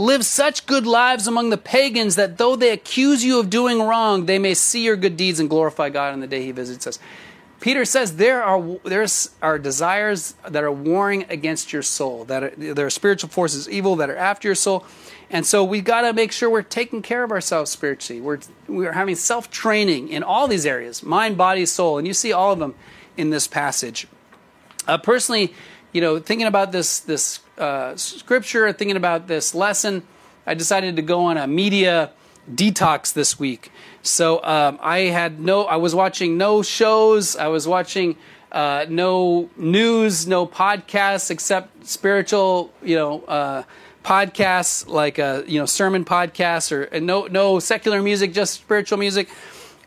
Live 0.00 0.24
such 0.24 0.64
good 0.64 0.86
lives 0.86 1.26
among 1.26 1.50
the 1.50 1.58
pagans 1.58 2.16
that 2.16 2.38
though 2.38 2.56
they 2.56 2.70
accuse 2.70 3.22
you 3.22 3.38
of 3.38 3.50
doing 3.50 3.82
wrong, 3.82 4.24
they 4.24 4.38
may 4.38 4.54
see 4.54 4.82
your 4.82 4.96
good 4.96 5.14
deeds 5.14 5.38
and 5.38 5.50
glorify 5.50 5.90
God 5.90 6.14
on 6.14 6.20
the 6.20 6.26
day 6.26 6.42
he 6.42 6.52
visits 6.52 6.86
us. 6.86 6.98
Peter 7.60 7.84
says 7.84 8.16
there 8.16 8.42
are 8.42 8.78
there's 8.82 9.28
are 9.42 9.58
desires 9.58 10.32
that 10.48 10.64
are 10.64 10.72
warring 10.72 11.26
against 11.28 11.74
your 11.74 11.82
soul, 11.82 12.24
that 12.24 12.42
are, 12.42 12.50
there 12.56 12.86
are 12.86 12.90
spiritual 12.90 13.28
forces 13.28 13.68
evil 13.68 13.96
that 13.96 14.08
are 14.08 14.16
after 14.16 14.48
your 14.48 14.54
soul. 14.54 14.86
And 15.28 15.44
so 15.44 15.62
we 15.62 15.82
got 15.82 16.00
to 16.00 16.14
make 16.14 16.32
sure 16.32 16.48
we're 16.48 16.62
taking 16.62 17.02
care 17.02 17.22
of 17.22 17.30
ourselves 17.30 17.70
spiritually. 17.70 18.22
We're 18.22 18.38
we're 18.68 18.92
having 18.92 19.16
self-training 19.16 20.08
in 20.08 20.22
all 20.22 20.48
these 20.48 20.64
areas, 20.64 21.02
mind, 21.02 21.36
body, 21.36 21.66
soul, 21.66 21.98
and 21.98 22.06
you 22.06 22.14
see 22.14 22.32
all 22.32 22.54
of 22.54 22.58
them 22.58 22.74
in 23.18 23.28
this 23.28 23.46
passage. 23.46 24.06
Uh, 24.88 24.96
personally, 24.96 25.52
you 25.92 26.00
know, 26.00 26.18
thinking 26.18 26.46
about 26.46 26.72
this 26.72 27.00
this 27.00 27.40
uh, 27.60 27.96
scripture, 27.96 28.72
thinking 28.72 28.96
about 28.96 29.28
this 29.28 29.54
lesson, 29.54 30.02
I 30.46 30.54
decided 30.54 30.96
to 30.96 31.02
go 31.02 31.20
on 31.24 31.36
a 31.36 31.46
media 31.46 32.10
detox 32.50 33.12
this 33.12 33.38
week. 33.38 33.70
So 34.02 34.42
um, 34.42 34.78
I 34.80 35.00
had 35.00 35.40
no, 35.40 35.64
I 35.64 35.76
was 35.76 35.94
watching 35.94 36.38
no 36.38 36.62
shows. 36.62 37.36
I 37.36 37.48
was 37.48 37.68
watching 37.68 38.16
uh, 38.50 38.86
no 38.88 39.50
news, 39.56 40.26
no 40.26 40.46
podcasts 40.46 41.30
except 41.30 41.86
spiritual, 41.86 42.72
you 42.82 42.96
know, 42.96 43.20
uh, 43.22 43.62
podcasts 44.04 44.88
like 44.88 45.18
a 45.18 45.44
you 45.46 45.58
know 45.58 45.66
sermon 45.66 46.04
podcasts 46.04 46.72
or 46.72 47.00
no 47.00 47.26
no 47.26 47.58
secular 47.58 48.02
music, 48.02 48.32
just 48.32 48.54
spiritual 48.54 48.98
music. 48.98 49.28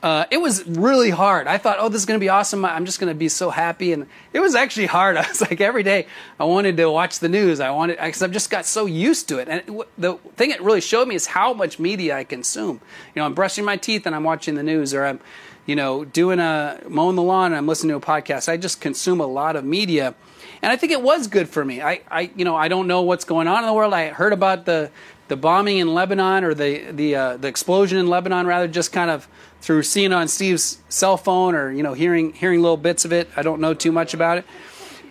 Uh, 0.03 0.25
it 0.29 0.37
was 0.41 0.67
really 0.67 1.09
hard. 1.09 1.47
I 1.47 1.57
thought, 1.57 1.77
oh, 1.79 1.87
this 1.87 2.01
is 2.01 2.05
going 2.05 2.19
to 2.19 2.23
be 2.23 2.27
awesome. 2.27 2.65
I'm 2.65 2.85
just 2.85 2.99
going 2.99 3.09
to 3.09 3.17
be 3.17 3.29
so 3.29 3.49
happy. 3.49 3.93
And 3.93 4.05
it 4.33 4.41
was 4.41 4.53
actually 4.53 4.87
hard. 4.87 5.15
I 5.17 5.25
was 5.25 5.39
like, 5.39 5.61
every 5.61 5.81
day 5.81 6.07
I 6.37 6.43
wanted 6.43 6.75
to 6.75 6.91
watch 6.91 7.19
the 7.19 7.29
news. 7.29 7.61
I 7.61 7.71
wanted, 7.71 7.97
because 7.97 8.21
I've 8.21 8.31
just 8.31 8.49
got 8.49 8.65
so 8.65 8.85
used 8.85 9.29
to 9.29 9.39
it. 9.39 9.47
And 9.47 9.63
it, 9.65 9.87
the 9.97 10.15
thing 10.35 10.51
it 10.51 10.61
really 10.61 10.81
showed 10.81 11.07
me 11.07 11.15
is 11.15 11.27
how 11.27 11.53
much 11.53 11.79
media 11.79 12.17
I 12.17 12.25
consume. 12.25 12.81
You 13.15 13.21
know, 13.21 13.25
I'm 13.25 13.33
brushing 13.33 13.63
my 13.63 13.77
teeth 13.77 14.05
and 14.05 14.13
I'm 14.13 14.25
watching 14.25 14.55
the 14.55 14.63
news, 14.63 14.93
or 14.93 15.05
I'm, 15.05 15.21
you 15.65 15.77
know, 15.77 16.03
doing 16.03 16.41
a, 16.41 16.81
mowing 16.89 17.15
the 17.15 17.23
lawn 17.23 17.47
and 17.47 17.55
I'm 17.55 17.67
listening 17.67 17.91
to 17.91 17.95
a 17.95 18.01
podcast. 18.01 18.49
I 18.49 18.57
just 18.57 18.81
consume 18.81 19.21
a 19.21 19.25
lot 19.25 19.55
of 19.55 19.63
media. 19.63 20.15
And 20.61 20.69
I 20.69 20.75
think 20.75 20.91
it 20.91 21.01
was 21.01 21.27
good 21.27 21.47
for 21.47 21.63
me. 21.63 21.81
I, 21.81 22.01
I, 22.11 22.29
you 22.35 22.43
know, 22.43 22.57
I 22.57 22.67
don't 22.67 22.87
know 22.87 23.03
what's 23.03 23.23
going 23.23 23.47
on 23.47 23.59
in 23.59 23.67
the 23.67 23.73
world. 23.73 23.93
I 23.93 24.09
heard 24.09 24.33
about 24.33 24.65
the, 24.65 24.91
the 25.29 25.37
bombing 25.37 25.77
in 25.77 25.93
Lebanon 25.93 26.43
or 26.43 26.53
the, 26.53 26.91
the, 26.91 27.15
uh, 27.15 27.37
the 27.37 27.47
explosion 27.47 27.97
in 27.97 28.07
Lebanon, 28.07 28.45
rather 28.45 28.67
just 28.67 28.91
kind 28.91 29.09
of 29.09 29.29
through 29.63 29.81
seeing 29.81 30.11
on 30.11 30.27
Steve's 30.27 30.79
cell 30.89 31.15
phone 31.15 31.55
or 31.55 31.71
you 31.71 31.83
know 31.83 31.93
hearing 31.93 32.33
hearing 32.33 32.61
little 32.61 32.77
bits 32.77 33.05
of 33.05 33.13
it. 33.13 33.29
I 33.37 33.43
don't 33.43 33.61
know 33.61 33.73
too 33.73 33.93
much 33.93 34.13
about 34.13 34.37
it, 34.37 34.45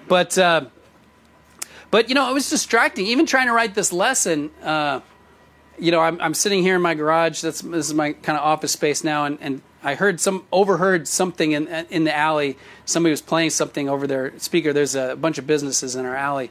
but 0.09 0.37
uh, 0.37 0.67
but 1.91 2.11
you 2.11 2.15
know 2.15 2.31
it 2.31 2.35
was 2.35 2.51
distracting. 2.51 3.07
Even 3.07 3.25
trying 3.25 3.47
to 3.47 3.55
write 3.55 3.75
this 3.75 3.95
lesson, 3.95 4.51
uh, 4.63 5.01
you 5.79 5.91
know, 5.91 6.01
I'm, 6.01 6.21
I'm 6.21 6.35
sitting 6.35 6.63
here 6.63 6.77
in 6.77 6.83
my 6.83 6.93
garage. 6.93 7.41
That's 7.41 7.63
this 7.63 7.89
is 7.89 7.95
my 7.95 8.13
kind 8.13 8.39
of 8.39 8.45
office 8.45 8.73
space 8.73 9.03
now, 9.03 9.25
and 9.25 9.39
and 9.41 9.63
I 9.83 9.95
heard 9.95 10.21
some 10.21 10.47
overheard 10.53 11.09
something 11.09 11.53
in 11.53 11.67
in 11.67 12.05
the 12.05 12.15
alley. 12.15 12.59
Somebody 12.85 13.13
was 13.13 13.23
playing 13.23 13.51
something 13.51 13.89
over 13.89 14.07
their 14.07 14.39
speaker. 14.39 14.75
There's 14.75 14.95
a 14.95 15.17
bunch 15.17 15.39
of 15.39 15.47
businesses 15.47 15.97
in 15.97 16.05
our 16.05 16.15
alley, 16.15 16.51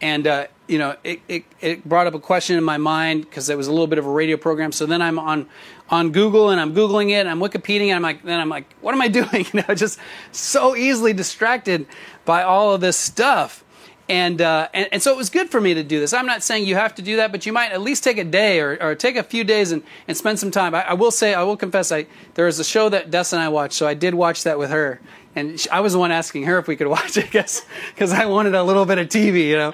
and 0.00 0.26
uh, 0.26 0.46
you 0.68 0.78
know 0.78 0.96
it, 1.04 1.20
it, 1.28 1.44
it 1.60 1.84
brought 1.84 2.06
up 2.06 2.14
a 2.14 2.18
question 2.18 2.56
in 2.56 2.64
my 2.64 2.78
mind 2.78 3.22
because 3.22 3.50
it 3.50 3.58
was 3.58 3.66
a 3.66 3.70
little 3.70 3.86
bit 3.86 3.98
of 3.98 4.06
a 4.06 4.10
radio 4.10 4.38
program. 4.38 4.72
So 4.72 4.86
then 4.86 5.02
I'm 5.02 5.18
on 5.18 5.48
on 5.92 6.10
Google 6.10 6.48
and 6.48 6.60
I'm 6.60 6.74
googling 6.74 7.10
it. 7.10 7.26
And 7.26 7.28
I'm 7.28 7.38
Wikipediaing. 7.38 7.88
And 7.88 7.96
I'm 7.96 8.02
like, 8.02 8.22
then 8.24 8.40
I'm 8.40 8.48
like, 8.48 8.64
what 8.80 8.94
am 8.94 9.02
I 9.02 9.08
doing? 9.20 9.46
You 9.52 9.62
know, 9.68 9.74
just 9.74 10.00
so 10.32 10.74
easily 10.74 11.12
distracted 11.12 11.86
by 12.24 12.42
all 12.42 12.74
of 12.74 12.80
this 12.80 12.96
stuff. 12.96 13.62
And, 14.08 14.42
uh, 14.42 14.68
and, 14.74 14.88
and 14.92 15.02
so 15.02 15.12
it 15.12 15.16
was 15.16 15.30
good 15.30 15.48
for 15.48 15.60
me 15.60 15.74
to 15.74 15.82
do 15.82 16.00
this. 16.00 16.12
I'm 16.12 16.26
not 16.26 16.42
saying 16.42 16.66
you 16.66 16.74
have 16.74 16.94
to 16.96 17.02
do 17.02 17.16
that, 17.16 17.30
but 17.30 17.46
you 17.46 17.52
might 17.52 17.72
at 17.72 17.80
least 17.80 18.02
take 18.02 18.18
a 18.18 18.24
day 18.24 18.60
or, 18.60 18.76
or 18.80 18.94
take 18.94 19.16
a 19.16 19.22
few 19.22 19.44
days 19.44 19.70
and, 19.70 19.82
and 20.08 20.16
spend 20.16 20.38
some 20.40 20.50
time. 20.50 20.74
I, 20.74 20.88
I 20.88 20.94
will 20.94 21.12
say, 21.12 21.34
I 21.34 21.44
will 21.44 21.56
confess, 21.56 21.92
I 21.92 22.06
there 22.34 22.46
was 22.46 22.58
a 22.58 22.64
show 22.64 22.88
that 22.88 23.10
Des 23.10 23.26
and 23.32 23.40
I 23.40 23.48
watched, 23.48 23.74
so 23.74 23.86
I 23.86 23.94
did 23.94 24.14
watch 24.14 24.42
that 24.42 24.58
with 24.58 24.70
her, 24.70 25.00
and 25.36 25.58
she, 25.58 25.70
I 25.70 25.80
was 25.80 25.92
the 25.92 26.00
one 26.00 26.10
asking 26.10 26.44
her 26.44 26.58
if 26.58 26.66
we 26.66 26.76
could 26.76 26.86
watch 26.88 27.16
it, 27.16 27.30
guess 27.30 27.64
because 27.94 28.12
I 28.12 28.26
wanted 28.26 28.54
a 28.54 28.64
little 28.64 28.84
bit 28.84 28.98
of 28.98 29.08
TV, 29.08 29.46
you 29.46 29.56
know. 29.56 29.72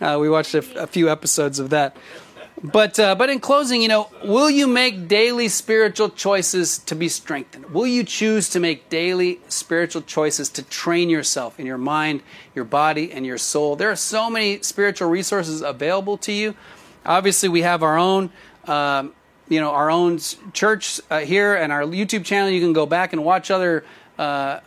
Uh, 0.00 0.18
we 0.18 0.28
watched 0.28 0.54
a, 0.54 0.82
a 0.82 0.86
few 0.88 1.08
episodes 1.08 1.60
of 1.60 1.70
that. 1.70 1.96
But, 2.62 2.98
uh, 3.00 3.16
but 3.16 3.28
in 3.28 3.40
closing, 3.40 3.82
you 3.82 3.88
know, 3.88 4.08
will 4.24 4.48
you 4.48 4.68
make 4.68 5.08
daily 5.08 5.48
spiritual 5.48 6.10
choices 6.10 6.78
to 6.78 6.94
be 6.94 7.08
strengthened? 7.08 7.70
Will 7.74 7.88
you 7.88 8.04
choose 8.04 8.48
to 8.50 8.60
make 8.60 8.88
daily 8.88 9.40
spiritual 9.48 10.02
choices 10.02 10.48
to 10.50 10.62
train 10.62 11.10
yourself 11.10 11.58
in 11.58 11.66
your 11.66 11.78
mind, 11.78 12.22
your 12.54 12.64
body, 12.64 13.10
and 13.10 13.26
your 13.26 13.38
soul? 13.38 13.74
There 13.74 13.90
are 13.90 13.96
so 13.96 14.30
many 14.30 14.62
spiritual 14.62 15.08
resources 15.08 15.60
available 15.60 16.16
to 16.18 16.32
you. 16.32 16.54
Obviously, 17.04 17.48
we 17.48 17.62
have 17.62 17.82
our 17.82 17.98
own. 17.98 18.30
Um, 18.66 19.14
you 19.48 19.60
know 19.60 19.70
our 19.72 19.90
own 19.90 20.18
church 20.52 21.00
uh, 21.10 21.18
here 21.18 21.54
and 21.54 21.72
our 21.72 21.82
YouTube 21.82 22.24
channel. 22.24 22.48
You 22.48 22.60
can 22.60 22.72
go 22.72 22.86
back 22.86 23.12
and 23.12 23.24
watch 23.24 23.50
other 23.50 23.84
uh, 24.18 24.60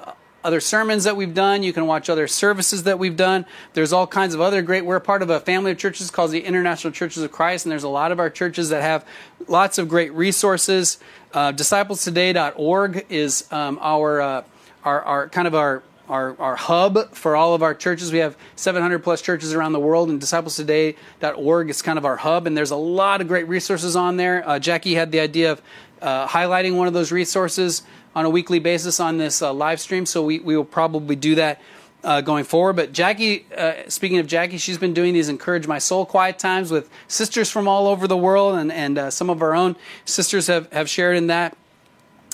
other 0.46 0.60
sermons 0.60 1.06
that 1.06 1.16
we've 1.16 1.34
done. 1.34 1.64
You 1.64 1.74
can 1.74 1.88
watch 1.88 2.08
other 2.08 2.28
services 2.28 2.84
that 2.84 3.00
we've 3.00 3.18
done. 3.18 3.48
There's 3.74 3.91
all 3.91 4.06
kinds 4.06 4.36
of 4.36 4.41
other 4.41 4.62
great. 4.62 4.86
We're 4.86 5.00
part 5.00 5.24
of 5.24 5.30
a 5.32 5.39
family 5.39 5.72
of 5.72 5.80
churches 5.80 6.12
called 6.12 6.30
the 6.30 6.41
International 6.41 6.93
Churches 6.93 7.24
of 7.24 7.32
Christ, 7.32 7.66
and 7.66 7.72
there's 7.72 7.84
a 7.84 7.89
lot 7.89 8.12
of 8.12 8.20
our 8.20 8.30
churches 8.30 8.70
that 8.70 8.84
have 8.84 9.06
lots 9.48 9.80
of 9.80 9.89
great 9.89 10.14
resources. 10.14 11.00
Uh, 11.34 11.52
DisciplesToday.org 11.52 13.08
is 13.10 13.52
um, 13.52 13.80
our, 13.82 14.22
uh, 14.22 14.43
our 14.84 15.02
our 15.02 15.30
kind 15.30 15.48
of 15.48 15.56
our 15.56 15.82
our, 16.08 16.39
our 16.39 16.56
hub 16.56 17.16
for 17.16 17.36
all 17.36 17.56
of 17.56 17.64
our 17.64 17.74
churches. 17.74 18.12
We 18.12 18.20
have 18.20 18.38
700 18.56 19.00
plus 19.00 19.24
churches 19.24 19.56
around 19.56 19.74
the 19.74 19.80
world, 19.80 20.10
and 20.10 20.22
disciplestoday.org 20.22 21.70
is 21.72 21.82
kind 21.82 21.98
of 21.98 22.06
our 22.06 22.18
hub. 22.18 22.46
And 22.46 22.56
there's 22.56 22.70
a 22.70 22.76
lot 22.76 23.22
of 23.22 23.28
great 23.28 23.48
resources 23.48 23.96
on 23.96 24.18
there. 24.18 24.48
Uh, 24.48 24.60
Jackie 24.60 24.93
had 24.93 25.12
the 25.12 25.20
idea 25.20 25.54
of 25.54 25.62
uh, 26.04 26.28
highlighting 26.28 26.76
one 26.78 26.88
of 26.88 26.93
those 26.93 27.12
resources 27.12 27.82
on 28.16 28.26
a 28.26 28.30
weekly 28.30 28.59
basis 28.59 28.99
on 28.99 29.18
this 29.18 29.41
uh, 29.41 29.53
live 29.53 29.80
stream, 29.80 30.05
so 30.05 30.24
we, 30.24 30.39
we 30.39 30.55
will 30.55 30.63
probably 30.63 31.16
do 31.16 31.36
that 31.36 31.61
uh, 32.03 32.22
going 32.22 32.45
forward. 32.45 32.76
But 32.76 32.93
Jackie, 32.93 33.45
uh, 33.55 33.74
speaking 33.89 34.20
of 34.20 34.28
Jackie, 34.28 34.57
she's 34.57 34.78
been 34.78 34.93
doing 34.93 35.13
these 35.13 35.28
Encourage 35.28 35.68
My 35.68 35.80
Soul 35.80 36.05
quiet 36.05 36.39
times 36.39 36.72
with 36.72 36.89
sisters 37.07 37.49
from 37.49 37.68
all 37.68 37.88
over 37.88 38.07
the 38.07 38.18
world, 38.18 38.55
and, 38.55 38.72
and 38.72 38.97
uh, 38.97 39.11
some 39.11 39.30
of 39.30 39.41
our 39.41 39.53
own 39.53 39.76
sisters 40.05 40.47
have, 40.47 40.72
have 40.72 40.89
shared 40.89 41.18
in 41.18 41.28
that. 41.28 41.57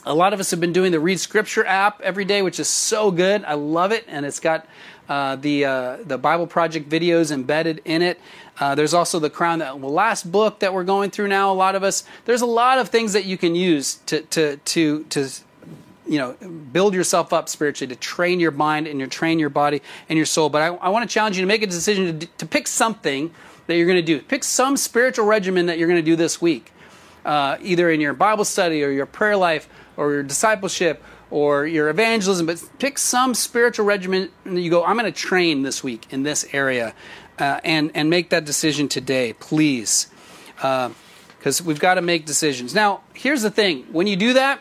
A 0.04 0.14
lot 0.16 0.34
of 0.34 0.40
us 0.40 0.52
have 0.52 0.60
been 0.60 0.74
doing 0.74 0.92
the 0.92 1.00
Read 1.00 1.20
Scripture 1.20 1.66
app 1.66 2.02
every 2.02 2.26
day, 2.26 2.42
which 2.42 2.60
is 2.60 2.68
so 2.68 3.12
good. 3.12 3.44
I 3.46 3.54
love 3.54 3.92
it, 3.92 4.04
and 4.08 4.26
it's 4.26 4.40
got 4.40 4.68
uh, 5.08 5.36
the 5.36 5.66
uh, 5.66 5.98
the 6.04 6.18
Bible 6.18 6.48
Project 6.48 6.90
videos 6.90 7.32
embedded 7.32 7.82
in 7.86 8.02
it. 8.02 8.20
Uh, 8.60 8.74
there's 8.74 8.96
also 8.96 9.20
the 9.20 9.30
Crown 9.30 9.60
That 9.60 9.80
Will 9.80 9.92
Last 9.94 10.32
book 10.32 10.60
that 10.60 10.74
we're 10.74 10.84
going 10.84 11.12
through 11.12 11.28
now. 11.28 11.52
A 11.52 11.54
lot 11.54 11.76
of 11.76 11.84
us. 11.84 12.04
There's 12.26 12.42
a 12.42 12.48
lot 12.48 12.80
of 12.80 12.90
things 12.90 13.14
that 13.14 13.26
you 13.26 13.38
can 13.38 13.54
use 13.54 13.96
to 14.08 14.22
to 14.22 14.58
to 14.58 15.04
to 15.04 15.30
you 16.08 16.18
know 16.18 16.34
build 16.72 16.94
yourself 16.94 17.34
up 17.34 17.50
spiritually 17.50 17.94
to 17.94 18.00
train 18.00 18.40
your 18.40 18.52
mind 18.52 18.88
and 18.88 19.00
your 19.00 19.08
train 19.08 19.40
your 19.40 19.50
body 19.50 19.82
and 20.10 20.18
your 20.18 20.26
soul. 20.26 20.50
But 20.50 20.62
I, 20.62 20.68
I 20.76 20.90
want 20.90 21.08
to 21.10 21.14
challenge 21.14 21.38
you 21.38 21.42
to 21.42 21.48
make 21.48 21.64
a 21.64 21.68
decision 21.68 22.20
to, 22.20 22.26
to 22.26 22.46
pick 22.46 22.68
something 22.68 23.32
that 23.68 23.76
you're 23.76 23.88
going 23.88 23.98
to 23.98 24.02
do. 24.02 24.20
Pick 24.22 24.44
some 24.44 24.78
spiritual 24.78 25.26
regimen 25.26 25.68
that 25.68 25.78
you're 25.78 25.88
going 25.88 26.04
to 26.04 26.06
do 26.06 26.16
this 26.16 26.42
week, 26.42 26.72
uh, 27.26 27.58
either 27.62 27.90
in 27.90 28.02
your 28.02 28.14
Bible 28.14 28.46
study 28.46 28.84
or 28.84 28.90
your 28.90 29.06
prayer 29.06 29.38
life 29.38 29.70
or 29.98 30.12
your 30.12 30.24
discipleship 30.24 31.04
or 31.32 31.66
your 31.66 31.90
evangelism, 31.90 32.46
but 32.46 32.62
pick 32.78 32.98
some 32.98 33.34
spiritual 33.34 33.86
regimen 33.86 34.30
and 34.44 34.62
you 34.62 34.70
go, 34.70 34.84
I'm 34.84 34.98
going 34.98 35.12
to 35.12 35.18
train 35.18 35.64
this 35.64 35.84
week 35.84 36.06
in 36.12 36.24
this 36.24 36.46
area 36.52 36.94
uh, 37.40 37.62
and, 37.64 37.92
and 37.96 38.10
make 38.10 38.30
that 38.30 38.46
decision 38.46 38.90
today, 38.90 39.34
please. 39.34 40.08
Because 40.56 41.62
uh, 41.62 41.64
we've 41.64 41.80
got 41.80 41.96
to 41.96 42.02
make 42.02 42.26
decisions. 42.26 42.76
Now, 42.76 43.02
here's 43.14 43.42
the 43.42 43.50
thing 43.50 43.84
when 43.92 44.08
you 44.08 44.18
do 44.18 44.34
that, 44.34 44.60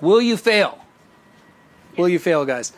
will 0.00 0.20
you 0.20 0.36
fail? 0.36 0.78
Will 1.96 2.08
you 2.08 2.18
fail, 2.18 2.44
guys? 2.44 2.72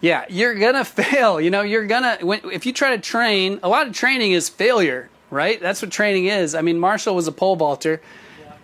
Yeah, 0.00 0.24
you're 0.28 0.54
gonna 0.54 0.84
fail. 1.02 1.40
You 1.40 1.50
know, 1.50 1.62
you're 1.62 1.86
gonna 1.86 2.18
when, 2.22 2.40
if 2.50 2.66
you 2.66 2.72
try 2.72 2.96
to 2.96 3.02
train. 3.02 3.60
A 3.62 3.68
lot 3.68 3.86
of 3.86 3.92
training 3.94 4.32
is 4.32 4.48
failure, 4.48 5.08
right? 5.30 5.60
That's 5.60 5.82
what 5.82 5.90
training 5.90 6.26
is. 6.26 6.54
I 6.54 6.62
mean, 6.62 6.78
Marshall 6.78 7.14
was 7.14 7.26
a 7.26 7.32
pole 7.32 7.56
vaulter. 7.56 8.00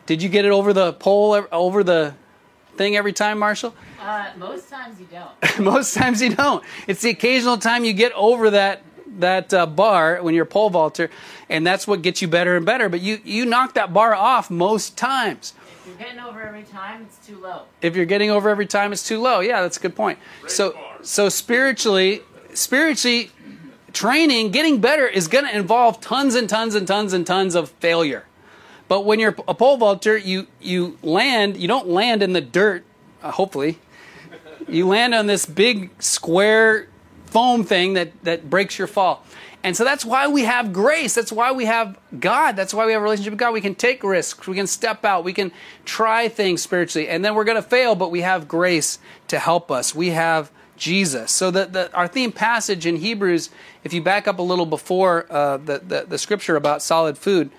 Did 0.07 0.23
you 0.23 0.29
get 0.29 0.45
it 0.45 0.51
over 0.51 0.73
the 0.73 0.93
pole 0.95 1.47
over 1.53 1.85
the 1.85 2.15
thing 2.77 2.97
every 2.97 3.13
time, 3.13 3.39
Marshall? 3.39 3.75
Uh, 4.01 4.31
most 4.37 4.69
times 4.69 4.99
you 4.99 5.07
don't. 5.11 5.61
most 5.65 5.95
times 5.95 6.21
you 6.21 6.35
don't. 6.35 6.65
It's 6.87 7.03
the 7.03 7.11
occasional 7.11 7.57
time 7.59 7.85
you 7.85 7.93
get 7.93 8.13
over 8.13 8.51
that 8.51 8.83
that 9.19 9.53
uh, 9.53 9.67
bar 9.67 10.23
when 10.23 10.35
you're 10.35 10.45
a 10.45 10.47
pole 10.47 10.71
vaulter, 10.71 11.11
and 11.49 11.67
that's 11.67 11.87
what 11.87 12.03
gets 12.03 12.23
you 12.23 12.29
better 12.29 12.57
and 12.57 12.67
better. 12.67 12.89
But 12.89 13.01
you 13.01 13.21
you 13.25 13.47
knock 13.47 13.75
that 13.75 13.93
bar 13.93 14.15
off 14.15 14.51
most 14.51 14.97
times. 14.97 15.55
If 15.83 15.89
you're 15.89 15.97
getting 15.97 16.21
over 16.21 16.41
every 16.41 16.63
time, 16.63 17.03
it's 17.03 17.27
too 17.27 17.39
low. 17.39 17.63
If 17.81 17.97
you're 17.97 18.07
getting 18.07 18.31
over 18.31 18.49
every 18.49 18.67
time, 18.67 18.93
it's 18.93 19.07
too 19.07 19.21
low. 19.21 19.41
Yeah, 19.41 19.63
that's 19.63 19.79
a 19.79 19.81
good 19.81 19.97
point. 19.97 20.21
so 20.47 20.79
so 21.03 21.29
spiritually, 21.29 22.23
spiritually, 22.55 23.31
training, 23.93 24.53
getting 24.53 24.81
better 24.81 25.09
is 25.09 25.27
going 25.27 25.45
to 25.45 25.55
involve 25.55 26.01
tons 26.01 26.37
and 26.37 26.49
tons 26.49 26.77
and 26.77 26.87
tons 26.87 27.13
and 27.13 27.27
tons 27.27 27.57
of 27.57 27.71
failure. 27.81 28.27
But 28.87 29.05
when 29.05 29.19
you're 29.19 29.35
a 29.49 29.55
pole 29.55 29.77
vaulter, 29.77 30.17
you 30.17 30.47
you 30.61 30.99
land. 31.03 31.57
You 31.57 31.67
don't 31.67 31.89
land 31.89 32.23
in 32.23 32.33
the 32.33 32.41
dirt. 32.41 32.85
Uh, 33.21 33.33
hopefully, 33.33 33.81
you 34.69 34.87
land 34.87 35.15
on 35.15 35.27
this 35.27 35.47
big 35.47 35.91
square 36.01 36.87
foam 37.27 37.65
thing 37.65 37.95
that 37.95 38.13
that 38.23 38.49
breaks 38.49 38.79
your 38.79 38.87
fall. 38.87 39.25
And 39.65 39.77
so 39.77 39.85
that's 39.85 40.05
why 40.05 40.27
we 40.27 40.43
have 40.43 40.73
grace. 40.73 41.15
That's 41.15 41.31
why 41.31 41.53
we 41.53 41.67
have 41.67 41.97
God. 42.19 42.57
That's 42.57 42.75
why 42.75 42.85
we 42.85 42.93
have 42.93 43.01
a 43.01 43.05
relationship 43.05 43.33
with 43.33 43.39
God. 43.39 43.53
We 43.53 43.61
can 43.61 43.77
take 43.77 44.03
risks. 44.03 44.47
We 44.47 44.57
can 44.57 44.67
step 44.67 45.05
out. 45.05 45.23
We 45.23 45.33
can 45.33 45.53
try 45.85 46.29
things 46.29 46.63
spiritually. 46.63 47.09
And 47.09 47.25
then 47.25 47.35
we're 47.35 47.45
going 47.45 47.63
to 47.63 47.69
fail, 47.69 47.95
but 47.95 48.11
we 48.11 48.23
have 48.23 48.49
grace 48.49 48.99
to 49.29 49.39
help 49.39 49.71
us. 49.71 49.95
We 49.95 50.09
have 50.09 50.51
Jesus. 50.77 51.31
So 51.31 51.53
the, 51.53 51.67
the, 51.67 51.95
our 51.95 52.09
theme 52.09 52.33
passage 52.33 52.87
in 52.87 52.97
Hebrews, 52.97 53.51
if 53.85 53.93
you 53.93 54.03
back 54.03 54.27
up 54.27 54.41
a 54.41 54.43
little 54.43 54.67
before 54.67 55.27
uh, 55.31 55.59
the, 55.59 55.79
the, 55.79 56.07
the 56.09 56.19
scripture 56.19 56.57
about 56.57 56.83
solid 56.83 57.17
food, 57.17 57.53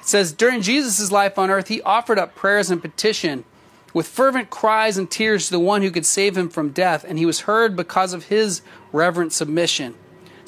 it 0.00 0.06
says, 0.06 0.32
During 0.32 0.62
Jesus' 0.62 1.10
life 1.10 1.38
on 1.38 1.50
earth, 1.50 1.66
he 1.66 1.82
offered 1.82 2.20
up 2.20 2.36
prayers 2.36 2.70
and 2.70 2.80
petition 2.80 3.44
with 3.92 4.06
fervent 4.06 4.48
cries 4.48 4.96
and 4.96 5.10
tears 5.10 5.46
to 5.46 5.52
the 5.52 5.58
one 5.58 5.82
who 5.82 5.90
could 5.90 6.06
save 6.06 6.36
him 6.36 6.48
from 6.48 6.70
death, 6.70 7.04
and 7.04 7.18
he 7.18 7.26
was 7.26 7.40
heard 7.40 7.74
because 7.74 8.12
of 8.12 8.26
his 8.26 8.62
reverent 8.92 9.32
submission. 9.32 9.96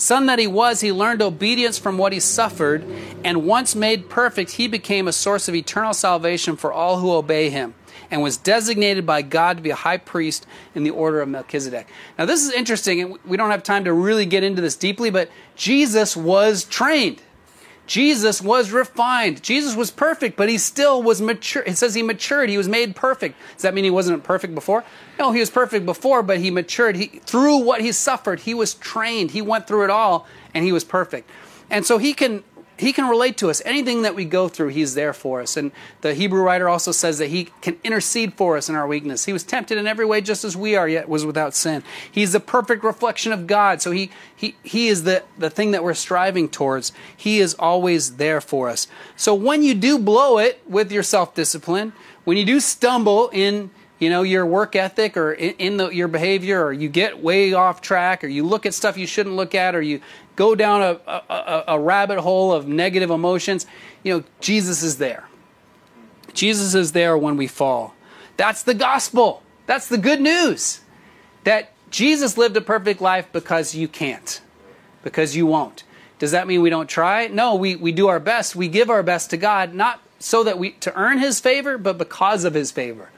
Son 0.01 0.25
that 0.25 0.39
he 0.39 0.47
was, 0.47 0.81
he 0.81 0.91
learned 0.91 1.21
obedience 1.21 1.77
from 1.77 1.99
what 1.99 2.15
he 2.15 2.21
suffered, 2.21 2.83
and 3.23 3.45
once 3.45 3.75
made 3.75 4.09
perfect, 4.09 4.53
he 4.53 4.67
became 4.67 5.07
a 5.07 5.13
source 5.13 5.47
of 5.47 5.55
eternal 5.55 5.93
salvation 5.93 6.57
for 6.57 6.73
all 6.73 7.01
who 7.01 7.13
obey 7.13 7.51
him, 7.51 7.75
and 8.11 8.23
was 8.23 8.39
designated 8.39 9.05
by 9.05 9.21
God 9.21 9.59
to 9.59 9.63
be 9.63 9.69
a 9.69 9.75
high 9.75 9.99
priest 9.99 10.47
in 10.75 10.85
the 10.85 10.91
order 10.91 11.21
of 11.21 11.29
Melchizedek. 11.29 11.87
Now, 12.19 12.25
this 12.25 12.43
is 12.43 12.51
interesting, 12.51 13.03
and 13.03 13.19
we 13.27 13.37
don't 13.37 13.51
have 13.51 13.63
time 13.63 13.85
to 13.85 13.93
really 13.93 14.25
get 14.25 14.43
into 14.43 14.63
this 14.63 14.75
deeply, 14.75 15.11
but 15.11 15.29
Jesus 15.55 16.17
was 16.17 16.65
trained. 16.65 17.21
Jesus 17.91 18.41
was 18.41 18.71
refined. 18.71 19.43
Jesus 19.43 19.75
was 19.75 19.91
perfect, 19.91 20.37
but 20.37 20.49
he 20.49 20.59
still 20.59 21.03
was 21.03 21.21
mature. 21.21 21.65
It 21.65 21.77
says 21.77 21.93
he 21.93 22.05
matured. 22.05 22.49
He 22.49 22.57
was 22.57 22.69
made 22.69 22.95
perfect. 22.95 23.37
Does 23.55 23.63
that 23.63 23.75
mean 23.75 23.83
he 23.83 23.91
wasn't 23.91 24.23
perfect 24.23 24.55
before? 24.55 24.85
No, 25.19 25.33
he 25.33 25.41
was 25.41 25.51
perfect 25.51 25.85
before, 25.87 26.23
but 26.23 26.39
he 26.39 26.53
matured. 26.53 26.95
He, 26.95 27.07
through 27.07 27.57
what 27.65 27.81
he 27.81 27.91
suffered, 27.91 28.39
he 28.39 28.55
was 28.55 28.75
trained. 28.75 29.33
He 29.33 29.43
went 29.43 29.67
through 29.67 29.83
it 29.83 29.91
all, 29.91 30.29
and 30.55 30.65
he 30.65 30.71
was 30.71 30.85
perfect. 30.85 31.29
And 31.69 31.85
so 31.85 31.99
he 31.99 32.15
can 32.15 32.45
he 32.81 32.95
can 32.95 33.09
relate 33.09 33.37
to 33.39 33.51
us. 33.51 33.61
Anything 33.67 34.03
that 34.03 34.15
we 34.15 34.25
go 34.25 34.49
through, 34.49 34.69
He's 34.69 34.95
there 34.95 35.13
for 35.13 35.43
us. 35.43 35.57
And 35.57 35.71
the 36.01 36.15
Hebrew 36.15 36.41
writer 36.41 36.69
also 36.69 36.93
says 36.93 37.19
that 37.19 37.29
He 37.29 37.49
can 37.61 37.79
intercede 37.85 38.35
for 38.35 38.57
us 38.57 38.71
in 38.71 38.75
our 38.75 38.87
weakness. 38.87 39.27
He 39.27 39.35
was 39.35 39.45
tempted 39.45 39.77
in 39.77 39.87
every 39.87 40.07
way 40.07 40.23
just 40.23 40.45
as 40.45 40.57
we 40.57 40.77
are, 40.77 40.89
yet 40.89 41.09
was 41.09 41.27
without 41.27 41.55
sin. 41.55 41.83
He's 42.11 42.33
the 42.33 42.41
perfect 42.41 42.83
reflection 42.83 43.33
of 43.33 43.47
God. 43.47 43.83
So 43.83 43.91
He 43.91 44.11
He 44.35 44.57
He 44.63 44.89
is 44.89 45.05
the, 45.05 45.23
the 45.39 45.51
thing 45.51 45.73
that 45.73 45.85
we're 45.85 45.93
striving 45.93 46.49
towards. 46.49 46.93
He 47.15 47.41
is 47.41 47.55
always 47.59 48.17
there 48.17 48.41
for 48.41 48.71
us. 48.71 48.87
So 49.15 49.35
when 49.35 49.63
you 49.63 49.75
do 49.75 49.99
blow 49.99 50.39
it 50.39 50.63
with 50.67 50.91
your 50.91 51.03
self 51.03 51.35
discipline, 51.35 51.93
when 52.25 52.39
you 52.39 52.47
do 52.47 52.61
stumble 52.61 53.29
in 53.29 53.71
you 54.01 54.11
know 54.11 54.23
your 54.23 54.45
work 54.45 54.75
ethic 54.75 55.17
or 55.17 55.33
in, 55.33 55.77
the, 55.77 55.91
your 55.91 56.09
behavior 56.09 56.65
or 56.65 56.73
you 56.73 56.89
get 56.89 57.23
way 57.23 57.53
off 57.53 57.81
track 57.81 58.25
or 58.25 58.27
you 58.27 58.43
look 58.43 58.67
at 58.67 58.75
stuff 58.75 58.99
you 58.99 59.07
shouldn't 59.07 59.37
look 59.37 59.55
at 59.55 59.77
or 59.77 59.83
you 59.83 60.01
go 60.35 60.55
down 60.55 60.83
a, 60.83 61.13
a, 61.29 61.65
a 61.69 61.79
rabbit 61.79 62.19
hole 62.19 62.53
of 62.53 62.67
negative 62.67 63.11
emotions, 63.11 63.67
you 64.03 64.17
know, 64.17 64.25
Jesus 64.41 64.83
is 64.83 64.97
there. 64.97 65.29
Jesus 66.33 66.75
is 66.75 66.93
there 66.93 67.17
when 67.17 67.37
we 67.37 67.47
fall. 67.47 67.95
That's 68.37 68.63
the 68.63 68.75
gospel. 68.75 69.43
That's 69.67 69.89
the 69.89 69.99
good 69.99 70.21
news. 70.21 70.81
That 71.45 71.73
Jesus 71.91 72.39
lived 72.39 72.57
a 72.57 72.61
perfect 72.63 73.01
life 73.03 73.29
because 73.33 73.75
you 73.75 73.87
can't, 73.87 74.41
because 75.03 75.37
you 75.37 75.45
won't. 75.45 75.85
Does 76.19 76.31
that 76.31 76.47
mean 76.47 76.63
we 76.63 76.71
don't 76.71 76.89
try? 76.89 77.27
No, 77.27 77.55
we, 77.55 77.77
we 77.77 77.93
do 77.93 78.09
our 78.09 78.21
best. 78.21 78.57
We 78.57 78.69
give 78.69 78.89
our 78.89 79.03
best 79.03 79.31
to 79.31 79.37
God, 79.37 79.75
not 79.75 80.01
so 80.19 80.45
that 80.45 80.59
we 80.59 80.73
to 80.73 80.95
earn 80.95 81.19
his 81.19 81.41
favor, 81.41 81.77
but 81.79 81.99
because 81.99 82.45
of 82.45 82.55
his 82.55 82.71
favor. 82.71 83.11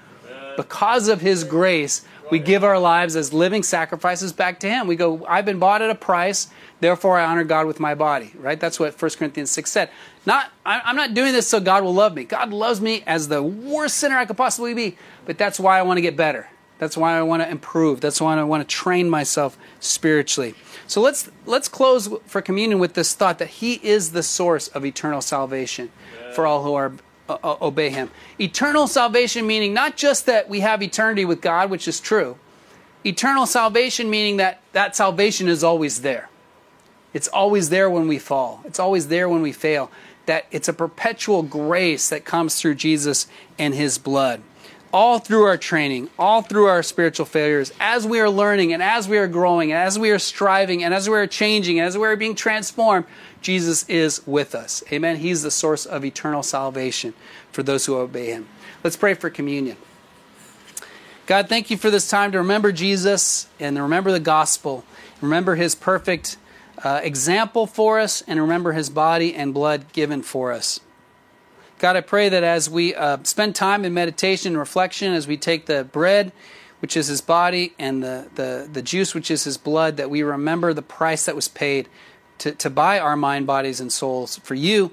Because 0.57 1.09
of 1.09 1.21
his 1.21 1.45
grace, 1.45 2.05
we 2.31 2.39
give 2.39 2.65
our 2.65 2.79
lives 2.79 3.15
as 3.15 3.33
living 3.33 3.63
sacrifices 3.63 4.33
back 4.33 4.61
to 4.61 4.69
him. 4.69 4.87
We 4.87 4.97
go, 4.97 5.25
I've 5.27 5.45
been 5.45 5.59
bought 5.59 5.83
at 5.83 5.91
a 5.91 5.95
price, 5.95 6.49
therefore 6.81 7.19
I 7.19 7.25
honor 7.25 7.45
God 7.45 7.67
with 7.67 7.79
my 7.79 7.95
body. 7.95 8.33
Right? 8.39 8.59
That's 8.59 8.81
what 8.81 9.01
1 9.01 9.11
Corinthians 9.13 9.51
6 9.51 9.71
said. 9.71 9.91
Not 10.25 10.51
I'm 10.65 10.97
not 10.97 11.15
doing 11.15 11.33
this 11.33 11.49
so 11.49 11.61
God 11.61 11.83
will 11.83 11.95
love 11.95 12.15
me. 12.15 12.25
God 12.25 12.53
loves 12.53 12.81
me 12.81 13.03
as 13.07 13.29
the 13.29 13.43
worst 13.43 13.97
sinner 13.97 14.17
I 14.17 14.25
could 14.25 14.37
possibly 14.37 14.73
be, 14.73 14.97
but 15.27 15.37
that's 15.37 15.59
why 15.59 15.79
I 15.79 15.83
want 15.83 15.99
to 15.99 16.03
get 16.03 16.17
better. 16.17 16.49
That's 16.79 16.97
why 16.97 17.17
I 17.17 17.23
want 17.23 17.43
to 17.43 17.49
improve. 17.49 18.01
That's 18.01 18.21
why 18.21 18.37
I 18.37 18.43
want 18.43 18.69
to 18.69 18.75
train 18.75 19.09
myself 19.09 19.57
spiritually. 19.79 20.55
So 20.87 21.01
let's 21.01 21.31
let's 21.47 21.69
close 21.69 22.09
for 22.27 22.43
communion 22.43 22.79
with 22.79 22.95
this 22.95 23.15
thought 23.15 23.39
that 23.39 23.49
He 23.49 23.75
is 23.75 24.13
the 24.13 24.23
source 24.23 24.69
of 24.69 24.85
eternal 24.85 25.21
salvation 25.21 25.93
for 26.35 26.47
all 26.47 26.65
who 26.65 26.75
are 26.75 26.93
uh, 27.43 27.57
obey 27.61 27.91
Him. 27.91 28.11
Eternal 28.41 28.87
salvation 28.87 29.47
meaning 29.47 29.73
not 29.75 29.97
just 29.97 30.27
that 30.27 30.49
we 30.49 30.61
have 30.61 30.83
eternity 30.83 31.25
with 31.25 31.41
God, 31.41 31.71
which 31.71 31.87
is 31.87 32.01
true. 32.01 32.39
Eternal 33.05 33.47
salvation 33.47 34.09
meaning 34.11 34.37
that 34.37 34.61
that 34.73 34.95
salvation 34.97 35.49
is 35.49 35.65
always 35.65 36.03
there. 36.03 36.29
It's 37.15 37.29
always 37.29 37.69
there 37.69 37.91
when 37.91 38.09
we 38.09 38.19
fall. 38.19 38.63
It's 38.65 38.79
always 38.79 39.09
there 39.09 39.29
when 39.29 39.43
we 39.43 39.53
fail. 39.53 39.91
That 40.27 40.47
it's 40.51 40.69
a 40.69 40.73
perpetual 40.73 41.43
grace 41.43 42.09
that 42.09 42.25
comes 42.25 42.61
through 42.61 42.77
Jesus 42.77 43.27
and 43.59 43.75
His 43.75 43.99
blood 43.99 44.43
all 44.93 45.19
through 45.19 45.45
our 45.45 45.57
training, 45.57 46.11
all 46.19 46.43
through 46.43 46.67
our 46.67 46.83
spiritual 46.83 47.27
failures, 47.27 47.73
as 47.81 48.07
we 48.07 48.21
are 48.21 48.29
learning 48.29 48.73
and 48.73 48.83
as 48.83 49.09
we 49.09 49.17
are 49.19 49.27
growing, 49.27 49.73
and 49.73 49.81
as 49.81 49.99
we 49.99 50.11
are 50.11 50.19
striving, 50.19 50.85
and 50.85 50.93
as 50.93 51.09
we 51.09 51.17
are 51.17 51.27
changing, 51.27 51.79
and 51.79 51.89
as 51.89 51.97
we 51.97 52.07
are 52.07 52.17
being 52.17 52.35
transformed, 52.35 53.07
Jesus 53.41 53.89
is 53.89 54.27
with 54.27 54.55
us. 54.55 54.85
Amen. 54.93 55.17
He's 55.17 55.43
the 55.43 55.51
source 55.51 55.87
of 55.87 56.05
eternal 56.05 56.43
salvation 56.43 57.15
for 57.51 57.63
those 57.63 57.87
who 57.87 57.97
obey 57.97 58.27
Him. 58.27 58.49
Let's 58.85 58.97
pray 58.97 59.15
for 59.15 59.31
communion. 59.31 59.77
God, 61.27 61.49
thank 61.49 61.71
you 61.71 61.77
for 61.77 61.91
this 61.91 62.09
time 62.09 62.33
to 62.33 62.39
remember 62.39 62.73
Jesus 62.73 63.47
and 63.59 63.77
to 63.77 63.83
remember 63.83 64.13
the 64.13 64.21
gospel, 64.21 64.85
remember 65.21 65.55
His 65.55 65.75
perfect 65.75 66.37
uh, 66.85 67.01
example 67.03 67.67
for 67.67 67.99
us, 67.99 68.23
and 68.27 68.41
remember 68.41 68.73
His 68.73 68.91
body 68.91 69.35
and 69.35 69.55
blood 69.55 69.93
given 69.93 70.23
for 70.23 70.53
us. 70.53 70.81
God, 71.83 71.97
I 71.97 72.01
pray 72.01 72.29
that 72.29 72.45
as 72.45 72.71
we 72.71 72.95
uh, 72.95 73.19
spend 73.25 73.57
time 73.57 73.85
in 73.85 73.93
meditation 73.93 74.53
and 74.53 74.59
reflection, 74.59 75.13
as 75.13 75.27
we 75.27 75.37
take 75.37 75.67
the 75.67 75.83
bread, 75.83 76.31
which 76.79 76.97
is 76.97 77.09
his 77.09 77.21
body, 77.21 77.75
and 77.77 78.05
the, 78.05 78.29
the, 78.37 78.69
the 78.73 78.83
juice, 78.83 79.17
which 79.17 79.33
is 79.33 79.43
his 79.43 79.59
blood, 79.59 79.97
that 79.97 80.09
we 80.09 80.23
remember 80.23 80.73
the 80.73 80.81
price 80.81 81.27
that 81.27 81.35
was 81.35 81.49
paid 81.49 81.89
to, 82.39 82.53
to 82.53 82.71
buy 82.71 83.01
our 83.01 83.17
mind, 83.17 83.49
bodies, 83.49 83.81
and 83.81 83.93
souls 83.93 84.37
for 84.45 84.55
you. 84.55 84.93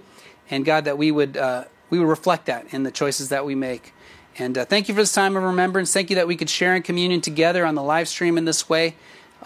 And 0.50 0.66
God, 0.66 0.86
that 0.86 0.98
we 0.98 1.12
would, 1.12 1.38
uh, 1.38 1.66
we 1.92 2.00
would 2.00 2.08
reflect 2.08 2.48
that 2.48 2.74
in 2.74 2.82
the 2.82 2.92
choices 2.92 3.30
that 3.30 3.46
we 3.46 3.54
make. 3.54 3.94
And 4.40 4.58
uh, 4.58 4.66
thank 4.66 4.90
you 4.90 4.96
for 4.96 5.02
this 5.02 5.14
time 5.14 5.38
of 5.38 5.44
remembrance. 5.44 5.94
Thank 5.94 6.10
you 6.10 6.16
that 6.16 6.28
we 6.28 6.36
could 6.36 6.50
share 6.50 6.74
in 6.74 6.82
communion 6.82 7.22
together 7.22 7.68
on 7.68 7.76
the 7.76 7.84
live 7.84 8.08
stream 8.08 8.36
in 8.36 8.46
this 8.46 8.68
way 8.68 8.96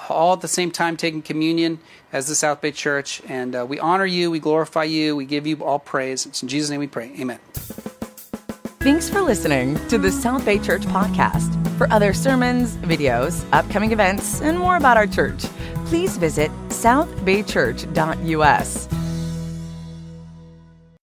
all 0.09 0.33
at 0.33 0.41
the 0.41 0.47
same 0.47 0.71
time 0.71 0.97
taking 0.97 1.21
communion 1.21 1.79
as 2.11 2.27
the 2.27 2.35
South 2.35 2.61
Bay 2.61 2.71
Church. 2.71 3.21
And 3.27 3.55
uh, 3.55 3.65
we 3.67 3.79
honor 3.79 4.05
you, 4.05 4.31
we 4.31 4.39
glorify 4.39 4.83
you, 4.83 5.15
we 5.15 5.25
give 5.25 5.47
you 5.47 5.63
all 5.63 5.79
praise. 5.79 6.25
It's 6.25 6.41
in 6.41 6.47
Jesus' 6.47 6.69
name 6.69 6.79
we 6.79 6.87
pray. 6.87 7.11
Amen. 7.19 7.39
Thanks 8.79 9.09
for 9.09 9.21
listening 9.21 9.75
to 9.87 9.97
the 9.97 10.11
South 10.11 10.45
Bay 10.45 10.59
Church 10.59 10.83
podcast. 10.83 11.59
For 11.77 11.91
other 11.91 12.13
sermons, 12.13 12.75
videos, 12.77 13.45
upcoming 13.51 13.91
events, 13.91 14.41
and 14.41 14.59
more 14.59 14.77
about 14.77 14.97
our 14.97 15.07
church, 15.07 15.43
please 15.85 16.17
visit 16.17 16.51
southbaychurch.us. 16.69 19.02